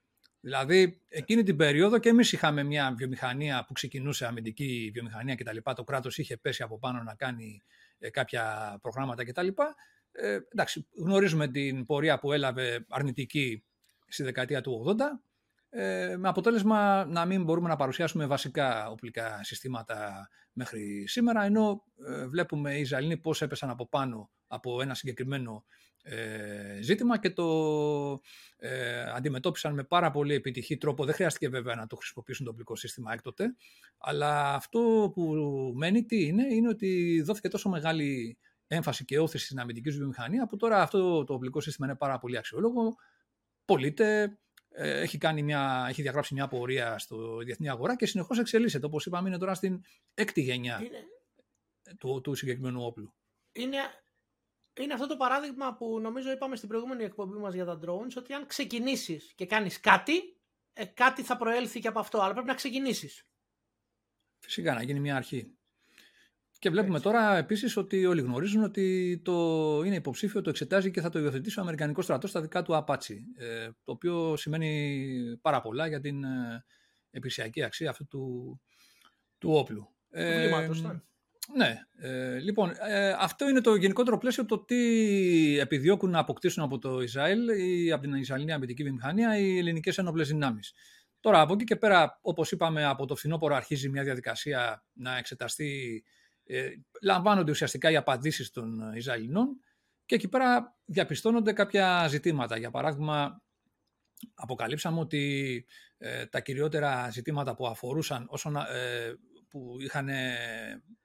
Δηλαδή, 0.41 1.03
εκείνη 1.09 1.43
την 1.43 1.57
περίοδο 1.57 1.99
και 1.99 2.09
εμείς 2.09 2.33
είχαμε 2.33 2.63
μια 2.63 2.95
βιομηχανία 2.97 3.65
που 3.67 3.73
ξεκινούσε 3.73 4.27
αμυντική 4.27 4.91
βιομηχανία 4.93 5.35
κτλ. 5.35 5.57
Το 5.75 5.85
κράτος 5.85 6.19
είχε 6.19 6.37
πέσει 6.37 6.63
από 6.63 6.79
πάνω 6.79 7.03
να 7.03 7.15
κάνει 7.15 7.63
ε, 7.99 8.11
κάποια 8.11 8.79
προγράμματα 8.83 9.25
κτλ. 9.25 9.49
Ε, 10.13 10.39
εντάξει, 10.53 10.87
γνωρίζουμε 10.97 11.49
την 11.49 11.87
πορεία 11.87 12.19
που 12.19 12.33
έλαβε 12.33 12.85
αρνητική 12.89 13.65
στη 14.09 14.23
δεκαετία 14.23 14.61
του 14.61 14.97
80 14.99 15.03
ε, 15.71 16.17
με 16.19 16.29
αποτέλεσμα 16.29 17.05
να 17.05 17.25
μην 17.25 17.45
μπορούμε 17.45 17.69
να 17.69 17.77
παρουσιάσουμε 17.77 18.27
βασικά 18.27 18.91
οπλικά 18.91 19.45
συστήματα 19.45 20.29
μέχρι 20.53 21.05
σήμερα, 21.07 21.45
ενώ 21.45 21.85
ε, 22.09 22.27
βλέπουμε 22.27 22.77
οι 22.77 22.81
Ισραηλοί 22.81 23.17
πώς 23.17 23.43
έπεσαν 23.43 23.71
από 23.71 23.89
πάνω 23.89 24.31
από 24.47 24.83
ένα 24.83 24.95
συγκεκριμένο 24.95 25.65
ε, 26.03 26.83
ζήτημα 26.83 27.19
και 27.19 27.31
το 27.31 28.21
ε, 28.57 29.03
αντιμετώπισαν 29.03 29.75
με 29.75 29.85
πάρα 29.85 30.11
πολύ 30.11 30.35
επιτυχή 30.35 30.77
τρόπο. 30.77 31.05
Δεν 31.05 31.15
χρειάστηκε 31.15 31.49
βέβαια 31.49 31.75
να 31.75 31.87
το 31.87 31.97
χρησιμοποιήσουν 31.97 32.45
το 32.45 32.51
οπλικό 32.51 32.77
σύστημα 32.77 33.13
έκτοτε, 33.13 33.55
αλλά 33.99 34.55
αυτό 34.55 35.11
που 35.15 35.33
μένει 35.77 36.05
τι 36.05 36.27
είναι, 36.27 36.55
είναι 36.55 36.69
ότι 36.69 37.21
δόθηκε 37.25 37.49
τόσο 37.49 37.69
μεγάλη 37.69 38.39
έμφαση 38.67 39.05
και 39.05 39.19
όθηση 39.19 39.45
στην 39.45 39.61
αμυντική 39.61 39.91
βιομηχανία, 39.91 40.47
που 40.47 40.57
τώρα 40.57 40.83
αυτό 40.83 41.25
το 41.25 41.35
οπλικό 41.35 41.61
σύστημα 41.61 41.87
είναι 41.87 41.97
πάρα 41.97 42.19
πολύ 42.19 42.39
αξιόλογο, 42.39 42.95
πωλείται, 43.65 44.23
ε, 44.23 44.39
έχει, 44.79 45.19
κάνει 45.19 45.43
μια, 45.43 45.87
έχει 45.89 46.03
διαγράψει 46.03 46.35
μια 46.35 46.49
πορεία 46.49 46.99
στο 46.99 47.37
διεθνή 47.37 47.69
αγορά 47.69 47.97
και 47.97 48.07
συνεχώς 48.07 48.39
εξελίσσεται. 48.39 48.87
Όπως 48.87 49.07
είπαμε, 49.07 49.29
είναι 49.29 49.39
τώρα 49.39 49.55
στην 49.55 49.85
έκτη 50.15 50.41
γενιά 50.41 50.81
είναι... 50.85 51.05
του, 51.99 52.21
του 52.21 52.35
συγκεκριμένου 52.35 52.85
όπλου. 52.85 53.15
Είναι, 53.53 53.79
είναι 54.81 54.95
αυτό 54.95 55.07
το 55.07 55.17
παράδειγμα 55.17 55.75
που 55.77 56.01
νομίζω 56.01 56.31
είπαμε 56.31 56.57
στην 56.57 56.69
προηγούμενη 56.69 57.05
εκπομπή 57.05 57.39
μας 57.39 57.55
για 57.55 57.65
τα 57.65 57.81
drones, 57.85 58.13
ότι 58.17 58.33
αν 58.33 58.47
ξεκινήσεις 58.47 59.33
και 59.35 59.47
κάνεις 59.47 59.81
κάτι, 59.81 60.37
ε, 60.73 60.85
κάτι 60.85 61.23
θα 61.23 61.37
προέλθει 61.37 61.81
και 61.81 61.89
από 61.89 61.99
αυτό. 61.99 62.21
Αλλά 62.21 62.33
πρέπει 62.33 62.49
να 62.49 62.55
ξεκινήσεις. 62.55 63.27
Φυσικά, 64.39 64.75
να 64.75 64.83
γίνει 64.83 65.01
μια 65.01 65.17
αρχή. 65.17 65.58
Και 66.59 66.71
βλέπουμε 66.71 67.01
τώρα 67.01 67.37
επίσης 67.37 67.77
ότι 67.77 68.07
όλοι 68.07 68.21
γνωρίζουν 68.21 68.63
ότι 68.63 69.21
το 69.25 69.33
είναι 69.85 69.95
υποψήφιο, 69.95 70.43
το 70.43 70.51
εξετάζει 70.51 70.91
και 70.91 71.01
θα 71.01 71.09
το 71.09 71.19
υιοθετήσει 71.19 71.59
ο 71.59 71.63
Αμερικανικός 71.63 72.05
στρατός 72.05 72.31
στα 72.31 72.41
δικά 72.41 72.63
του 72.63 72.77
Απάτσι. 72.77 73.25
Ε, 73.37 73.69
το 73.85 73.93
οποίο 73.93 74.37
σημαίνει 74.37 75.39
πάρα 75.43 75.61
πολλά 75.61 75.87
για 75.87 76.01
την 76.01 76.25
ε, 76.25 76.65
επισιακή 77.11 77.63
αξία 77.63 77.91
αυτού 77.91 78.07
του, 78.07 78.61
του 79.39 79.51
όπλου. 79.53 79.89
Ε, 80.11 80.51
ναι. 80.83 81.01
ναι. 81.57 81.79
Ε, 81.99 82.39
λοιπόν, 82.39 82.73
ε, 82.81 83.11
αυτό 83.19 83.49
είναι 83.49 83.61
το 83.61 83.75
γενικότερο 83.75 84.19
πλαίσιο 84.19 84.45
το 84.45 84.59
τι 84.59 85.59
επιδιώκουν 85.59 86.11
να 86.11 86.19
αποκτήσουν 86.19 86.63
από 86.63 86.79
το 86.79 87.01
Ισραήλ 87.01 87.49
ή 87.49 87.93
από 87.93 88.03
την 88.03 88.15
Ισραηλινή 88.15 88.53
αμυντική 88.53 88.83
βιομηχανία 88.83 89.39
οι 89.39 89.59
ελληνικές 89.59 89.99
ένοπλες 89.99 90.29
δυνάμεις. 90.29 90.75
Τώρα, 91.21 91.41
από 91.41 91.53
εκεί 91.53 91.65
και 91.65 91.77
πέρα, 91.77 92.19
όπως 92.23 92.53
είπαμε, 92.53 92.85
από 92.85 93.07
το 93.07 93.17
φθινόπωρο 93.17 93.55
αρχίζει 93.55 93.89
μια 93.89 94.03
διαδικασία 94.03 94.85
να 94.93 95.17
εξεταστεί 95.17 96.05
ε, 96.51 96.71
λαμβάνονται 97.03 97.51
ουσιαστικά 97.51 97.91
οι 97.91 97.97
απαντήσεις 97.97 98.51
των 98.51 98.93
Ισραηλινών 98.95 99.61
και 100.07 100.15
εκεί 100.15 100.29
πέρα 100.29 100.77
διαπιστώνονται 100.85 101.53
κάποια 101.53 102.09
ζητήματα. 102.09 102.59
Για 102.59 102.71
παράδειγμα, 102.71 103.43
αποκαλύψαμε 104.35 105.01
ότι 105.01 105.65
ε, 105.99 106.27
τα 106.27 106.41
κυριότερα 106.41 107.11
ζητήματα 107.11 107.55
που 107.55 107.67
αφορούσαν, 107.67 108.27
όσον, 108.29 108.57
ε, 108.57 109.15
που, 109.49 109.77
είχαν, 109.81 110.09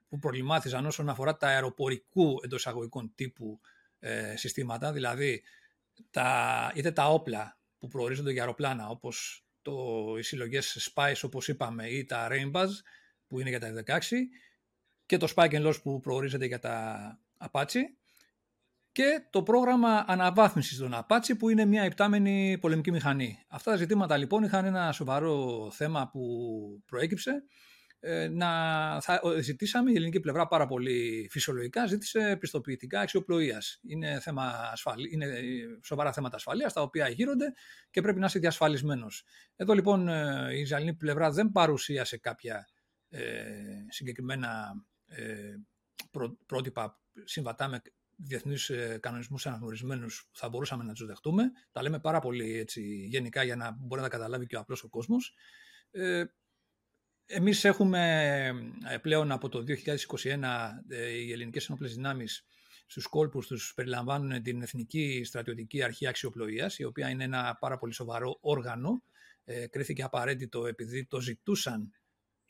που 0.10 0.20
προβλημάτιζαν 0.20 0.86
όσον 0.86 1.10
αφορά 1.10 1.38
τα 1.38 1.48
αεροπορικού 1.48 2.40
εντός 2.44 2.60
εισαγωγικών 2.60 3.12
τύπου 3.16 3.60
συστήματα, 4.36 4.92
δηλαδή 4.92 5.44
τα, 6.12 6.72
είτε 6.76 6.92
τα 6.92 7.10
όπλα 7.10 7.58
που 7.80 7.88
προορίζονται 7.88 8.32
για 8.32 8.42
αεροπλάνα, 8.42 8.90
όπως 8.90 9.46
το, 9.62 9.74
οι 10.18 10.22
συλλογές 10.22 10.92
Spice, 10.94 11.22
όπως 11.22 11.48
είπαμε, 11.48 11.88
ή 11.88 12.06
τα 12.06 12.28
Rainbows, 12.32 12.72
που 13.28 13.40
είναι 13.40 13.50
για 13.50 13.60
τα 13.60 13.74
F-16, 13.74 14.18
και 15.06 15.18
το 15.18 15.34
Spike 15.36 15.52
and 15.52 15.68
Loss 15.68 15.82
που 15.84 16.00
προορίζεται 16.00 16.46
για 16.46 16.60
τα 16.60 16.98
Apache 17.52 17.80
και 18.92 19.28
το 19.30 19.44
πρόγραμμα 19.44 20.06
αναβάθμισης 20.08 20.78
των 20.78 20.94
Apache 20.94 21.38
που 21.38 21.50
είναι 21.50 21.66
μια 21.66 21.86
υπτάμενη 21.86 22.58
πολεμική 22.62 22.92
μηχανή. 22.92 23.40
Αυτά 23.48 23.72
τα 23.72 23.78
ζητήματα 23.78 24.18
λοιπόν 24.18 24.44
είχαν 24.44 24.66
ένα 24.66 24.92
σοβαρό 24.92 25.70
θέμα 25.72 26.10
που 26.10 26.22
προέκυψε 26.86 27.44
ε, 28.06 28.28
να, 28.28 28.50
θα, 29.02 29.22
ζητήσαμε, 29.42 29.92
η 29.92 29.96
ελληνική 29.96 30.20
πλευρά 30.20 30.48
πάρα 30.48 30.66
πολύ 30.66 31.28
φυσιολογικά 31.32 31.86
ζήτησε 31.86 32.38
πιστοποιητικά 32.40 33.00
αξιοπλοείας. 33.00 33.80
Είναι, 33.88 34.20
θέμα 34.20 34.70
ασφαλή, 34.72 35.10
είναι 35.14 35.28
σοβαρά 35.84 36.14
θέματα 36.14 36.36
ασφαλείας 36.36 36.74
τα 36.74 36.82
οποία 36.82 37.08
γύρονται 37.08 37.54
και 37.92 38.02
πρέπει 38.02 38.20
να 38.20 38.26
είσαι 38.26 38.40
διασφαλισμένος. 38.40 39.26
Εδώ 39.56 39.74
λοιπόν 39.74 40.08
ε, 40.08 40.50
η 40.56 40.60
Ισραηλινή 40.60 40.94
πλευρά 40.94 41.32
δεν 41.32 41.52
παρουσίασε 41.52 42.18
κάποια 42.18 42.68
ε, 43.10 43.22
συγκεκριμένα 43.90 44.48
ε, 44.48 44.93
πρότυπα 46.46 47.02
συμβατά 47.24 47.68
με 47.68 47.82
διεθνείς 48.16 48.70
ε, 48.70 48.98
κανονισμούς 49.02 49.46
αναγνωρισμένους 49.46 50.28
που 50.32 50.38
θα 50.38 50.50
μπορούσαμε 50.50 50.84
να 50.84 50.94
τους 50.94 51.06
δεχτούμε. 51.06 51.44
Τα 51.72 51.82
λέμε 51.82 52.00
πάρα 52.00 52.20
πολύ 52.20 52.58
έτσι, 52.58 52.82
γενικά 53.10 53.44
για 53.44 53.56
να 53.56 53.78
μπορεί 53.80 54.02
να 54.02 54.08
τα 54.10 54.18
καταλάβει 54.18 54.46
και 54.46 54.56
ο 54.56 54.60
απλός 54.60 54.84
ο 54.84 54.90
κόσμος. 54.90 55.36
Ε, 55.92 56.24
εμείς 57.26 57.64
έχουμε 57.64 58.46
ε, 58.90 58.98
πλέον 58.98 59.32
από 59.32 59.50
το 59.50 59.64
2021 59.68 60.70
οι 61.26 61.32
ελληνικές 61.32 61.70
ενόπλες 61.70 61.94
δυνάμεις 61.96 62.46
στους 62.86 63.08
κόλπους 63.08 63.48
τους 63.48 63.74
περιλαμβάνουν 63.76 64.42
την 64.42 64.62
Εθνική 64.62 65.22
Στρατιωτική 65.24 65.84
Αρχή 65.84 66.08
Αξιοπλοείας, 66.08 66.80
η 66.80 66.84
οποία 66.84 67.10
είναι 67.10 67.24
ένα 67.24 67.58
πάρα 67.60 67.78
πολύ 67.78 67.94
σοβαρό 67.94 68.38
όργανο. 68.42 69.04
Ε, 69.46 69.68
κρίθηκε 69.68 70.04
απαραίτητο 70.04 70.66
επειδή 70.66 71.06
το 71.06 71.20
ζητούσαν 71.20 71.92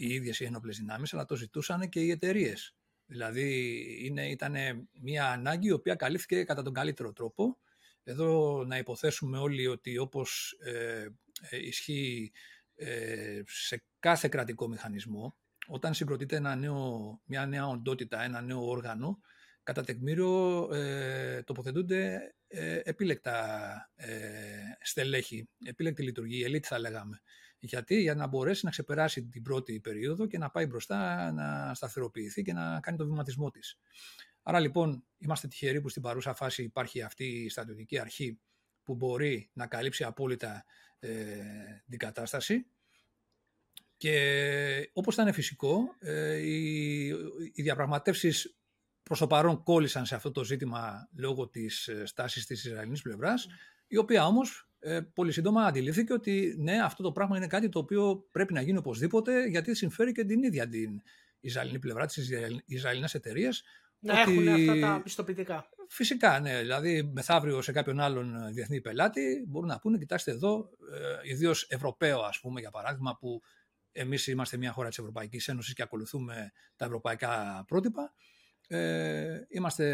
οι 0.06 0.14
ίδιες 0.14 0.40
οι 0.40 0.46
ένοπλες 0.46 0.78
δυνάμεις, 0.78 1.14
αλλά 1.14 1.26
το 1.26 1.36
ζητούσαν 1.36 1.90
και 1.90 2.00
οι 2.00 2.10
εταιρείες. 2.10 2.76
Δηλαδή 3.06 3.78
είναι, 4.06 4.30
ήταν 4.30 4.56
μια 5.02 5.30
ανάγκη 5.30 5.68
η 5.68 5.72
οποία 5.72 5.96
καλύφθηκε 5.96 6.44
κατά 6.44 6.62
τον 6.62 6.74
καλύτερο 6.74 7.14
τρόπο. 7.14 7.58
Εδώ 8.04 8.64
να 8.68 8.78
υποθέσουμε 8.78 9.38
όλοι 9.38 9.68
ότι 9.68 9.98
όπως 9.98 10.58
ε, 10.60 11.08
ε 11.50 11.58
ισχύει 11.58 12.32
ε, 12.76 13.42
σε 13.46 13.84
κάθε 14.00 14.28
κρατικό 14.28 14.68
μηχανισμό, 14.68 15.38
όταν 15.68 15.94
συγκροτείται 15.94 16.36
ένα 16.36 16.56
νέο, 16.56 17.22
μια 17.26 17.46
νέα 17.46 17.68
οντότητα, 17.68 18.24
ένα 18.24 18.42
νέο 18.42 18.68
όργανο, 18.68 19.20
κατά 19.64 19.84
τεκμήριο 19.84 20.70
ε, 20.74 21.44
τοποθετούνται 21.44 22.34
ε, 22.48 22.80
επίλεκτα 22.84 23.36
ε, 23.96 24.12
στελέχη, 24.82 25.50
επίλεκτη 25.66 26.04
λειτουργία, 26.04 26.46
ελίτ 26.46 26.66
θα 26.68 26.80
λέγαμε. 26.80 27.22
Γιατί; 27.66 28.02
Για 28.02 28.16
να 28.16 28.28
μπορέσει 28.28 28.66
να 28.66 28.72
ξεπεράσει 28.72 29.24
την 29.24 29.42
πρώτη 29.42 29.80
περίοδο 29.80 30.28
και 30.28 30.38
να 30.38 30.50
πάει 30.50 30.66
μπροστά, 30.66 31.32
να 31.32 31.74
σταθεροποιηθεί 31.74 32.42
και 32.42 32.54
να 32.54 32.80
κάνει 32.80 32.98
το 32.98 33.06
βηματισμό 33.06 33.50
της. 33.50 33.80
Άρα 34.44 34.60
λοιπόν 34.60 35.04
είμαστε 35.18 35.48
τυχεροί 35.48 35.82
που 35.82 35.90
στην 35.90 36.02
παρούσα 36.02 36.34
φάση 36.34 36.64
υπάρχει 36.64 37.02
αυτή 37.02 37.26
η 37.26 37.50
στρατιωτική 37.50 38.00
αρχή 38.00 38.40
που 38.84 38.96
μπορεί 38.96 39.50
να 39.54 39.68
καλύψει 39.68 40.04
απόλυτα 40.04 40.66
ε, 41.00 41.10
την 41.90 42.00
κατάσταση 42.00 42.66
και 43.98 44.90
όπως 44.94 45.14
ήταν 45.14 45.34
φυσικό, 45.34 45.96
ε, 46.00 46.36
οι, 46.36 47.08
οι 47.54 47.62
διαπραγματεύσεις 47.62 48.58
προς 49.04 49.20
το 49.20 49.28
παρόν 49.28 49.64
κόλλησαν 49.64 50.06
σε 50.06 50.16
αυτό 50.16 50.32
το 50.32 50.44
ζήτημα 50.44 51.10
λόγω 51.16 51.48
της 51.48 51.88
ε, 51.88 52.06
στάσης 52.06 52.46
της 52.46 52.66
Ισραηλινής 52.66 53.02
πλευράς, 53.02 53.48
η 53.88 53.98
οποία 53.98 54.26
όμως 54.26 54.70
ε, 54.84 55.00
πολύ 55.14 55.32
σύντομα 55.32 55.66
αντιλήφθηκε 55.66 56.14
ότι 56.14 56.56
ναι, 56.58 56.82
αυτό 56.84 57.04
το 57.04 57.12
πράγμα 57.12 57.38
είναι 57.38 57.48
κάτι 57.48 57.70
το 57.70 57.80
οποίο 57.80 58.28
πρέπει 58.32 58.54
να 58.54 58.62
γίνει 58.62 58.78
οπωσδήποτε, 58.78 59.46
γιατί 59.46 59.76
συμφέρει 59.76 60.12
και 60.12 60.24
την 60.24 60.44
ίδια 60.44 60.68
την 60.68 61.02
Ισραηλινή 61.40 61.80
πλευρά, 61.80 62.06
τις 62.06 62.30
Ισραηλινές 62.66 63.14
εταιρείες. 63.14 63.64
Να 64.00 64.22
ότι... 64.22 64.32
έχουν 64.32 64.48
αυτά 64.48 64.80
τα 64.80 65.02
πιστοποιητικά. 65.04 65.70
Φυσικά, 65.88 66.40
ναι. 66.40 66.60
Δηλαδή, 66.60 67.04
μεθαύριο 67.14 67.62
σε 67.62 67.72
κάποιον 67.72 68.00
άλλον 68.00 68.54
διεθνή 68.54 68.82
πελάτη 68.82 69.46
μπορούν 69.48 69.68
να 69.68 69.80
πούνε, 69.80 69.98
κοιτάξτε 69.98 70.32
εδώ, 70.32 70.70
ε, 71.24 71.30
ιδίως 71.30 71.68
Ευρωπαίο, 71.70 72.20
ας 72.20 72.40
πούμε, 72.40 72.60
για 72.60 72.72
παράδειγμα, 72.72 73.18
που 73.20 73.42
εμείς 73.92 74.28
είμαστε 74.28 74.58
μια 74.58 74.72
χώρα 74.72 74.90
της 74.90 74.98
Ευρωπαϊκής 74.98 75.48
Ένωσης 75.48 75.74
και 75.74 75.82
ακολουθούμε 75.82 76.52
τα 76.76 76.86
ευρωπαϊκά 76.86 77.64
πρότυπα. 77.68 78.14
Ε, 78.68 79.42
είμαστε 79.50 79.86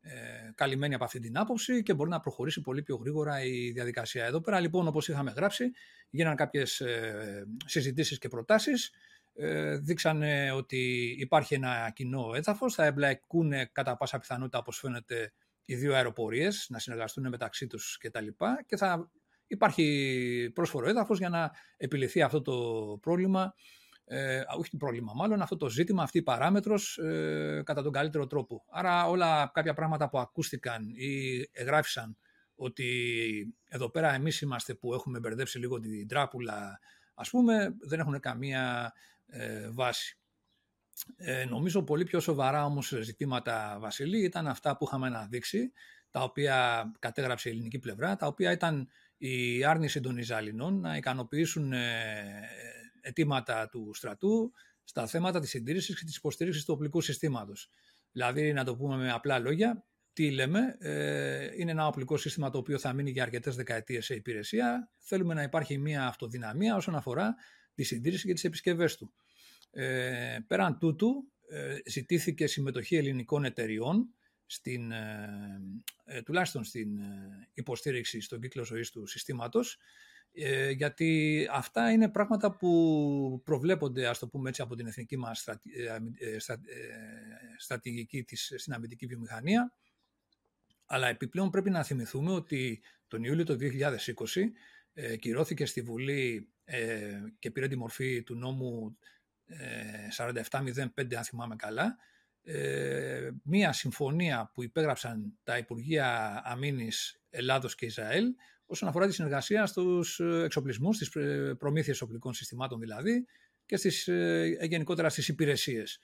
ε, 0.00 0.50
καλυμμένοι 0.54 0.94
από 0.94 1.04
αυτή 1.04 1.20
την 1.20 1.38
άποψη 1.38 1.82
και 1.82 1.94
μπορεί 1.94 2.10
να 2.10 2.20
προχωρήσει 2.20 2.60
πολύ 2.60 2.82
πιο 2.82 2.96
γρήγορα 2.96 3.44
η 3.44 3.70
διαδικασία. 3.70 4.24
Εδώ 4.24 4.40
πέρα 4.40 4.60
λοιπόν 4.60 4.86
όπως 4.86 5.08
είχαμε 5.08 5.30
γράψει 5.36 5.70
γίνανε 6.10 6.34
κάποιες 6.34 6.80
ε, 6.80 7.46
συζητήσεις 7.66 8.18
και 8.18 8.28
προτάσεις 8.28 8.90
ε, 9.34 9.76
δείξανε 9.76 10.52
ότι 10.52 11.14
υπάρχει 11.18 11.54
ένα 11.54 11.92
κοινό 11.94 12.32
έδαφος, 12.34 12.74
θα 12.74 12.84
εμπλακούν 12.84 13.52
κατά 13.72 13.96
πάσα 13.96 14.18
πιθανότητα 14.18 14.58
όπως 14.58 14.78
φαίνεται 14.78 15.32
οι 15.64 15.74
δύο 15.74 15.94
αεροπορίες 15.94 16.66
να 16.68 16.78
συνεργαστούν 16.78 17.28
μεταξύ 17.28 17.66
τους 17.66 17.98
κτλ. 18.00 18.26
Και, 18.26 18.64
και 18.66 18.76
θα 18.76 19.10
υπάρχει 19.46 20.50
πρόσφορο 20.54 20.88
έδαφος 20.88 21.18
για 21.18 21.28
να 21.28 21.50
επιληθεί 21.76 22.22
αυτό 22.22 22.42
το 22.42 22.54
πρόβλημα 23.00 23.54
ε, 24.10 24.42
όχι 24.56 24.70
το 24.70 24.76
πρόβλημα 24.76 25.12
μάλλον, 25.14 25.42
αυτό 25.42 25.56
το 25.56 25.68
ζήτημα, 25.68 26.02
αυτή 26.02 26.18
η 26.18 26.22
παράμετρος 26.22 26.98
ε, 26.98 27.62
κατά 27.64 27.82
τον 27.82 27.92
καλύτερο 27.92 28.26
τρόπο. 28.26 28.64
Άρα 28.70 29.08
όλα 29.08 29.50
κάποια 29.54 29.74
πράγματα 29.74 30.08
που 30.08 30.18
ακούστηκαν 30.18 30.88
ή 30.94 31.42
εγγράφησαν 31.52 32.16
ότι 32.54 33.54
εδώ 33.68 33.90
πέρα 33.90 34.14
εμείς 34.14 34.40
είμαστε 34.40 34.74
που 34.74 34.94
έχουμε 34.94 35.18
μπερδέψει 35.18 35.58
λίγο 35.58 35.80
την 35.80 36.08
τράπουλα, 36.08 36.80
ας 37.14 37.30
πούμε, 37.30 37.74
δεν 37.80 38.00
έχουν 38.00 38.20
καμία 38.20 38.92
ε, 39.26 39.70
βάση. 39.70 40.18
Ε, 41.16 41.44
νομίζω 41.44 41.82
πολύ 41.82 42.04
πιο 42.04 42.20
σοβαρά 42.20 42.64
όμως 42.64 42.94
ζητήματα, 43.00 43.76
Βασιλή, 43.80 44.24
ήταν 44.24 44.46
αυτά 44.46 44.76
που 44.76 44.84
είχαμε 44.84 45.06
αναδείξει, 45.06 45.72
τα 46.10 46.22
οποία 46.22 46.90
κατέγραψε 46.98 47.48
η 47.48 47.52
ελληνική 47.52 47.78
πλευρά, 47.78 48.16
τα 48.16 48.26
οποία 48.26 48.52
ήταν 48.52 48.88
η 49.18 49.64
άρνηση 49.64 50.00
των 50.00 50.16
Ιζαλινών 50.16 50.80
να 50.80 50.96
ικανοποιήσουν 50.96 51.72
ε, 51.72 52.08
αιτήματα 53.08 53.68
του 53.68 53.90
στρατού 53.94 54.52
στα 54.84 55.06
θέματα 55.06 55.40
της 55.40 55.50
συντήρησης 55.50 55.98
και 55.98 56.04
της 56.04 56.16
υποστήριξης 56.16 56.64
του 56.64 56.74
οπλικού 56.76 57.00
συστήματος. 57.00 57.70
Δηλαδή, 58.12 58.52
να 58.52 58.64
το 58.64 58.76
πούμε 58.76 58.96
με 58.96 59.10
απλά 59.10 59.38
λόγια, 59.38 59.84
τι 60.12 60.30
λέμε, 60.30 60.76
ε, 60.78 61.48
είναι 61.56 61.70
ένα 61.70 61.86
οπλικό 61.86 62.16
σύστημα 62.16 62.50
το 62.50 62.58
οποίο 62.58 62.78
θα 62.78 62.92
μείνει 62.92 63.10
για 63.10 63.22
αρκετές 63.22 63.56
δεκαετίες 63.56 64.04
σε 64.04 64.14
υπηρεσία. 64.14 64.90
Θέλουμε 64.98 65.34
να 65.34 65.42
υπάρχει 65.42 65.78
μια 65.78 66.06
αυτοδυναμία 66.06 66.76
όσον 66.76 66.94
αφορά 66.94 67.34
τη 67.74 67.82
συντήρηση 67.82 68.26
και 68.26 68.32
τις 68.32 68.44
επισκευές 68.44 68.96
του. 68.96 69.12
Ε, 69.70 70.38
πέραν 70.46 70.78
τούτου, 70.78 71.32
ε, 71.48 71.76
ζητήθηκε 71.86 72.46
συμμετοχή 72.46 72.96
ελληνικών 72.96 73.44
εταιριών 73.44 74.14
στην, 74.46 74.92
ε, 74.92 75.28
ε 76.04 76.22
τουλάχιστον 76.22 76.64
στην 76.64 76.98
ε, 76.98 77.48
υποστήριξη 77.54 78.20
στον 78.20 78.40
κύκλο 78.40 78.64
ζωής 78.64 78.90
του 78.90 79.06
συστήματος 79.06 79.78
ε, 80.32 80.70
γιατί 80.70 81.46
αυτά 81.50 81.90
είναι 81.90 82.08
πράγματα 82.08 82.56
που 82.56 83.42
προβλέπονται, 83.44 84.06
ας 84.06 84.18
το 84.18 84.28
πούμε 84.28 84.48
έτσι, 84.48 84.62
από 84.62 84.74
την 84.74 84.86
εθνική 84.86 85.16
μας 85.16 85.38
στρατη, 85.38 85.70
ε, 85.74 85.84
ε, 86.26 86.34
ε, 86.34 86.38
στρατηγική 87.56 88.24
της, 88.24 88.52
στην 88.56 88.72
αμυντική 88.72 89.06
βιομηχανία. 89.06 89.72
Αλλά 90.86 91.08
επιπλέον 91.08 91.50
πρέπει 91.50 91.70
να 91.70 91.82
θυμηθούμε 91.82 92.32
ότι 92.32 92.82
τον 93.06 93.24
Ιούλιο 93.24 93.44
του 93.44 93.56
2020 93.60 94.42
ε, 94.92 95.16
κυρώθηκε 95.16 95.66
στη 95.66 95.82
Βουλή 95.82 96.52
και 97.38 97.50
πήρε 97.50 97.68
τη 97.68 97.76
μορφή 97.76 98.22
του 98.22 98.34
νόμου 98.34 98.98
4705, 100.16 101.14
αν 101.14 101.24
θυμάμαι 101.24 101.56
καλά, 101.56 101.98
ε, 102.50 103.30
μία 103.42 103.72
συμφωνία 103.72 104.50
που 104.54 104.62
υπέγραψαν 104.62 105.38
τα 105.42 105.58
Υπουργεία 105.58 106.40
Αμήνης 106.44 107.20
Ελλάδος 107.30 107.74
και 107.74 107.86
Ισραήλ 107.86 108.26
όσον 108.68 108.88
αφορά 108.88 109.06
τη 109.06 109.12
συνεργασία 109.12 109.66
στους 109.66 110.20
εξοπλισμούς, 110.20 110.96
στις 110.96 111.10
προμήθειες 111.58 112.00
οπλικών 112.00 112.32
συστημάτων 112.32 112.80
δηλαδή 112.80 113.26
και 113.66 113.76
στις, 113.76 114.08
γενικότερα 114.60 115.08
στις 115.08 115.28
υπηρεσίες. 115.28 115.98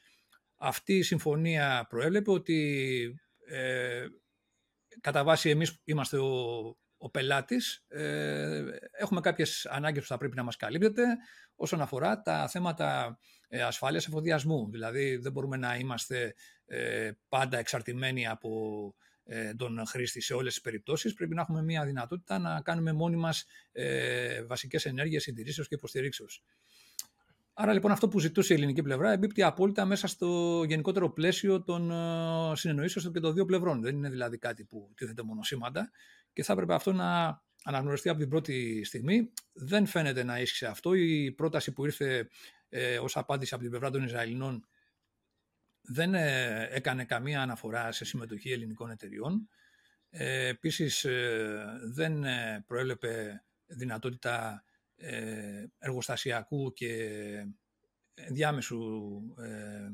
Αυτή 0.56 0.96
η 0.96 1.02
συμφωνία 1.02 1.86
προέβλεπε 1.88 2.30
ότι 2.30 3.14
ε, 3.46 4.06
κατά 5.00 5.24
βάση 5.24 5.50
εμείς 5.50 5.80
είμαστε 5.84 6.18
ο, 6.18 6.60
ο 6.96 7.10
πελάτης, 7.10 7.84
ε, 7.88 8.64
έχουμε 8.90 9.20
κάποιες 9.20 9.66
ανάγκες 9.66 10.02
που 10.02 10.08
θα 10.08 10.16
πρέπει 10.16 10.36
να 10.36 10.42
μας 10.42 10.56
καλύπτεται 10.56 11.02
όσον 11.54 11.80
αφορά 11.80 12.22
τα 12.22 12.48
θέματα 12.48 13.18
ε, 13.48 13.62
ασφάλειας 13.62 14.06
εφοδιασμού. 14.06 14.70
Δηλαδή 14.70 15.16
δεν 15.16 15.32
μπορούμε 15.32 15.56
να 15.56 15.76
είμαστε 15.76 16.34
ε, 16.66 17.10
πάντα 17.28 17.58
εξαρτημένοι 17.58 18.26
από 18.26 18.50
ε, 18.88 19.13
τον 19.56 19.86
χρήστη 19.86 20.20
σε 20.20 20.34
όλες 20.34 20.52
τις 20.52 20.62
περιπτώσεις. 20.62 21.14
Πρέπει 21.14 21.34
να 21.34 21.40
έχουμε 21.40 21.62
μια 21.62 21.84
δυνατότητα 21.84 22.38
να 22.38 22.60
κάνουμε 22.60 22.92
μόνοι 22.92 23.16
μας 23.16 23.46
ε, 23.72 24.44
βασικές 24.44 24.84
ενέργειες 24.84 25.22
συντηρήσεως 25.22 25.68
και 25.68 25.74
υποστηρίξεως. 25.74 26.42
Άρα 27.56 27.72
λοιπόν 27.72 27.90
αυτό 27.90 28.08
που 28.08 28.18
ζητούσε 28.18 28.52
η 28.52 28.56
ελληνική 28.56 28.82
πλευρά 28.82 29.12
εμπίπτει 29.12 29.42
απόλυτα 29.42 29.84
μέσα 29.84 30.06
στο 30.06 30.62
γενικότερο 30.66 31.10
πλαίσιο 31.12 31.62
των 31.62 31.90
ε, 31.90 32.56
συνεννοήσεων 32.56 33.12
και 33.12 33.20
των 33.20 33.34
δύο 33.34 33.44
πλευρών. 33.44 33.80
Δεν 33.80 33.96
είναι 33.96 34.08
δηλαδή 34.08 34.38
κάτι 34.38 34.64
που 34.64 34.92
τίθεται 34.96 35.22
μονοσήματα 35.22 35.90
και 36.32 36.42
θα 36.42 36.52
έπρεπε 36.52 36.74
αυτό 36.74 36.92
να 36.92 37.42
αναγνωριστεί 37.64 38.08
από 38.08 38.18
την 38.18 38.28
πρώτη 38.28 38.84
στιγμή. 38.84 39.32
Δεν 39.52 39.86
φαίνεται 39.86 40.24
να 40.24 40.40
ίσχυσε 40.40 40.66
αυτό. 40.66 40.94
Η 40.94 41.32
πρόταση 41.32 41.72
που 41.72 41.84
ήρθε 41.84 42.28
ε, 42.68 42.98
ως 42.98 43.16
απάντηση 43.16 43.54
από 43.54 43.62
την 43.62 43.70
πλευρά 43.70 43.90
των 43.90 44.02
Ισραηλινών 44.02 44.66
δεν 45.86 46.14
ε, 46.14 46.68
έκανε 46.70 47.04
καμία 47.04 47.42
αναφορά 47.42 47.92
σε 47.92 48.04
συμμετοχή 48.04 48.52
ελληνικών 48.52 48.90
εταιριών. 48.90 49.48
Ε, 50.10 50.46
επίσης 50.46 51.04
ε, 51.04 51.64
δεν 51.92 52.24
προέλεπε 52.66 53.44
δυνατότητα 53.66 54.64
ε, 54.96 55.64
εργοστασιακού 55.78 56.72
και 56.72 57.08
διάμεσου 58.30 58.80
ε, 59.38 59.88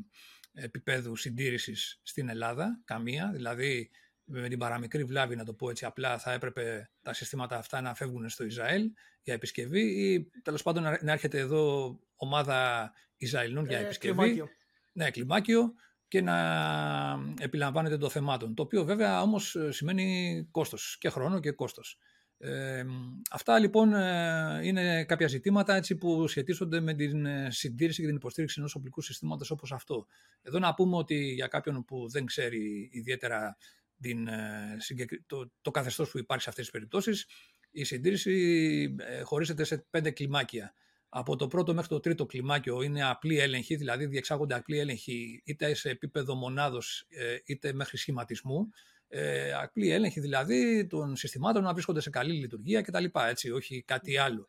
επίπεδου 0.53 1.17
συντήρησης 1.17 2.01
στην 2.03 2.29
Ελλάδα, 2.29 2.81
καμία. 2.85 3.31
Δηλαδή, 3.33 3.91
με 4.25 4.49
την 4.49 4.59
παραμικρή 4.59 5.05
βλάβη, 5.05 5.37
να 5.37 5.45
το 5.45 5.55
πω 5.55 5.71
έτσι 5.71 5.85
απλά, 5.85 6.19
θα 6.19 6.33
έπρεπε 6.33 6.91
τα 7.03 7.13
συστήματα 7.13 7.57
αυτά 7.57 7.81
να 7.81 7.95
φεύγουν 7.95 8.29
στο 8.29 8.45
Ισραήλ 8.45 8.91
για 9.23 9.35
επισκευή 9.35 9.81
ή 9.81 10.31
τέλος 10.43 10.63
πάντων 10.63 10.83
να 10.83 11.13
έρχεται 11.13 11.39
εδώ 11.39 11.99
ομάδα 12.15 12.93
Ισραηλινών 13.17 13.67
για 13.67 13.79
ε, 13.79 13.85
επισκευή. 13.85 14.43
Κλιμάκιο. 14.93 15.05
Ναι, 15.05 15.11
κλιμάκιο 15.11 15.73
και 16.09 16.21
να 16.21 16.37
επιλαμβάνεται 17.39 17.97
το 17.97 18.09
θεμάτων. 18.09 18.55
Το 18.55 18.63
οποίο 18.63 18.85
βέβαια 18.85 19.23
όμως 19.23 19.57
σημαίνει 19.69 20.49
κόστος 20.51 20.97
και 21.01 21.09
χρόνο 21.09 21.41
και 21.41 21.51
κόστος 21.51 21.99
αυτά 23.31 23.59
λοιπόν 23.59 23.95
ε, 23.95 24.61
είναι 24.63 25.05
κάποια 25.05 25.29
ζητήματα 25.29 25.75
έτσι, 25.75 25.97
που 25.97 26.27
σχετίζονται 26.27 26.81
με 26.81 26.95
την 26.95 27.27
ε, 27.27 27.51
συντήρηση 27.51 28.01
και 28.01 28.07
την 28.07 28.17
υποστήριξη 28.17 28.57
ενός 28.59 28.75
οπλικού 28.75 29.01
συστήματος 29.01 29.51
όπως 29.51 29.73
αυτό. 29.73 30.07
Εδώ 30.43 30.59
να 30.59 30.75
πούμε 30.75 30.97
ότι 30.97 31.15
για 31.15 31.47
κάποιον 31.47 31.85
που 31.85 32.09
δεν 32.09 32.25
ξέρει 32.25 32.89
ιδιαίτερα 32.93 33.57
την, 34.01 34.29
ε, 34.29 34.77
το, 35.27 35.51
το 35.61 35.71
καθεστώς 35.71 36.11
που 36.11 36.19
υπάρχει 36.19 36.43
σε 36.43 36.49
αυτές 36.49 36.65
τις 36.65 36.73
περιπτώσεις, 36.73 37.27
η 37.71 37.85
συντήρηση 37.85 38.97
χωρίζεται 39.23 39.65
σε 39.65 39.87
πέντε 39.91 40.11
κλιμάκια. 40.11 40.75
Από 41.13 41.37
το 41.37 41.47
πρώτο 41.47 41.75
μέχρι 41.75 41.89
το 41.89 42.01
τρίτο 42.01 42.27
κλιμάκιο 42.27 42.83
είναι 42.83 43.05
απλή 43.05 43.39
έλεγχη, 43.39 43.77
δηλαδή 43.77 44.07
διεξάγονται 44.07 44.55
απλή 44.55 44.79
έλεγχη 44.79 45.43
είτε 45.45 45.75
σε 45.75 45.91
επίπεδο 45.91 46.35
μονάδος 46.35 47.07
είτε 47.45 47.73
μέχρι 47.73 47.97
σχηματισμού 47.97 48.71
ε, 49.13 49.53
απλή 49.53 49.91
έλεγχη 49.91 50.21
δηλαδή 50.21 50.87
των 50.87 51.17
συστημάτων 51.17 51.63
να 51.63 51.73
βρίσκονται 51.73 52.01
σε 52.01 52.11
καλή 52.11 52.33
λειτουργία 52.33 52.83
κτλ. 52.83 53.05
Έτσι, 53.29 53.51
όχι 53.51 53.83
κάτι 53.83 54.17
άλλο. 54.17 54.49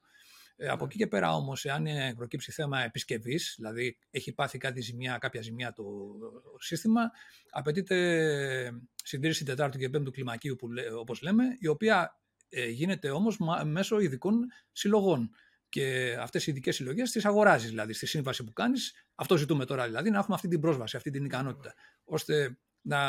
Ε, 0.56 0.68
από 0.68 0.86
εκεί 0.86 0.98
και 0.98 1.08
πέρα 1.08 1.36
όμως, 1.36 1.66
εάν 1.66 1.86
προκύψει 2.16 2.52
θέμα 2.52 2.84
επισκευής, 2.84 3.54
δηλαδή 3.58 3.98
έχει 4.12 4.34
πάθει 4.34 4.58
κάτι 4.58 4.82
ζημιά, 4.82 5.18
κάποια 5.18 5.42
ζημιά 5.42 5.74
το 5.74 5.84
σύστημα, 6.60 7.12
απαιτείται 7.50 8.82
συντήρηση 9.04 9.46
τετάρτου 9.46 9.78
και 9.78 9.90
πέμπτου 9.90 10.12
κλιμακίου, 10.12 10.56
όπως 11.00 11.22
λέμε, 11.22 11.44
η 11.60 11.68
οποία 11.68 12.20
ε, 12.50 12.68
γίνεται 12.68 13.10
όμως 13.10 13.38
μέσω 13.64 14.00
ειδικών 14.00 14.52
συλλογών. 14.72 15.32
Και 15.72 16.18
αυτές 16.20 16.48
οι 16.48 16.52
ειδικές 16.52 16.76
συλλογές 16.76 17.12
τις 17.12 17.26
αγοράζεις, 17.26 17.70
δηλαδή 17.70 17.94
στη 17.94 18.06
σύμβαση 18.06 18.44
που 18.44 18.54
κάνεις. 18.54 18.94
Αυτό 19.16 19.38
ζητούμε 19.38 19.66
τώρα, 19.66 19.86
δηλαδή, 19.86 20.10
να 20.10 20.18
έχουμε 20.18 20.36
αυτή 20.36 20.48
την 20.48 20.60
πρόσβαση, 20.60 20.96
αυτή 20.96 21.10
την 21.10 21.26
ικανότητα. 21.26 21.74
ώστε 22.04 22.58
να 22.82 23.00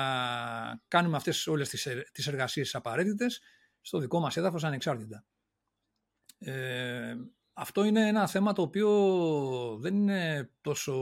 κάνουμε 0.89 1.17
αυτές 1.17 1.47
όλες 1.47 1.69
τις, 1.69 1.89
τις 2.13 2.27
εργασίες 2.27 2.75
απαραίτητες 2.75 3.41
στο 3.81 3.99
δικό 3.99 4.21
μας 4.21 4.37
έδαφος 4.37 4.65
ανεξάρτητα. 4.65 5.25
Ε, 6.39 7.15
αυτό 7.53 7.85
είναι 7.85 8.09
ένα 8.09 8.27
θέμα 8.27 8.53
το 8.53 8.63
οποίο 8.63 8.89
δεν 9.81 9.95
είναι 9.95 10.51
τόσο, 10.61 10.93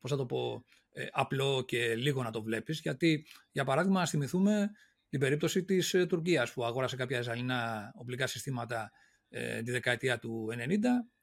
πώς 0.00 0.10
θα 0.10 0.16
το 0.16 0.26
πω, 0.26 0.64
ε, 0.92 1.06
απλό 1.10 1.62
και 1.66 1.94
λίγο 1.94 2.22
να 2.22 2.30
το 2.30 2.42
βλέπεις, 2.42 2.80
γιατί 2.80 3.26
για 3.50 3.64
παράδειγμα 3.64 4.00
ας 4.00 4.10
θυμηθούμε 4.10 4.70
την 5.08 5.20
περίπτωση 5.20 5.64
της 5.64 5.94
ε, 5.94 6.06
Τουρκίας 6.06 6.52
που 6.52 6.64
αγόρασε 6.64 6.96
κάποια 6.96 7.18
Ισραηλινά 7.18 7.92
οπλικά 7.94 8.26
συστήματα 8.26 8.92
ε, 9.30 9.62
τη 9.62 9.70
δεκαετία 9.70 10.18
του 10.18 10.48
90, 10.68 10.76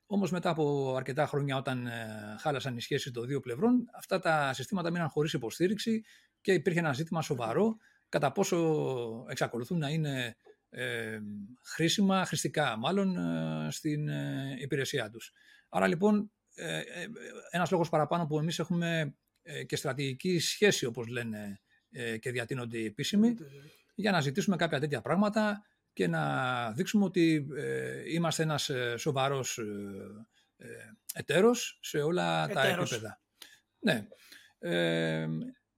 όμως 0.06 0.32
μετά 0.32 0.50
από 0.50 0.96
αρκετά 0.96 1.26
χρόνια 1.26 1.58
όταν 1.58 1.88
ε, 1.88 2.36
χάλασαν 2.40 2.78
οι 2.78 2.82
σχέσεις 2.82 3.12
των 3.12 3.28
δύο 3.28 3.40
πλευρών, 3.40 3.90
αυτά 3.94 4.20
τα 4.20 4.54
συστήματα 4.54 4.92
μείναν 4.92 5.10
χωρίς 5.10 5.34
υποστήριξη 5.34 6.04
και 6.42 6.54
υπήρχε 6.54 6.80
ένα 6.80 6.94
ζήτημα 6.94 7.22
σοβαρό 7.22 7.78
κατά 8.10 8.32
πόσο 8.32 9.26
εξακολουθούν 9.30 9.78
να 9.78 9.90
είναι 9.90 10.36
ε, 10.70 11.20
χρήσιμα, 11.64 12.26
χρηστικά 12.26 12.78
μάλλον, 12.78 13.18
ε, 13.18 13.72
στην 13.72 14.08
ε, 14.08 14.56
υπηρεσία 14.60 15.10
τους. 15.10 15.32
Άρα 15.70 15.88
λοιπόν, 15.88 16.32
ε, 16.56 16.82
ένας 17.50 17.72
λόγος 17.72 17.90
παραπάνω 17.90 18.26
που 18.26 18.40
εμείς 18.40 18.60
έχουμε 18.60 19.16
και 19.66 19.76
στρατηγική 19.76 20.40
σχέση, 20.40 20.86
όπως 20.86 21.08
λένε 21.08 21.60
και 22.20 22.32
διατείνονται 22.32 22.78
οι 22.78 22.86
επίσημοι, 22.86 23.36
για 23.96 24.12
να 24.12 24.22
ζητήσουμε 24.22 24.56
κάποια 24.56 24.80
τέτοια 24.80 25.02
πράγματα 25.02 25.62
και 25.98 26.08
να 26.08 26.72
δείξουμε 26.72 27.06
ότι 27.06 27.48
είμαστε 28.12 28.44
ένας 28.44 28.72
σοβαρός 28.96 29.60
εταίρος 31.14 31.80
σε 31.82 31.98
όλα 31.98 32.48
τα 32.48 32.68
επίπεδα. 32.68 33.22
Ναι 33.80 34.08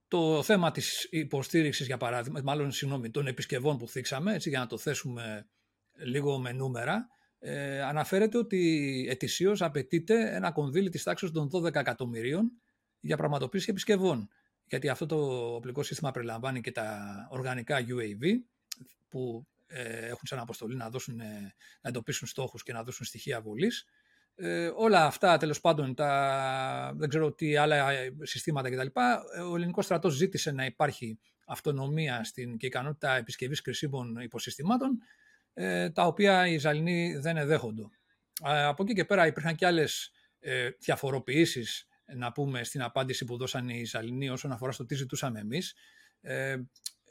το 0.10 0.44
θέμα 0.44 0.72
της 0.72 1.08
υποστήριξης, 1.12 1.86
για 1.86 1.98
παράδειγμα, 1.98 2.42
μάλλον 2.44 2.72
συγγνώμη, 2.72 3.10
των 3.10 3.28
επισκευών 3.28 3.78
που 3.78 3.88
θίξαμε, 3.88 4.34
έτσι, 4.34 4.50
για 4.50 4.60
να 4.60 4.68
το 4.68 4.78
θέσουμε 4.78 5.48
λίγο 5.94 6.40
με 6.40 6.52
νούμερα, 6.52 7.08
ε, 7.40 7.82
αναφέρεται 7.82 8.38
ότι 8.38 9.06
ετησίως 9.10 9.62
απαιτείται 9.62 10.36
ένα 10.36 10.52
κονδύλι 10.52 10.90
της 10.90 11.04
τάξης 11.04 11.32
των 11.32 11.50
12 11.52 11.76
εκατομμυρίων 11.76 12.52
για 13.00 13.18
πραγματοποίηση 13.18 13.68
επισκευών. 13.70 14.30
Γιατί 14.66 14.90
αυτό 14.90 15.06
το 15.06 15.16
οπλικό 15.56 15.84
σύστημα 15.84 16.12
περιλαμβάνει 16.12 16.62
και 16.62 16.72
τα 16.72 17.08
οργανικά 17.32 17.78
UAV, 17.80 18.26
που 19.10 19.48
ε, 19.48 19.59
έχουν 19.70 20.22
σαν 20.24 20.40
αποστολή 20.40 20.76
να, 20.76 20.90
δώσουν, 20.90 21.16
να 21.16 21.90
εντοπίσουν 21.90 22.28
στόχους 22.28 22.64
και 22.64 22.74
να 22.74 22.84
δώσουν 22.84 23.06
στοιχεία 23.06 23.42
βολής. 23.42 23.86
Ε, 24.42 24.72
όλα 24.76 25.06
αυτά 25.06 25.38
τέλος 25.38 25.62
πάντων, 25.62 25.96
τα, 25.96 26.94
δεν 26.96 27.10
ξέρω 27.10 27.34
τι 27.34 27.56
άλλα 27.56 27.88
συστήματα 28.22 28.70
κτλ. 28.70 28.88
Ο 29.52 29.56
ελληνικός 29.56 29.86
στρατός 29.86 30.14
ζήτησε 30.14 30.52
να 30.52 30.66
υπάρχει 30.66 31.20
αυτονομία 31.46 32.24
στην, 32.24 32.58
και 32.58 32.66
ικανότητα 32.66 33.16
επισκευής 33.16 33.62
κρίσιμων 33.62 34.16
υποσυστημάτων, 34.16 35.00
ε, 35.54 35.90
τα 35.90 36.06
οποία 36.06 36.48
οι 36.48 36.54
Ισραηλοί 36.54 37.18
δεν 37.18 37.38
εδέχονται. 37.38 37.82
Ε, 38.46 38.64
από 38.64 38.84
εκεί 38.84 38.94
και 38.94 39.06
πέρα 39.06 39.28
υπήρχαν 39.28 39.56
και 39.56 39.66
άλλες 39.66 40.12
ε, 40.40 40.70
διαφοροποιήσεις, 40.80 41.88
να 42.16 42.32
πούμε, 42.32 42.64
στην 42.64 42.82
απάντηση 42.82 43.26
που 43.26 43.38
δώσαν 43.38 43.70
οι 43.70 43.80
Ισραηλοί 43.80 44.30
όσον 44.30 44.52
αφορά 44.52 44.72
στο 44.72 44.86
τι 44.86 44.96
ζητούσαμε 44.96 45.40
εμείς. 45.40 45.76
Ε, 46.22 46.56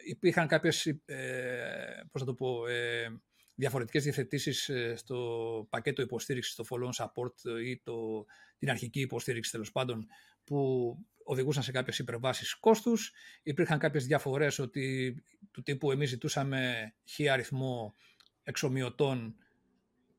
υπήρχαν 0.09 0.47
κάποιες, 0.47 0.87
ε, 0.87 2.03
πώς 2.11 2.21
θα 2.21 2.27
το 2.27 2.35
πω, 2.35 2.67
ε, 2.67 3.09
διαφορετικές 3.55 4.03
διευθετήσεις 4.03 4.69
ε, 4.69 4.97
στο 4.97 5.67
πακέτο 5.71 6.03
υποστήριξης, 6.03 6.55
το 6.55 6.65
follow-on 6.69 7.05
support 7.05 7.63
ή 7.65 7.79
το, 7.79 8.27
την 8.59 8.71
αρχική 8.71 9.01
υποστήριξη 9.01 9.51
τέλος 9.51 9.73
πάντων 9.73 10.07
που 10.45 10.97
οδηγούσαν 11.25 11.63
σε 11.63 11.73
κάποιες 11.73 11.99
υπερβάσεις 11.99 12.55
κόστους. 12.55 13.13
Υπήρχαν 13.43 13.79
κάποιες 13.79 14.07
διαφορές 14.07 14.59
ότι, 14.59 15.17
του 15.51 15.63
τύπου 15.63 15.91
εμείς 15.91 16.09
ζητούσαμε 16.09 16.93
χι 17.05 17.29
αριθμό 17.29 17.95
εξομοιωτών 18.43 19.37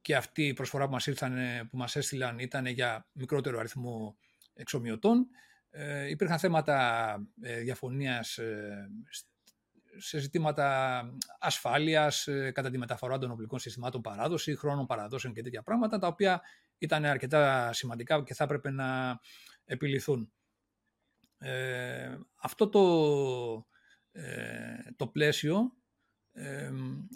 και 0.02 0.16
αυτή 0.16 0.48
η 0.48 0.54
προσφορά 0.54 0.86
που 0.86 0.92
μας, 0.92 1.08
ήρθαν, 1.08 1.38
που 1.70 1.78
μας 1.78 1.96
έστειλαν 1.96 2.40
ήταν 2.40 2.66
για 2.66 3.08
μικρότερο 3.14 3.60
αριθμό 3.60 4.18
εξομοιωτών. 4.54 5.28
Ε, 5.70 6.10
υπήρχαν 6.10 6.40
θέματα 6.40 7.30
ε, 7.42 7.60
διαφωνίας 7.60 8.38
ε, 8.38 8.90
σε 9.98 10.20
ζητήματα 10.20 11.02
ασφάλειας 11.40 12.28
ε, 12.28 12.52
κατά 12.52 12.70
τη 12.70 12.78
μεταφορά 12.78 13.18
των 13.18 13.32
οπλικών 13.32 13.60
συστημάτων 13.60 14.02
παράδοση, 14.02 14.56
χρόνων 14.56 14.86
παραδόσεων 14.86 15.34
και 15.34 15.42
τέτοια 15.42 15.64
πράγματα, 15.64 15.98
τα 16.00 16.08
οποία 16.08 16.42
ήταν 16.78 17.06
αρκετά 17.06 17.74
σημαντικά 17.74 18.24
και 18.24 18.34
θα 18.34 18.44
έπρεπε 18.44 18.72
να 18.72 19.20
επιληθούν. 19.66 20.32
Ε, 21.38 22.18
αυτό 22.42 22.70
το, 22.70 22.86
το 24.96 25.08
πλαίσιο 25.08 25.74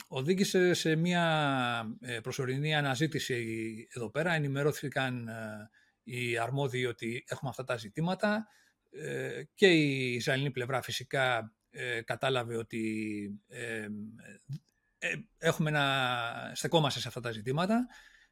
οδήγησε 0.08 0.74
σε 0.74 0.96
μια 0.96 1.98
προσωρινή 2.24 2.76
αναζήτηση 2.76 3.88
εδώ 3.96 4.10
πέρα. 4.10 4.34
Ενημερώθηκαν 4.34 5.30
οι 6.04 6.38
αρμόδιοι 6.38 6.86
ότι 6.86 7.24
έχουμε 7.28 7.50
αυτά 7.50 7.64
τα 7.64 7.78
ζητήματα 7.78 8.48
και 9.56 9.68
η 9.68 10.14
Ισραηλινή 10.14 10.52
πλευρά 10.52 10.82
φυσικά 10.82 11.54
κατάλαβε 12.06 12.58
ότι 12.58 12.84
έχουμε 15.38 15.70
να 15.70 15.86
στεκόμαστε 16.54 17.00
σε 17.00 17.08
αυτά 17.08 17.20
τα 17.20 17.32
ζητήματα. 17.32 17.88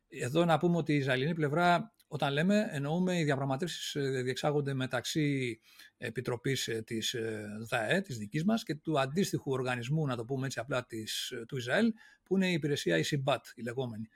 Εδώ 0.08 0.46
να 0.46 0.58
πούμε 0.58 0.78
ότι 0.78 0.94
η 0.94 0.96
Ισραηλινή 0.96 1.34
πλευρά, 1.34 1.94
όταν 2.08 2.34
λέμε, 2.34 2.68
εννοούμε 2.72 3.20
οι 3.20 3.24
διαπραγματεύσεις 3.24 3.96
ε, 3.96 4.22
διεξάγονται 4.22 4.74
μεταξύ 4.74 5.60
Επιτροπής 5.98 6.68
ε, 6.68 6.82
της 6.82 7.14
ε, 7.14 7.48
ΔΑΕ, 7.70 8.02
της 8.02 8.18
δικής 8.18 8.44
μας, 8.44 8.64
και 8.64 8.76
του 8.76 9.00
αντίστοιχου 9.00 9.52
οργανισμού, 9.52 10.06
να 10.06 10.16
το 10.16 10.26
πούμε 10.26 10.46
έτσι 10.46 10.60
απλά, 10.60 10.86
της, 10.86 11.34
του 11.48 11.58
Ισραήλ, 11.58 11.94
που 12.24 12.36
είναι 12.36 12.50
η 12.50 12.54
υπηρεσία 12.54 12.98
η 12.98 13.04
ΣΥΜΠΑΤ, 13.04 13.46
η 13.56 13.62
λεγόμενη. 13.62 14.10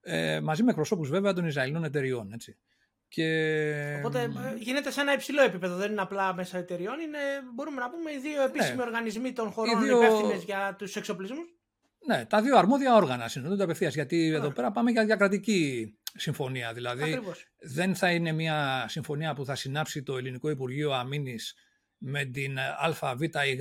Ε, 0.00 0.40
μαζί 0.40 0.62
με 0.62 0.70
εκπροσώπους 0.70 1.08
βέβαια 1.08 1.32
των 1.32 1.46
Ισραηλινών 1.46 1.84
εταιριών. 1.84 2.32
Έτσι. 2.32 2.58
Και... 3.14 3.94
Οπότε 3.96 4.30
γίνεται 4.58 4.90
σε 4.90 5.00
ένα 5.00 5.12
υψηλό 5.12 5.42
επίπεδο, 5.42 5.76
δεν 5.76 5.90
είναι 5.90 6.00
απλά 6.00 6.34
μέσα 6.34 6.58
εταιριών, 6.58 7.00
είναι, 7.00 7.18
μπορούμε 7.54 7.80
να 7.80 7.90
πούμε 7.90 8.12
οι 8.12 8.18
δύο 8.18 8.42
επίσημοι 8.42 8.76
ναι. 8.76 8.82
οργανισμοί 8.82 9.32
των 9.32 9.50
χωρών 9.50 9.82
δύο... 9.82 10.02
υπεύθυνες 10.02 10.44
για 10.44 10.74
τους 10.78 10.96
εξοπλισμούς. 10.96 11.46
Ναι, 12.06 12.24
τα 12.24 12.42
δύο 12.42 12.56
αρμόδια 12.56 12.94
όργανα 12.94 13.28
συνοδεύονται 13.28 13.62
απευθείας. 13.62 13.94
Γιατί 13.94 14.26
εδώ 14.26 14.50
πέρα 14.50 14.70
πάμε 14.70 14.90
για 14.90 15.04
διακρατική 15.04 15.94
συμφωνία. 16.14 16.72
Δηλαδή, 16.72 17.20
δεν 17.58 17.94
θα 17.94 18.10
είναι 18.10 18.32
μια 18.32 18.86
συμφωνία 18.88 19.34
που 19.34 19.44
θα 19.44 19.54
συνάψει 19.54 20.02
το 20.02 20.16
Ελληνικό 20.16 20.50
Υπουργείο 20.50 20.92
Αμήνης 20.92 21.54
με 21.98 22.24
την 22.24 22.58
ΑΒ 22.78 23.22
ή 23.22 23.30
Γ 23.54 23.60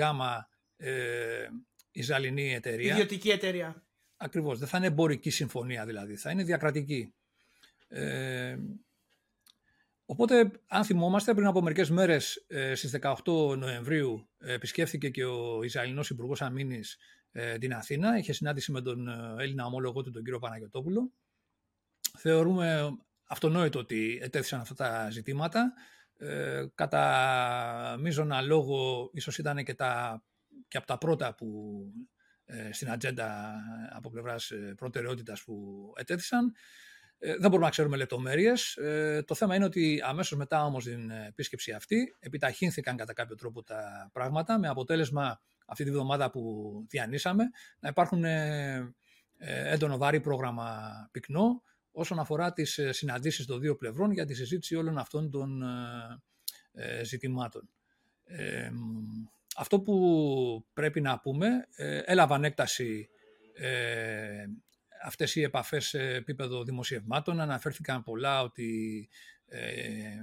ε, 0.77 1.47
Ισραηλινή 1.91 2.53
εταιρεία. 2.53 2.93
Ιδιωτική 2.93 3.29
εταιρεία. 3.29 3.83
Ακριβώς. 4.17 4.59
Δεν 4.59 4.67
θα 4.67 4.77
είναι 4.77 4.87
εμπορική 4.87 5.29
συμφωνία 5.29 5.85
δηλαδή. 5.85 6.15
Θα 6.15 6.31
είναι 6.31 6.43
διακρατική. 6.43 7.13
Ε, 7.87 8.55
οπότε, 10.11 10.51
αν 10.67 10.83
θυμόμαστε, 10.83 11.33
πριν 11.33 11.47
από 11.47 11.61
μερικές 11.61 11.89
μέρες, 11.89 12.45
ε, 12.47 12.75
στις 12.75 12.91
18 12.91 13.55
Νοεμβρίου, 13.57 14.29
επισκέφθηκε 14.37 15.09
και 15.09 15.25
ο 15.25 15.63
Ισραηλινός 15.63 16.09
Υπουργός 16.09 16.41
Αμήνης 16.41 16.97
ε, 17.31 17.57
την 17.57 17.73
Αθήνα. 17.73 18.17
Είχε 18.17 18.33
συνάντηση 18.33 18.71
με 18.71 18.81
τον 18.81 19.07
ε, 19.07 19.35
Έλληνα 19.43 19.65
ομόλογο 19.65 20.01
του, 20.01 20.11
τον 20.11 20.23
κύριο 20.23 20.39
Παναγιωτόπουλο. 20.39 21.11
Θεωρούμε 22.17 22.97
αυτονόητο 23.27 23.79
ότι 23.79 24.19
ετέθησαν 24.21 24.59
αυτά 24.59 24.73
τα 24.73 25.09
ζητήματα. 25.09 25.73
Ε, 26.17 26.65
κατά 26.75 27.97
μείζωνα 27.99 28.41
λόγο, 28.41 29.09
ίσως 29.13 29.37
ήταν 29.37 29.63
και, 29.63 29.73
τα, 29.73 30.23
και 30.67 30.77
από 30.77 30.87
τα 30.87 30.97
πρώτα 30.97 31.35
που 31.35 31.81
ε, 32.45 32.73
στην 32.73 32.91
ατζέντα 32.91 33.55
από 33.89 34.09
πλευράς 34.09 34.51
προτεραιότητας 34.75 35.43
που 35.43 35.85
ετέθησαν. 35.95 36.53
Δεν 37.23 37.39
μπορούμε 37.39 37.63
να 37.63 37.69
ξέρουμε 37.69 37.97
λεπτομέρειες. 37.97 38.77
το 39.25 39.35
θέμα 39.35 39.55
είναι 39.55 39.65
ότι 39.65 40.01
αμέσως 40.05 40.37
μετά 40.37 40.65
όμως 40.65 40.83
την 40.83 41.11
επίσκεψη 41.11 41.71
αυτή 41.71 42.15
επιταχύνθηκαν 42.19 42.97
κατά 42.97 43.13
κάποιο 43.13 43.35
τρόπο 43.35 43.63
τα 43.63 44.09
πράγματα 44.13 44.59
με 44.59 44.67
αποτέλεσμα 44.67 45.41
αυτή 45.71 45.83
τη 45.83 45.91
βδομάδα 45.91 46.29
που 46.29 46.41
διανύσαμε, 46.89 47.43
να 47.79 47.89
υπάρχουν 47.89 48.23
ε, 48.23 48.75
ε, 49.37 49.73
έντονο 49.73 49.97
βάρη 49.97 50.19
πρόγραμμα 50.19 50.91
πυκνό 51.11 51.63
όσον 51.91 52.19
αφορά 52.19 52.53
τις 52.53 52.77
ε, 52.77 52.91
συναντήσεις 52.91 53.45
των 53.45 53.59
δύο 53.59 53.75
πλευρών 53.75 54.11
για 54.11 54.25
τη 54.25 54.33
συζήτηση 54.33 54.75
όλων 54.75 54.97
αυτών 54.97 55.31
των 55.31 55.63
ζητημάτων. 57.03 57.69
αυτό 59.55 59.79
που 59.81 60.65
πρέπει 60.73 61.01
να 61.01 61.19
πούμε, 61.19 61.47
έλαβαν 62.05 62.43
έκταση 62.43 63.09
αυτές 65.03 65.35
οι 65.35 65.41
επαφές 65.41 65.87
σε 65.87 65.99
επίπεδο 65.99 66.63
δημοσιευμάτων. 66.63 67.39
Αναφέρθηκαν 67.39 68.03
πολλά 68.03 68.41
ότι 68.41 69.09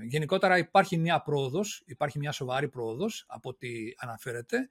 γενικότερα 0.08 0.58
υπάρχει 0.58 0.96
μια 0.96 1.22
πρόοδος, 1.22 1.82
υπάρχει 1.86 2.18
μια 2.18 2.32
σοβαρή 2.32 2.68
πρόοδος 2.68 3.24
από 3.28 3.48
ό,τι 3.48 3.68
αναφέρεται 3.96 4.68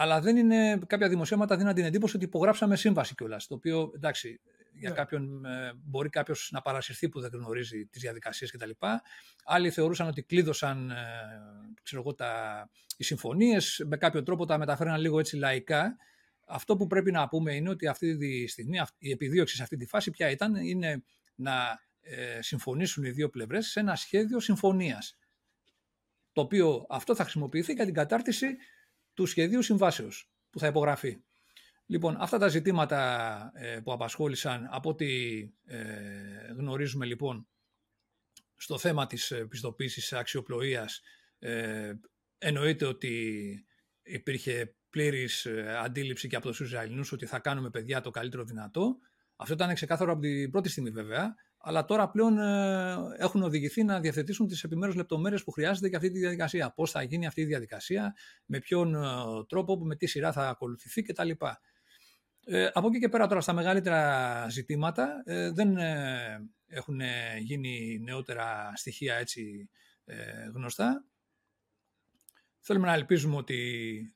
αλλά 0.00 0.20
δεν 0.20 0.36
είναι, 0.36 0.78
κάποια 0.86 1.08
δημοσίευματα 1.08 1.56
δίνουν 1.56 1.74
την 1.74 1.84
εντύπωση 1.84 2.16
ότι 2.16 2.24
υπογράψαμε 2.24 2.76
σύμβαση 2.76 3.14
κιόλας. 3.14 3.46
Το 3.46 3.54
οποίο 3.54 3.92
εντάξει, 3.94 4.40
για 4.72 4.88
ναι. 4.88 4.94
κάποιον 4.94 5.44
ε, 5.44 5.72
μπορεί 5.74 6.08
κάποιος 6.08 6.48
να 6.52 6.60
παρασυρθεί 6.60 7.08
που 7.08 7.20
δεν 7.20 7.30
γνωρίζει 7.32 7.86
τις 7.86 8.00
διαδικασίες 8.00 8.50
κτλ. 8.50 8.70
Άλλοι 9.44 9.70
θεωρούσαν 9.70 10.06
ότι 10.06 10.22
κλείδωσαν 10.22 10.90
ε, 10.90 10.94
ξέρω 11.82 12.00
εγώ, 12.00 12.14
τα, 12.14 12.70
οι 12.96 13.04
συμφωνίες, 13.04 13.84
με 13.86 13.96
κάποιο 13.96 14.22
τρόπο 14.22 14.46
τα 14.46 14.58
μεταφέραν 14.58 15.00
λίγο 15.00 15.18
έτσι 15.18 15.36
λαϊκά. 15.36 15.96
Αυτό 16.48 16.76
που 16.76 16.86
πρέπει 16.86 17.10
να 17.10 17.28
πούμε 17.28 17.54
είναι 17.54 17.70
ότι 17.70 17.86
αυτή 17.86 18.16
τη 18.16 18.46
στιγμή 18.46 18.78
η 18.98 19.10
επιδίωξη 19.10 19.56
σε 19.56 19.62
αυτή 19.62 19.76
τη 19.76 19.86
φάση 19.86 20.10
πια 20.10 20.30
ήταν 20.30 20.54
είναι 20.54 21.02
να 21.34 21.80
ε, 22.00 22.42
συμφωνήσουν 22.42 23.04
οι 23.04 23.10
δύο 23.10 23.28
πλευρές 23.28 23.66
σε 23.66 23.80
ένα 23.80 23.96
σχέδιο 23.96 24.40
συμφωνίας. 24.40 25.18
Το 26.32 26.40
οποίο 26.40 26.86
αυτό 26.88 27.14
θα 27.14 27.22
χρησιμοποιηθεί 27.22 27.72
για 27.72 27.84
την 27.84 27.94
κατάρτιση 27.94 28.56
του 29.14 29.26
σχεδίου 29.26 29.62
συμβάσεως 29.62 30.30
που 30.50 30.58
θα 30.58 30.66
υπογραφεί. 30.66 31.22
Λοιπόν, 31.90 32.16
αυτά 32.18 32.38
τα 32.38 32.48
ζητήματα 32.48 33.50
ε, 33.54 33.80
που 33.80 33.92
απασχόλησαν 33.92 34.68
από 34.70 34.88
ό,τι 34.88 35.38
ε, 35.64 36.52
γνωρίζουμε 36.56 37.06
λοιπόν 37.06 37.48
στο 38.56 38.78
θέμα 38.78 39.06
της 39.06 39.30
ε, 39.30 39.46
πιστοποίησης 39.46 40.12
αξιοπλοείας 40.12 41.00
εννοείται 42.38 42.84
ότι 42.84 43.64
υπήρχε 44.02 44.76
πλήρης 44.90 45.46
αντίληψη 45.84 46.28
και 46.28 46.36
από 46.36 46.48
τους 46.48 46.60
Ισραηλινούς 46.60 47.12
ότι 47.12 47.26
θα 47.26 47.38
κάνουμε 47.38 47.70
παιδιά 47.70 48.00
το 48.00 48.10
καλύτερο 48.10 48.44
δυνατό. 48.44 48.98
Αυτό 49.36 49.54
ήταν 49.54 49.74
ξεκάθαρο 49.74 50.12
από 50.12 50.20
την 50.20 50.50
πρώτη 50.50 50.68
στιγμή 50.68 50.90
βέβαια 50.90 51.34
αλλά 51.60 51.84
τώρα 51.84 52.10
πλέον 52.10 52.38
ε, 52.38 52.96
έχουν 53.18 53.42
οδηγηθεί 53.42 53.84
να 53.84 54.00
διαθετήσουν 54.00 54.46
τις 54.46 54.64
επιμέρους 54.64 54.94
λεπτομέρειες 54.94 55.44
που 55.44 55.50
χρειάζεται 55.50 55.88
για 55.88 55.96
αυτή 55.96 56.10
τη 56.10 56.18
διαδικασία. 56.18 56.72
Πώς 56.72 56.90
θα 56.90 57.02
γίνει 57.02 57.26
αυτή 57.26 57.40
η 57.40 57.44
διαδικασία, 57.44 58.14
με 58.44 58.58
ποιον 58.58 58.94
ε, 58.94 59.08
τρόπο, 59.48 59.76
με 59.76 59.96
τι 59.96 60.06
σειρά 60.06 60.32
θα 60.32 60.48
ακολουθηθεί 60.48 61.02
κτλ. 61.02 61.30
Ε, 62.44 62.68
από 62.72 62.86
εκεί 62.88 62.98
και 62.98 63.08
πέρα 63.08 63.26
τώρα 63.26 63.40
στα 63.40 63.52
μεγαλύτερα 63.52 64.46
ζητήματα 64.50 65.22
ε, 65.24 65.50
δεν 65.50 65.76
έχουν 66.66 67.00
γίνει 67.40 68.00
νεότερα 68.02 68.72
στοιχεία 68.74 69.14
έτσι 69.14 69.70
γνωστά. 70.54 71.04
Θέλουμε 72.70 72.86
να 72.86 72.94
ελπίζουμε 72.94 73.36
ότι 73.36 74.14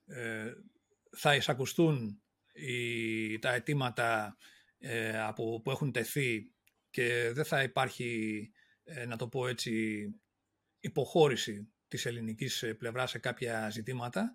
θα 1.11 1.35
εισακουστούν 1.35 2.23
οι, 2.53 3.39
τα 3.39 3.53
αιτήματα 3.53 4.37
από, 5.27 5.61
που 5.61 5.71
έχουν 5.71 5.93
τεθεί 5.93 6.53
και 6.91 7.31
δεν 7.33 7.45
θα 7.45 7.63
υπάρχει, 7.63 8.51
ε, 8.85 9.07
να 9.07 9.17
το 9.17 9.29
πω 9.29 9.47
έτσι, 9.47 10.05
υποχώρηση 10.81 11.73
της 11.89 12.07
ελληνικής 12.07 12.63
ε, 12.63 12.75
πλευράς 12.75 13.11
σε 13.11 13.19
κάποια 13.19 13.71
ζητήματα 13.71 14.33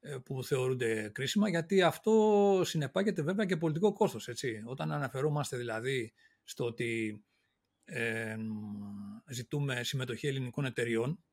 ε, 0.00 0.16
που 0.24 0.44
θεωρούνται 0.44 1.08
κρίσιμα, 1.08 1.48
γιατί 1.48 1.82
αυτό 1.82 2.60
συνεπάγεται 2.64 3.22
βέβαια 3.22 3.46
και 3.46 3.56
πολιτικό 3.56 3.92
κόστος. 3.92 4.28
Έτσι. 4.28 4.62
Όταν 4.64 4.92
αναφερόμαστε 4.92 5.56
δηλαδή 5.56 6.12
στο 6.44 6.64
ότι 6.64 7.24
ε, 7.84 8.36
ζητούμε 9.30 9.82
συμμετοχή 9.82 10.26
ελληνικών 10.26 10.64
εταιριών 10.64 11.24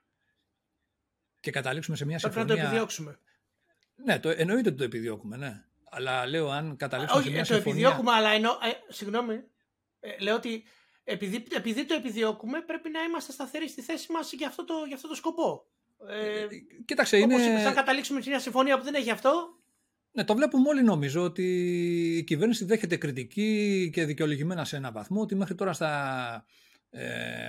και 1.40 1.52
καταλήξουμε 1.52 1.98
σε 1.98 2.06
μια 2.06 2.20
συμφωνία... 2.20 2.46
Πρέπει 2.46 2.60
να 2.60 2.66
το 2.66 2.70
επιδιώξουμε. 2.70 3.20
Ναι, 3.96 4.20
το, 4.20 4.30
εννοείται 4.30 4.70
ότι 4.70 4.78
το 4.78 4.84
επιδιώκουμε, 4.84 5.38
ναι. 5.38 5.64
Αλλά 5.90 6.28
λέω 6.28 6.50
αν 6.50 6.76
καταλήξουμε 6.76 7.22
σε 7.22 7.30
μια 7.30 7.44
συμφωνία... 7.44 7.62
Όχι, 7.62 7.70
το 7.70 7.70
επιδιώκουμε, 7.70 8.12
αλλά 8.12 8.30
εννοώ... 8.30 8.52
Ε, 8.52 8.94
συγγνώμη, 8.94 9.44
ε, 10.00 10.10
λέω 10.20 10.36
ότι 10.36 10.64
επειδή, 11.04 11.46
επειδή 11.56 11.86
το 11.86 11.94
επιδιώκουμε 11.94 12.62
πρέπει 12.62 12.90
να 12.90 13.04
είμαστε 13.04 13.32
σταθεροί 13.32 13.70
στη 13.70 13.82
θέση 13.82 14.12
μας 14.12 14.34
για 14.34 14.48
αυτό 14.48 14.66
το, 14.66 14.74
για 14.88 14.96
αυτό 14.96 15.08
το 15.08 15.16
σκοπό. 15.16 15.66
Ε, 16.08 16.40
ε 16.42 16.48
κοίταξε, 16.86 17.18
είναι... 17.18 17.34
Όπως 17.34 17.64
θα 17.64 17.72
καταλήξουμε 17.72 18.22
σε 18.22 18.30
μια 18.30 18.40
συμφωνία 18.40 18.78
που 18.78 18.84
δεν 18.84 18.94
έχει 18.94 19.12
αυτό. 19.12 19.60
Ναι, 20.12 20.24
το 20.24 20.36
βλέπουμε 20.36 20.70
όλοι 20.70 20.84
νομίζω 20.84 21.24
ότι 21.24 21.44
η 22.18 22.24
κυβέρνηση 22.24 22.66
δέχεται 22.66 22.98
κριτική 22.98 23.90
και 23.94 24.06
δικαιολογημένα 24.06 24.66
σε 24.66 24.76
ένα 24.76 24.92
βαθμό 24.92 25.22
ότι 25.22 25.36
μέχρι 25.36 25.56
τώρα 25.56 25.74
στα 25.74 25.92
ε, 26.36 26.44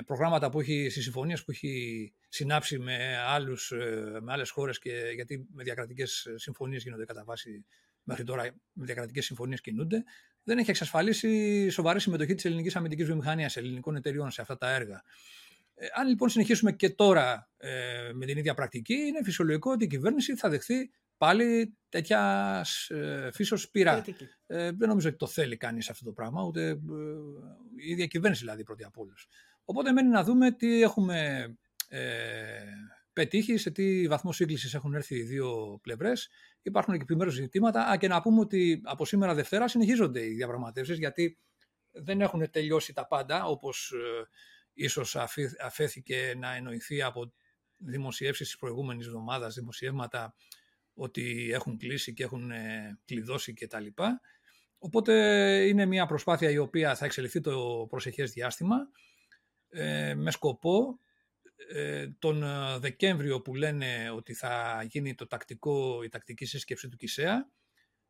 προγράμματα 0.07 0.51
που 0.51 0.61
έχει, 0.61 0.89
στις 0.91 1.03
συμφωνίες 1.03 1.45
που 1.45 1.51
έχει 1.51 2.13
συνάψει 2.29 2.79
με, 2.79 3.17
άλλους, 3.17 3.71
ε, 3.71 4.19
με 4.23 4.33
άλλες 4.33 4.51
χώρες 4.51 4.79
και 4.79 5.13
γιατί 5.15 5.47
με 5.53 5.63
διακρατικές 5.63 6.27
συμφωνίες 6.35 6.83
γίνονται 6.83 7.05
κατά 7.05 7.25
βάση 7.25 7.65
μέχρι 8.03 8.25
τώρα 8.25 8.43
με 8.73 8.85
διακρατικές 8.85 9.25
συμφωνίες 9.25 9.61
κινούνται 9.61 10.05
δεν 10.43 10.59
έχει 10.59 10.71
εξασφαλίσει 10.71 11.69
σοβαρή 11.69 12.01
συμμετοχή 12.01 12.35
της 12.35 12.45
ελληνικής 12.45 12.77
αμυντικής 12.77 13.07
βιομηχανίας, 13.07 13.57
ελληνικών 13.57 13.97
εταιριών 13.97 14.31
σε 14.31 14.41
αυτά 14.41 14.57
τα 14.57 14.75
έργα. 14.75 15.03
Ε, 15.75 15.87
αν 15.95 16.09
λοιπόν 16.09 16.29
συνεχίσουμε 16.29 16.73
και 16.73 16.91
τώρα 16.91 17.51
ε, 17.57 18.11
με 18.13 18.27
την 18.27 18.39
ίδια 18.39 18.55
πρακτική, 18.55 18.95
είναι 18.95 19.21
φυσιολογικό 19.25 19.71
ότι 19.71 19.85
η 19.85 19.87
κυβέρνηση 19.87 20.37
θα 20.37 20.49
δεχθεί 20.49 20.91
πάλι 21.21 21.79
τέτοια 21.89 22.65
ε, 22.89 23.31
φύσεω 23.33 23.59
πειρά. 23.73 24.05
Ε, 24.47 24.71
δεν 24.73 24.89
νομίζω 24.89 25.09
ότι 25.09 25.17
το 25.17 25.27
θέλει 25.27 25.57
κανείς 25.57 25.91
αυτό 25.91 26.05
το 26.05 26.13
πράγμα, 26.13 26.43
ούτε 26.43 26.69
ε, 26.69 26.75
η 27.77 27.91
ίδια 27.91 28.07
κυβέρνηση 28.07 28.43
δηλαδή 28.43 28.63
πρώτη 28.63 28.85
από 28.85 29.01
όλους. 29.03 29.29
Οπότε 29.65 29.93
μένει 29.93 30.09
να 30.09 30.25
δούμε 30.25 30.53
τι 30.53 30.83
έχουμε 30.83 31.49
ε, 31.89 32.65
πετύχει, 33.13 33.57
σε 33.57 33.71
τι 33.71 34.09
βαθμό 34.09 34.33
σύγκλησης 34.33 34.75
έχουν 34.75 34.95
έρθει 34.95 35.15
οι 35.17 35.23
δύο 35.23 35.79
πλευρές. 35.83 36.29
Υπάρχουν 36.63 36.95
και 36.95 37.03
επιμέρους 37.03 37.35
ζητήματα. 37.35 37.87
Α, 37.87 37.97
και 37.97 38.09
να 38.09 38.23
πούμε 38.23 38.41
ότι 38.41 38.81
από 38.85 39.05
σήμερα 39.05 39.35
Δευτέρα 39.35 39.69
συνεχίζονται 39.69 40.25
οι 40.25 40.35
διαπραγματεύσεις, 40.35 40.99
γιατί 40.99 41.39
δεν 41.91 42.21
έχουν 42.21 42.51
τελειώσει 42.51 42.93
τα 42.93 43.07
πάντα, 43.07 43.45
όπως 43.45 43.93
ε, 43.93 44.29
ίσως 44.73 45.17
αφέθηκε 45.61 46.35
να 46.37 46.55
εννοηθεί 46.55 47.03
από 47.03 47.33
δημοσιεύσεις 47.77 48.47
της 48.47 48.59
προηγούμενης 48.59 49.07
εβδομάδας, 49.07 49.55
δημοσιεύματα 49.55 50.35
ότι 50.95 51.51
έχουν 51.53 51.79
κλείσει 51.79 52.13
και 52.13 52.23
έχουν 52.23 52.51
ε, 52.51 52.99
κλειδώσει 53.05 53.53
κτλ. 53.53 53.87
Οπότε 54.79 55.15
είναι 55.69 55.87
μια 55.87 56.07
προσπάθεια 56.07 56.51
η 56.51 56.59
οποία 56.59 56.95
θα 56.95 57.05
εξελιχθεί 57.05 57.41
το 57.41 57.87
προσεχές 57.89 58.33
διάστημα 58.33 58.77
ε, 59.69 60.15
με 60.15 60.31
σκοπό 60.31 60.99
ε, 61.69 62.09
τον 62.19 62.43
ε, 62.43 62.79
Δεκέμβριο 62.79 63.41
που 63.41 63.55
λένε 63.55 64.11
ότι 64.11 64.35
θα 64.35 64.85
γίνει 64.91 65.15
το 65.15 65.27
τακτικό, 65.27 66.03
η 66.03 66.09
τακτική 66.09 66.45
σύσκεψη 66.45 66.89
του 66.89 66.97
ΚΙΣΕΑ 66.97 67.51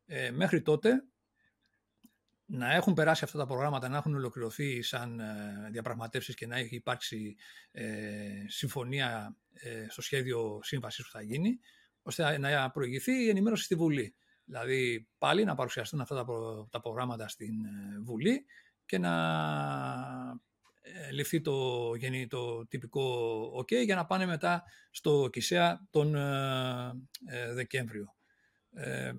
ε, 0.05 0.31
μέχρι 0.31 0.61
τότε 0.61 1.03
να 2.45 2.73
έχουν 2.73 2.93
περάσει 2.93 3.23
αυτά 3.23 3.37
τα 3.37 3.45
προγράμματα, 3.45 3.89
να 3.89 3.97
έχουν 3.97 4.15
ολοκληρωθεί 4.15 4.81
σαν 4.81 5.19
ε, 5.19 5.69
διαπραγματεύσεις 5.71 6.35
και 6.35 6.47
να 6.47 6.57
έχει 6.57 6.75
υπάρξει 6.75 7.35
συμφωνία 8.47 9.35
στο 9.87 10.01
σχέδιο 10.01 10.59
σύμβασης 10.63 11.05
που 11.05 11.11
θα 11.11 11.21
γίνει, 11.21 11.59
ώστε 12.01 12.37
να 12.37 12.71
προηγηθεί 12.71 13.11
η 13.11 13.29
ενημέρωση 13.29 13.63
στη 13.63 13.75
Βουλή. 13.75 14.15
Δηλαδή 14.45 15.07
πάλι 15.17 15.43
να 15.43 15.55
παρουσιαστούν 15.55 16.01
αυτά 16.01 16.25
τα, 16.69 16.81
προγράμματα 16.81 17.27
στην 17.27 17.53
Βουλή 18.03 18.45
και 18.85 18.97
να 18.97 19.13
ε, 20.81 21.11
ληφθεί 21.11 21.41
το, 21.41 21.91
το 22.27 22.67
τυπικό 22.67 23.43
OK 23.59 23.83
για 23.83 23.95
να 23.95 24.05
πάνε 24.05 24.25
μετά 24.25 24.63
στο 24.91 25.29
ΚΙΣΕΑ 25.31 25.87
τον 25.89 26.15
ε, 26.15 26.91
ε, 27.25 27.53
Δεκέμβριο. 27.53 28.15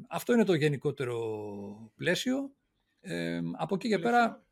αυτό 0.09 0.33
είναι 0.33 0.45
το 0.45 0.55
γενικότερο 0.55 1.93
πλαίσιο. 1.97 2.55
από 3.59 3.74
εκεί 3.74 3.89
και 3.89 3.99
πέρα 3.99 4.45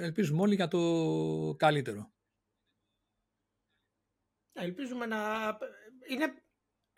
ελπίζουμε 0.00 0.40
όλοι 0.40 0.54
για 0.54 0.68
το 0.68 1.54
καλύτερο. 1.58 2.12
Ελπίζουμε 4.52 5.06
να... 5.06 5.18
Είναι 6.08 6.34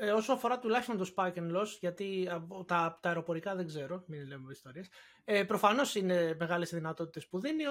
ε, 0.01 0.11
όσο 0.11 0.33
αφορά 0.33 0.59
τουλάχιστον 0.59 0.97
το 0.97 1.13
Spike 1.17 1.35
and 1.35 1.57
Loss, 1.57 1.67
γιατί 1.81 2.29
τα, 2.67 2.99
τα 3.03 3.09
αεροπορικά 3.09 3.55
δεν 3.55 3.67
ξέρω, 3.67 4.05
μην 4.07 4.27
λέμε 4.27 4.53
ιστορίες. 4.53 4.89
Ε, 5.25 5.45
Προφανώς 5.45 5.95
είναι 5.95 6.37
μεγάλες 6.39 6.71
οι 6.71 6.77
δυνατότητες 6.77 7.27
που 7.27 7.41
δίνει. 7.41 7.65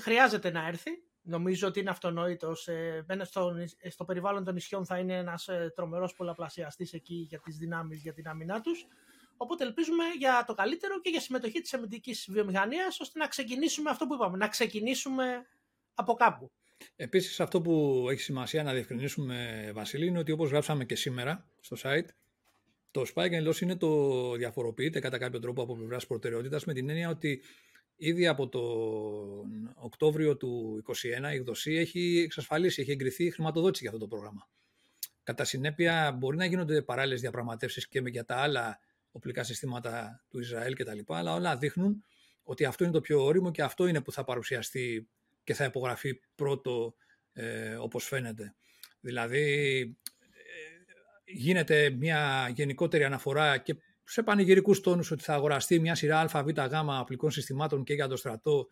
χρειάζεται 0.00 0.50
να 0.50 0.66
έρθει. 0.66 0.90
Νομίζω 1.22 1.68
ότι 1.68 1.80
είναι 1.80 1.90
αυτονόητο. 1.90 2.54
Ε, 2.66 3.24
στο, 3.24 3.54
στο 3.90 4.04
περιβάλλον 4.04 4.44
των 4.44 4.54
νησιών 4.54 4.86
θα 4.86 4.98
είναι 4.98 5.16
ένας 5.16 5.48
ε, 5.48 5.72
τρομερός 5.74 6.14
πολλαπλασιαστής 6.14 6.92
εκεί 6.92 7.14
για 7.14 7.40
τις 7.40 7.56
δυνάμεις, 7.56 8.00
για 8.02 8.12
την 8.12 8.28
άμυνά 8.28 8.60
τους. 8.60 8.86
Οπότε 9.36 9.64
ελπίζουμε 9.64 10.04
για 10.18 10.44
το 10.46 10.54
καλύτερο 10.54 11.00
και 11.00 11.10
για 11.10 11.20
συμμετοχή 11.20 11.60
της 11.60 11.74
αμυντικής 11.74 12.28
βιομηχανίας, 12.30 13.00
ώστε 13.00 13.18
να 13.18 13.26
ξεκινήσουμε 13.26 13.90
αυτό 13.90 14.06
που 14.06 14.14
είπαμε, 14.14 14.36
να 14.36 14.48
ξεκινήσουμε 14.48 15.46
από 15.94 16.14
κάπου. 16.14 16.52
Επίσης, 16.96 17.40
αυτό 17.40 17.60
που 17.60 18.06
έχει 18.10 18.20
σημασία 18.20 18.62
να 18.62 18.72
διευκρινίσουμε, 18.72 19.70
Βασίλη, 19.74 20.06
είναι 20.06 20.18
ότι 20.18 20.32
όπως 20.32 20.50
γράψαμε 20.50 20.84
και 20.84 20.94
σήμερα 20.94 21.46
στο 21.60 21.76
site, 21.82 22.06
το 22.90 23.04
Spike 23.14 23.30
and 23.30 23.48
Loss 23.48 23.60
είναι 23.60 23.76
το 23.76 24.32
διαφοροποιείται 24.34 25.00
κατά 25.00 25.18
κάποιο 25.18 25.40
τρόπο 25.40 25.62
από 25.62 25.76
πλευράς 25.76 26.06
προτεραιότητας 26.06 26.64
με 26.64 26.72
την 26.72 26.88
έννοια 26.88 27.08
ότι 27.08 27.42
ήδη 27.96 28.26
από 28.26 28.48
τον 28.48 29.74
Οκτώβριο 29.74 30.36
του 30.36 30.82
2021 30.86 31.32
η 31.32 31.34
εκδοσία 31.34 31.80
έχει 31.80 32.22
εξασφαλίσει, 32.24 32.80
έχει 32.80 32.90
εγκριθεί 32.90 33.30
χρηματοδότηση 33.30 33.82
για 33.82 33.92
αυτό 33.92 34.04
το 34.04 34.14
πρόγραμμα. 34.14 34.48
Κατά 35.22 35.44
συνέπεια, 35.44 36.16
μπορεί 36.18 36.36
να 36.36 36.44
γίνονται 36.44 36.82
παράλληλες 36.82 37.20
διαπραγματεύσεις 37.20 37.88
και 37.88 38.02
για 38.06 38.24
τα 38.24 38.36
άλλα 38.36 38.78
οπλικά 39.10 39.42
συστήματα 39.42 40.24
του 40.28 40.38
Ισραήλ 40.38 40.74
κτλ. 40.74 40.98
Αλλά 41.06 41.34
όλα 41.34 41.56
δείχνουν 41.56 42.04
ότι 42.42 42.64
αυτό 42.64 42.84
είναι 42.84 42.92
το 42.92 43.00
πιο 43.00 43.24
όριμο 43.24 43.50
και 43.50 43.62
αυτό 43.62 43.86
είναι 43.86 44.00
που 44.00 44.12
θα 44.12 44.24
παρουσιαστεί 44.24 45.08
και 45.44 45.54
θα 45.54 45.64
υπογραφεί 45.64 46.20
πρώτο 46.34 46.94
ε, 47.32 47.74
όπως 47.74 48.04
φαίνεται. 48.04 48.54
Δηλαδή 49.00 49.80
ε, 50.30 51.32
γίνεται 51.32 51.90
μια 51.90 52.52
γενικότερη 52.54 53.04
αναφορά 53.04 53.58
και 53.58 53.76
σε 54.04 54.22
πανηγυρικούς 54.22 54.80
τόνους 54.80 55.10
ότι 55.10 55.22
θα 55.22 55.34
αγοραστεί 55.34 55.80
μια 55.80 55.94
σειρά 55.94 56.20
ΑΒΓ 56.32 56.52
απλικών 56.98 57.30
συστημάτων 57.30 57.84
και 57.84 57.94
για 57.94 58.08
το 58.08 58.16
στρατό 58.16 58.66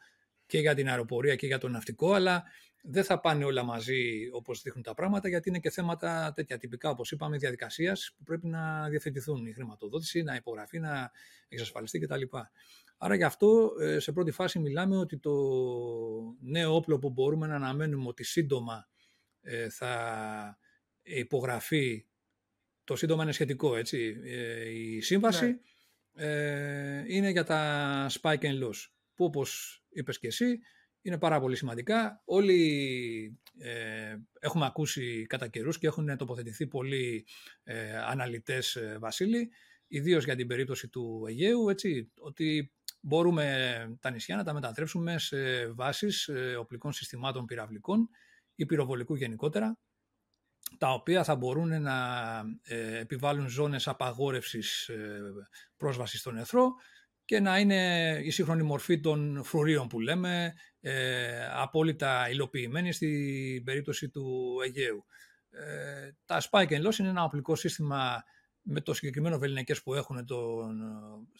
και 0.46 0.58
για 0.58 0.74
την 0.74 0.88
αεροπορία 0.88 1.36
και 1.36 1.46
για 1.46 1.58
το 1.58 1.68
ναυτικό, 1.68 2.12
αλλά 2.12 2.44
δεν 2.82 3.04
θα 3.04 3.20
πάνε 3.20 3.44
όλα 3.44 3.62
μαζί 3.62 4.28
όπως 4.32 4.62
δείχνουν 4.62 4.82
τα 4.82 4.94
πράγματα, 4.94 5.28
γιατί 5.28 5.48
είναι 5.48 5.58
και 5.58 5.70
θέματα 5.70 6.32
τέτοια 6.34 6.58
τυπικά, 6.58 6.90
όπως 6.90 7.10
είπαμε, 7.10 7.36
διαδικασίας 7.36 8.14
που 8.16 8.22
πρέπει 8.22 8.46
να 8.46 8.88
διευθετηθούν. 8.88 9.46
Η 9.46 9.52
χρηματοδότηση, 9.52 10.22
να 10.22 10.34
υπογραφεί, 10.34 10.78
να 10.78 11.10
εξασφαλιστεί 11.48 11.98
κτλ. 11.98 12.22
Άρα 13.02 13.14
γι' 13.14 13.24
αυτό 13.24 13.72
ε, 13.80 13.98
σε 13.98 14.12
πρώτη 14.12 14.30
φάση 14.30 14.58
μιλάμε 14.58 14.96
ότι 14.96 15.18
το 15.18 15.32
νέο 16.40 16.74
όπλο 16.74 16.98
που 16.98 17.10
μπορούμε 17.10 17.46
να 17.46 17.54
αναμένουμε 17.54 18.08
ότι 18.08 18.24
σύντομα 18.24 18.88
ε, 19.40 19.68
θα 19.68 20.58
υπογραφεί, 21.02 22.06
το 22.84 22.96
σύντομα 22.96 23.22
είναι 23.22 23.32
σχετικό 23.32 23.76
έτσι, 23.76 24.16
ε, 24.24 24.68
η 24.68 25.00
σύμβαση, 25.00 25.60
ναι. 26.12 27.04
είναι 27.06 27.30
για 27.30 27.44
τα 27.44 28.06
spike 28.10 28.42
and 28.42 28.64
loss, 28.64 28.90
που 29.14 29.24
όπως 29.24 29.82
είπες 29.88 30.18
και 30.18 30.26
εσύ, 30.26 30.58
είναι 31.02 31.18
πάρα 31.18 31.40
πολύ 31.40 31.56
σημαντικά. 31.56 32.22
Όλοι 32.24 33.40
έχουμε 34.40 34.66
ακούσει 34.66 35.26
κατά 35.26 35.48
καιρούς 35.48 35.78
και 35.78 35.86
έχουν 35.86 36.16
τοποθετηθεί 36.16 36.66
πολλοί 36.66 37.26
αναλυτές, 38.08 38.78
Βασίλη, 38.98 39.50
ιδίως 39.86 40.24
για 40.24 40.36
την 40.36 40.46
περίπτωση 40.46 40.88
του 40.88 41.24
Αιγαίου, 41.28 41.68
έτσι, 41.68 42.12
ότι 42.18 42.72
μπορούμε 43.00 43.98
τα 44.00 44.10
νησιά 44.10 44.36
να 44.36 44.44
τα 44.44 44.52
μετατρέψουμε 44.52 45.18
σε 45.18 45.66
βάσεις 45.72 46.28
ε, 46.28 46.56
οπλικών 46.56 46.92
συστημάτων 46.92 47.44
πυραυλικών 47.44 48.08
ή 48.54 48.66
πυροβολικού 48.66 49.14
γενικότερα, 49.14 49.78
τα 50.78 50.92
οποία 50.92 51.24
θα 51.24 51.36
μπορούν 51.36 51.82
να 51.82 51.96
ε, 52.62 52.98
επιβάλλουν 52.98 53.48
ζώνες 53.48 53.88
απαγόρευσης 53.88 54.88
ε, 54.88 55.20
πρόσβασης 55.76 56.20
στον 56.20 56.36
εθρό 56.36 56.74
και 57.24 57.40
να 57.40 57.58
είναι 57.58 58.20
η 58.22 58.30
σύγχρονη 58.30 58.62
μορφή 58.62 59.00
των 59.00 59.44
φρουρίων 59.44 59.88
που 59.88 60.00
λέμε, 60.00 60.54
απόλυτα 61.54 62.30
υλοποιημένη 62.30 62.92
στην 62.92 63.64
περίπτωση 63.64 64.08
του 64.08 64.56
Αιγαίου. 64.64 65.04
τα 66.24 66.40
Spike 66.50 66.68
and 66.68 66.86
Loss 66.86 66.98
είναι 66.98 67.08
ένα 67.08 67.24
οπλικό 67.24 67.54
σύστημα 67.54 68.24
με 68.62 68.80
το 68.80 68.94
συγκεκριμένο 68.94 69.38
βεληνικές 69.38 69.82
που 69.82 69.94
έχουν 69.94 70.26
τον 70.26 70.78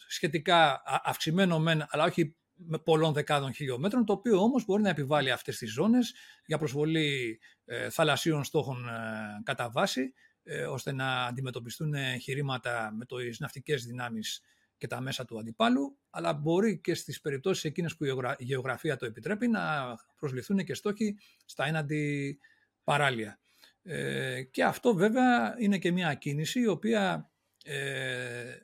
σχετικά 0.07 0.81
αυξημένο 1.03 1.59
μεν, 1.59 1.85
αλλά 1.89 2.03
όχι 2.03 2.35
με 2.65 2.77
πολλών 2.77 3.13
δεκάδων 3.13 3.53
χιλιόμετρων, 3.53 4.05
το 4.05 4.13
οποίο 4.13 4.41
όμως 4.41 4.65
μπορεί 4.65 4.81
να 4.81 4.89
επιβάλλει 4.89 5.31
αυτές 5.31 5.57
τις 5.57 5.71
ζώνες 5.71 6.13
για 6.45 6.57
προσβολή 6.57 7.39
ε, 7.65 7.89
θαλασσίων 7.89 8.43
στόχων 8.43 8.87
ε, 8.87 9.41
κατά 9.43 9.69
βάση, 9.69 10.13
ε, 10.43 10.63
ώστε 10.63 10.91
να 10.91 11.25
αντιμετωπιστούν 11.25 11.93
εγχειρήματα 11.93 12.91
με 12.97 13.05
τις 13.05 13.39
ναυτικές 13.39 13.85
δυνάμεις 13.85 14.41
και 14.77 14.87
τα 14.87 15.01
μέσα 15.01 15.25
του 15.25 15.39
αντιπάλου, 15.39 15.97
αλλά 16.09 16.33
μπορεί 16.33 16.79
και 16.79 16.93
στις 16.93 17.21
περιπτώσεις 17.21 17.63
εκείνες 17.63 17.97
που 17.97 18.05
η 18.05 18.13
γεωγραφία 18.37 18.97
το 18.97 19.05
επιτρέπει 19.05 19.47
να 19.47 19.95
προσληφθούν 20.15 20.57
και 20.57 20.73
στόχοι 20.73 21.17
στα 21.45 21.65
έναντι 21.65 22.37
παράλια. 22.83 23.39
Ε, 23.83 24.41
και 24.41 24.63
αυτό 24.63 24.93
βέβαια 24.93 25.55
είναι 25.59 25.77
και 25.77 25.91
μια 25.91 26.13
κίνηση 26.13 26.59
η 26.59 26.67
οποία 26.67 27.31
ε, 27.63 28.55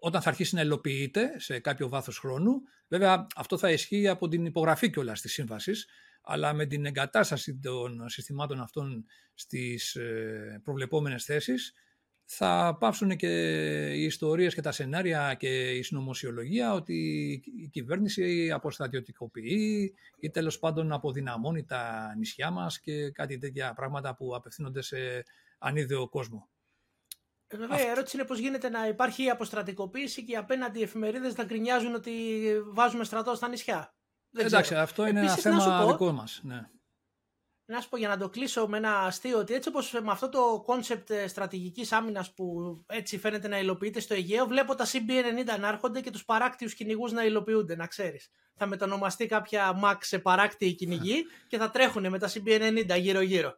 όταν 0.00 0.22
θα 0.22 0.28
αρχίσει 0.28 0.54
να 0.54 0.60
υλοποιείται 0.60 1.32
σε 1.36 1.58
κάποιο 1.58 1.88
βάθος 1.88 2.18
χρόνου, 2.18 2.60
βέβαια 2.88 3.26
αυτό 3.36 3.58
θα 3.58 3.70
ισχύει 3.70 4.08
από 4.08 4.28
την 4.28 4.44
υπογραφή 4.44 4.90
κιόλας 4.90 5.20
της 5.20 5.32
σύμβασης, 5.32 5.86
αλλά 6.22 6.52
με 6.52 6.66
την 6.66 6.86
εγκατάσταση 6.86 7.58
των 7.58 8.08
συστημάτων 8.08 8.60
αυτών 8.60 9.04
στις 9.34 9.94
ε, 9.94 10.60
προβλεπόμενες 10.64 11.24
θέσεις 11.24 11.74
θα 12.30 12.76
πάψουν 12.80 13.16
και 13.16 13.28
οι 13.94 14.02
ιστορίες 14.02 14.54
και 14.54 14.60
τα 14.60 14.72
σενάρια 14.72 15.34
και 15.34 15.70
η 15.70 15.82
συνωμοσιολογία 15.82 16.72
ότι 16.72 16.94
η 17.56 17.68
κυβέρνηση 17.68 18.50
αποστρατιωτικοποιεί 18.50 19.94
ή 20.20 20.30
τέλος 20.30 20.58
πάντων 20.58 20.92
αποδυναμώνει 20.92 21.64
τα 21.64 22.14
νησιά 22.16 22.50
μας 22.50 22.80
και 22.80 23.10
κάτι 23.10 23.38
τέτοια 23.38 23.72
πράγματα 23.74 24.14
που 24.14 24.34
απευθύνονται 24.34 24.82
σε 24.82 25.24
ανίδεο 25.58 26.08
κόσμο. 26.08 26.48
Ε, 27.46 27.56
βέβαια, 27.56 27.80
η 27.80 27.86
ερώτηση 27.86 28.16
είναι 28.16 28.26
πώς 28.26 28.38
γίνεται 28.38 28.68
να 28.68 28.86
υπάρχει 28.86 29.28
αποστρατικοποίηση 29.28 30.24
και 30.24 30.32
οι 30.32 30.36
απέναντι 30.36 30.82
εφημερίδες 30.82 31.36
να 31.36 31.44
γκρινιάζουν 31.44 31.94
ότι 31.94 32.12
βάζουμε 32.72 33.04
στρατό 33.04 33.34
στα 33.34 33.48
νησιά. 33.48 33.94
Δεν 34.30 34.46
Εντάξει, 34.46 34.74
αυτό 34.74 35.06
είναι 35.06 35.20
ένα 35.20 35.36
θέμα 35.36 35.86
δικό 35.86 36.12
μας. 36.12 36.40
Ναι 36.44 36.68
να 37.70 37.80
σου 37.80 37.88
πω 37.88 37.96
για 37.96 38.08
να 38.08 38.16
το 38.16 38.28
κλείσω 38.28 38.68
με 38.68 38.76
ένα 38.76 38.98
αστείο 38.98 39.38
ότι 39.38 39.54
έτσι 39.54 39.68
όπως 39.68 39.92
με 39.92 40.10
αυτό 40.10 40.28
το 40.28 40.62
concept 40.64 41.12
στρατηγικής 41.26 41.92
άμυνας 41.92 42.34
που 42.34 42.76
έτσι 42.86 43.18
φαίνεται 43.18 43.48
να 43.48 43.58
υλοποιείται 43.58 44.00
στο 44.00 44.14
Αιγαίο 44.14 44.46
βλέπω 44.46 44.74
τα 44.74 44.86
CB90 44.86 45.60
να 45.60 45.68
έρχονται 45.68 46.00
και 46.00 46.10
τους 46.10 46.24
παράκτιους 46.24 46.74
κυνηγούς 46.74 47.12
να 47.12 47.24
υλοποιούνται, 47.24 47.76
να 47.76 47.86
ξέρεις. 47.86 48.30
Θα 48.54 48.66
μετονομαστεί 48.66 49.26
κάποια 49.26 49.80
MAC 49.84 49.96
σε 50.00 50.18
παράκτιοι 50.18 50.72
κυνηγοί 50.72 51.24
και 51.48 51.58
θα 51.58 51.70
τρέχουν 51.70 52.08
με 52.08 52.18
τα 52.18 52.28
CB90 52.28 52.98
γύρω 53.00 53.20
γύρω. 53.20 53.54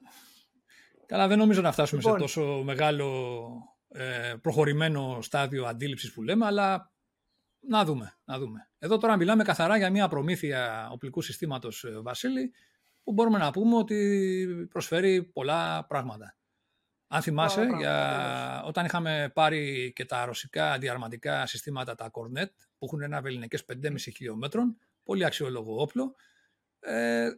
Καλά, 1.07 1.29
δεν 1.29 1.39
νομίζω 1.39 1.61
να 1.61 1.73
φτάσουμε 1.73 2.01
λοιπόν. 2.01 2.17
σε 2.17 2.25
τόσο 2.25 2.63
μεγάλο 2.65 3.49
ε, 3.89 4.35
προχωρημένο 4.43 5.19
στάδιο 5.23 5.65
αντίληψης 5.65 6.13
που 6.13 6.23
λέμε, 6.23 6.47
αλλά 6.47 6.93
να 7.61 7.85
δούμε, 7.85 8.19
να 8.25 8.39
δούμε. 8.39 8.71
Εδώ 8.79 8.99
τώρα 8.99 9.17
μιλάμε 9.17 9.45
καθαρά 9.45 9.77
για 9.77 9.91
μια 9.91 10.09
προμήθεια 10.09 10.89
οπλικού 10.93 11.23
συστήματος 11.23 11.85
ε, 11.85 12.01
Βασίλη, 12.01 12.53
που 13.03 13.13
μπορούμε 13.13 13.39
να 13.39 13.51
πούμε 13.51 13.77
ότι 13.77 14.69
προσφέρει 14.71 15.23
πολλά 15.23 15.87
πράγματα. 15.87 16.35
Αν 17.13 17.23
θυμάσαι, 17.23 17.67
για... 17.79 18.63
όταν 18.65 18.85
είχαμε 18.85 19.31
πάρει 19.35 19.93
και 19.95 20.05
τα 20.05 20.25
ρωσικά 20.25 20.73
αντιαρματικά 20.73 21.47
συστήματα, 21.47 21.95
τα 21.95 22.11
Cornet, 22.13 22.49
που 22.79 22.85
έχουν 22.85 23.03
ένα 23.03 23.21
βεληνικές 23.21 23.65
5,5 23.73 23.95
χιλιόμετρων, 23.99 24.77
πολύ 25.03 25.25
αξιόλογο 25.25 25.81
όπλο, 25.81 26.15
ε, 26.81 27.31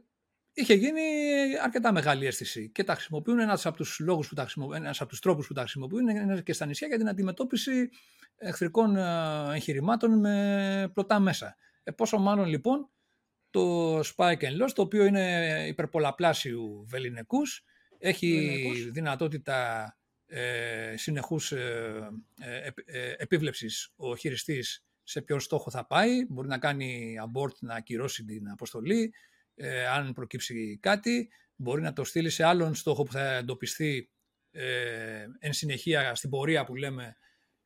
είχε 0.52 0.74
γίνει 0.74 1.00
αρκετά 1.62 1.92
μεγάλη 1.92 2.26
αίσθηση 2.26 2.70
και 2.70 2.84
τα 2.84 2.94
χρησιμοποιούν. 2.94 3.38
Ένας 3.38 3.66
από 3.66 3.76
τους 3.76 3.98
λόγους 3.98 4.28
που 4.28 4.34
τα 4.34 4.42
χρησιμοποιούν, 4.42 4.82
ένας 4.82 5.00
από 5.00 5.10
τους 5.10 5.20
τρόπους 5.20 5.46
που 5.46 5.52
τα 5.52 5.60
χρησιμοποιούν 5.60 6.08
είναι 6.08 6.40
και 6.40 6.52
στα 6.52 6.66
νησιά 6.66 6.88
για 6.88 6.98
την 6.98 7.08
αντιμετώπιση 7.08 7.90
εχθρικών 8.36 8.96
ε, 8.96 9.54
εγχειρημάτων 9.54 10.18
με 10.18 10.90
πλωτά 10.94 11.20
μέσα. 11.20 11.56
Ε, 11.82 11.90
πόσο 11.90 12.18
μάλλον 12.18 12.46
λοιπόν 12.46 12.90
το 13.52 13.98
Spike 13.98 14.40
and 14.40 14.62
Loss, 14.62 14.70
το 14.74 14.82
οποίο 14.82 15.04
είναι 15.04 15.64
υπερπολαπλάσιου 15.68 16.86
βεληνικούς, 16.88 17.64
έχει 17.98 18.90
δυνατότητα 18.92 19.86
ε, 20.26 20.94
συνεχούς 20.96 21.52
ε, 21.52 22.10
ε, 22.40 22.68
ε, 22.84 23.14
επίβλεψης 23.16 23.92
ο 23.96 24.16
χειριστής 24.16 24.84
σε 25.02 25.22
ποιο 25.22 25.38
στόχο 25.38 25.70
θα 25.70 25.86
πάει, 25.86 26.26
μπορεί 26.28 26.48
να 26.48 26.58
κάνει 26.58 27.16
abort 27.20 27.54
να 27.60 27.74
ακυρώσει 27.74 28.24
την 28.24 28.48
αποστολή, 28.50 29.14
ε, 29.54 29.86
αν 29.86 30.12
προκύψει 30.12 30.78
κάτι, 30.82 31.28
μπορεί 31.56 31.82
να 31.82 31.92
το 31.92 32.04
στείλει 32.04 32.30
σε 32.30 32.44
άλλον 32.44 32.74
στόχο 32.74 33.02
που 33.02 33.12
θα 33.12 33.34
εντοπιστεί 33.34 34.10
ε, 34.50 35.26
εν 35.38 35.52
συνεχεία 35.52 36.14
στην 36.14 36.30
πορεία 36.30 36.64
που 36.64 36.74
λέμε 36.74 37.16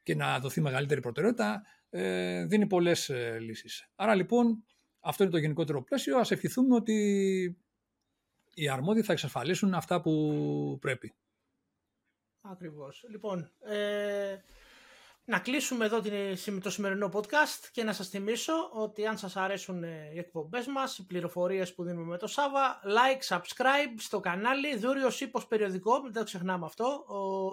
και 0.03 0.15
να 0.15 0.39
δοθεί 0.39 0.61
μεγαλύτερη 0.61 1.01
προτεραιότητα, 1.01 1.63
ε, 1.91 2.45
δίνει 2.45 2.67
πολλές 2.67 3.09
ε, 3.09 3.39
λύσεις. 3.41 3.91
Άρα 3.95 4.15
λοιπόν 4.15 4.65
αυτό 5.07 5.23
είναι 5.23 5.33
το 5.33 5.39
γενικότερο 5.39 5.83
πλαίσιο. 5.83 6.19
Ας 6.19 6.31
ευχηθούμε 6.31 6.75
ότι 6.75 6.97
οι 8.55 8.69
αρμόδιοι 8.69 9.03
θα 9.03 9.13
εξασφαλίσουν 9.13 9.75
αυτά 9.75 10.01
που 10.01 10.79
πρέπει. 10.81 11.15
Ακριβώς. 12.41 13.05
Λοιπόν, 13.09 13.51
ε, 13.61 14.37
να 15.25 15.39
κλείσουμε 15.39 15.85
εδώ 15.85 16.03
το 16.63 16.71
σημερινό 16.71 17.11
podcast 17.13 17.69
και 17.73 17.85
να 17.85 17.93
σας 17.93 18.09
θυμίσω 18.09 18.71
ότι 18.73 19.07
αν 19.07 19.19
σας 19.19 19.37
αρέσουν 19.37 19.85
ε, 19.85 20.11
οι 20.15 20.19
εκπομπές 20.19 20.67
μας, 20.67 20.99
οι 20.99 21.07
πληροφορίες 21.07 21.75
που 21.75 21.85
δίνουμε 21.85 22.07
με 22.07 22.19
το 22.19 22.27
Σάβα, 22.27 22.81
like, 22.85 23.37
subscribe 23.37 23.95
στο 23.99 24.21
κανάλι, 24.21 24.77
δούριο 24.77 25.09
ύπος 25.19 25.47
περιοδικό, 25.47 26.01
δεν 26.01 26.13
το 26.13 26.25
ξεχνάμε 26.25 26.67
αυτό. 26.67 27.05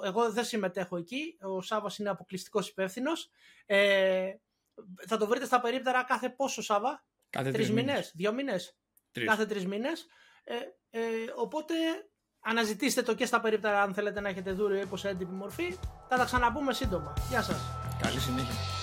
εγώ 0.05 0.31
δεν 0.31 0.43
συμμετέχω 0.43 0.97
εκεί, 0.97 1.37
ο 1.41 1.61
Σάβας 1.61 1.97
είναι 1.97 2.09
αποκλειστικός 2.09 2.69
υπεύθυνος. 2.69 3.29
Ε, 3.65 4.33
θα 5.07 5.17
το 5.17 5.27
βρείτε 5.27 5.45
στα 5.45 5.61
περίπτερα 5.61 6.03
κάθε 6.03 6.29
πόσο 6.29 6.61
Σάβα, 6.61 7.05
κάθε 7.33 7.51
τρεις 7.51 7.71
μήνες, 7.71 8.11
δύο 8.15 8.33
μήνες, 8.33 8.77
κάθε 9.25 9.45
τρεις 9.45 9.65
μήνες. 9.65 10.05
Ε, 10.43 10.55
ε, 10.89 11.01
οπότε 11.35 11.73
Αναζητήστε 12.45 13.01
το 13.01 13.15
και 13.15 13.25
στα 13.25 13.41
περίπτωση 13.41 13.73
αν 13.75 13.93
θέλετε 13.93 14.19
να 14.19 14.29
έχετε 14.29 14.51
δούριο 14.51 14.81
ή 14.81 14.85
πως 14.85 15.05
έντυπη 15.05 15.31
μορφή. 15.31 15.77
Θα 16.09 16.17
τα 16.17 16.25
ξαναπούμε 16.25 16.73
σύντομα. 16.73 17.13
Γεια 17.29 17.41
σας. 17.41 17.61
Καλή 18.01 18.19
συνέχεια. 18.19 18.82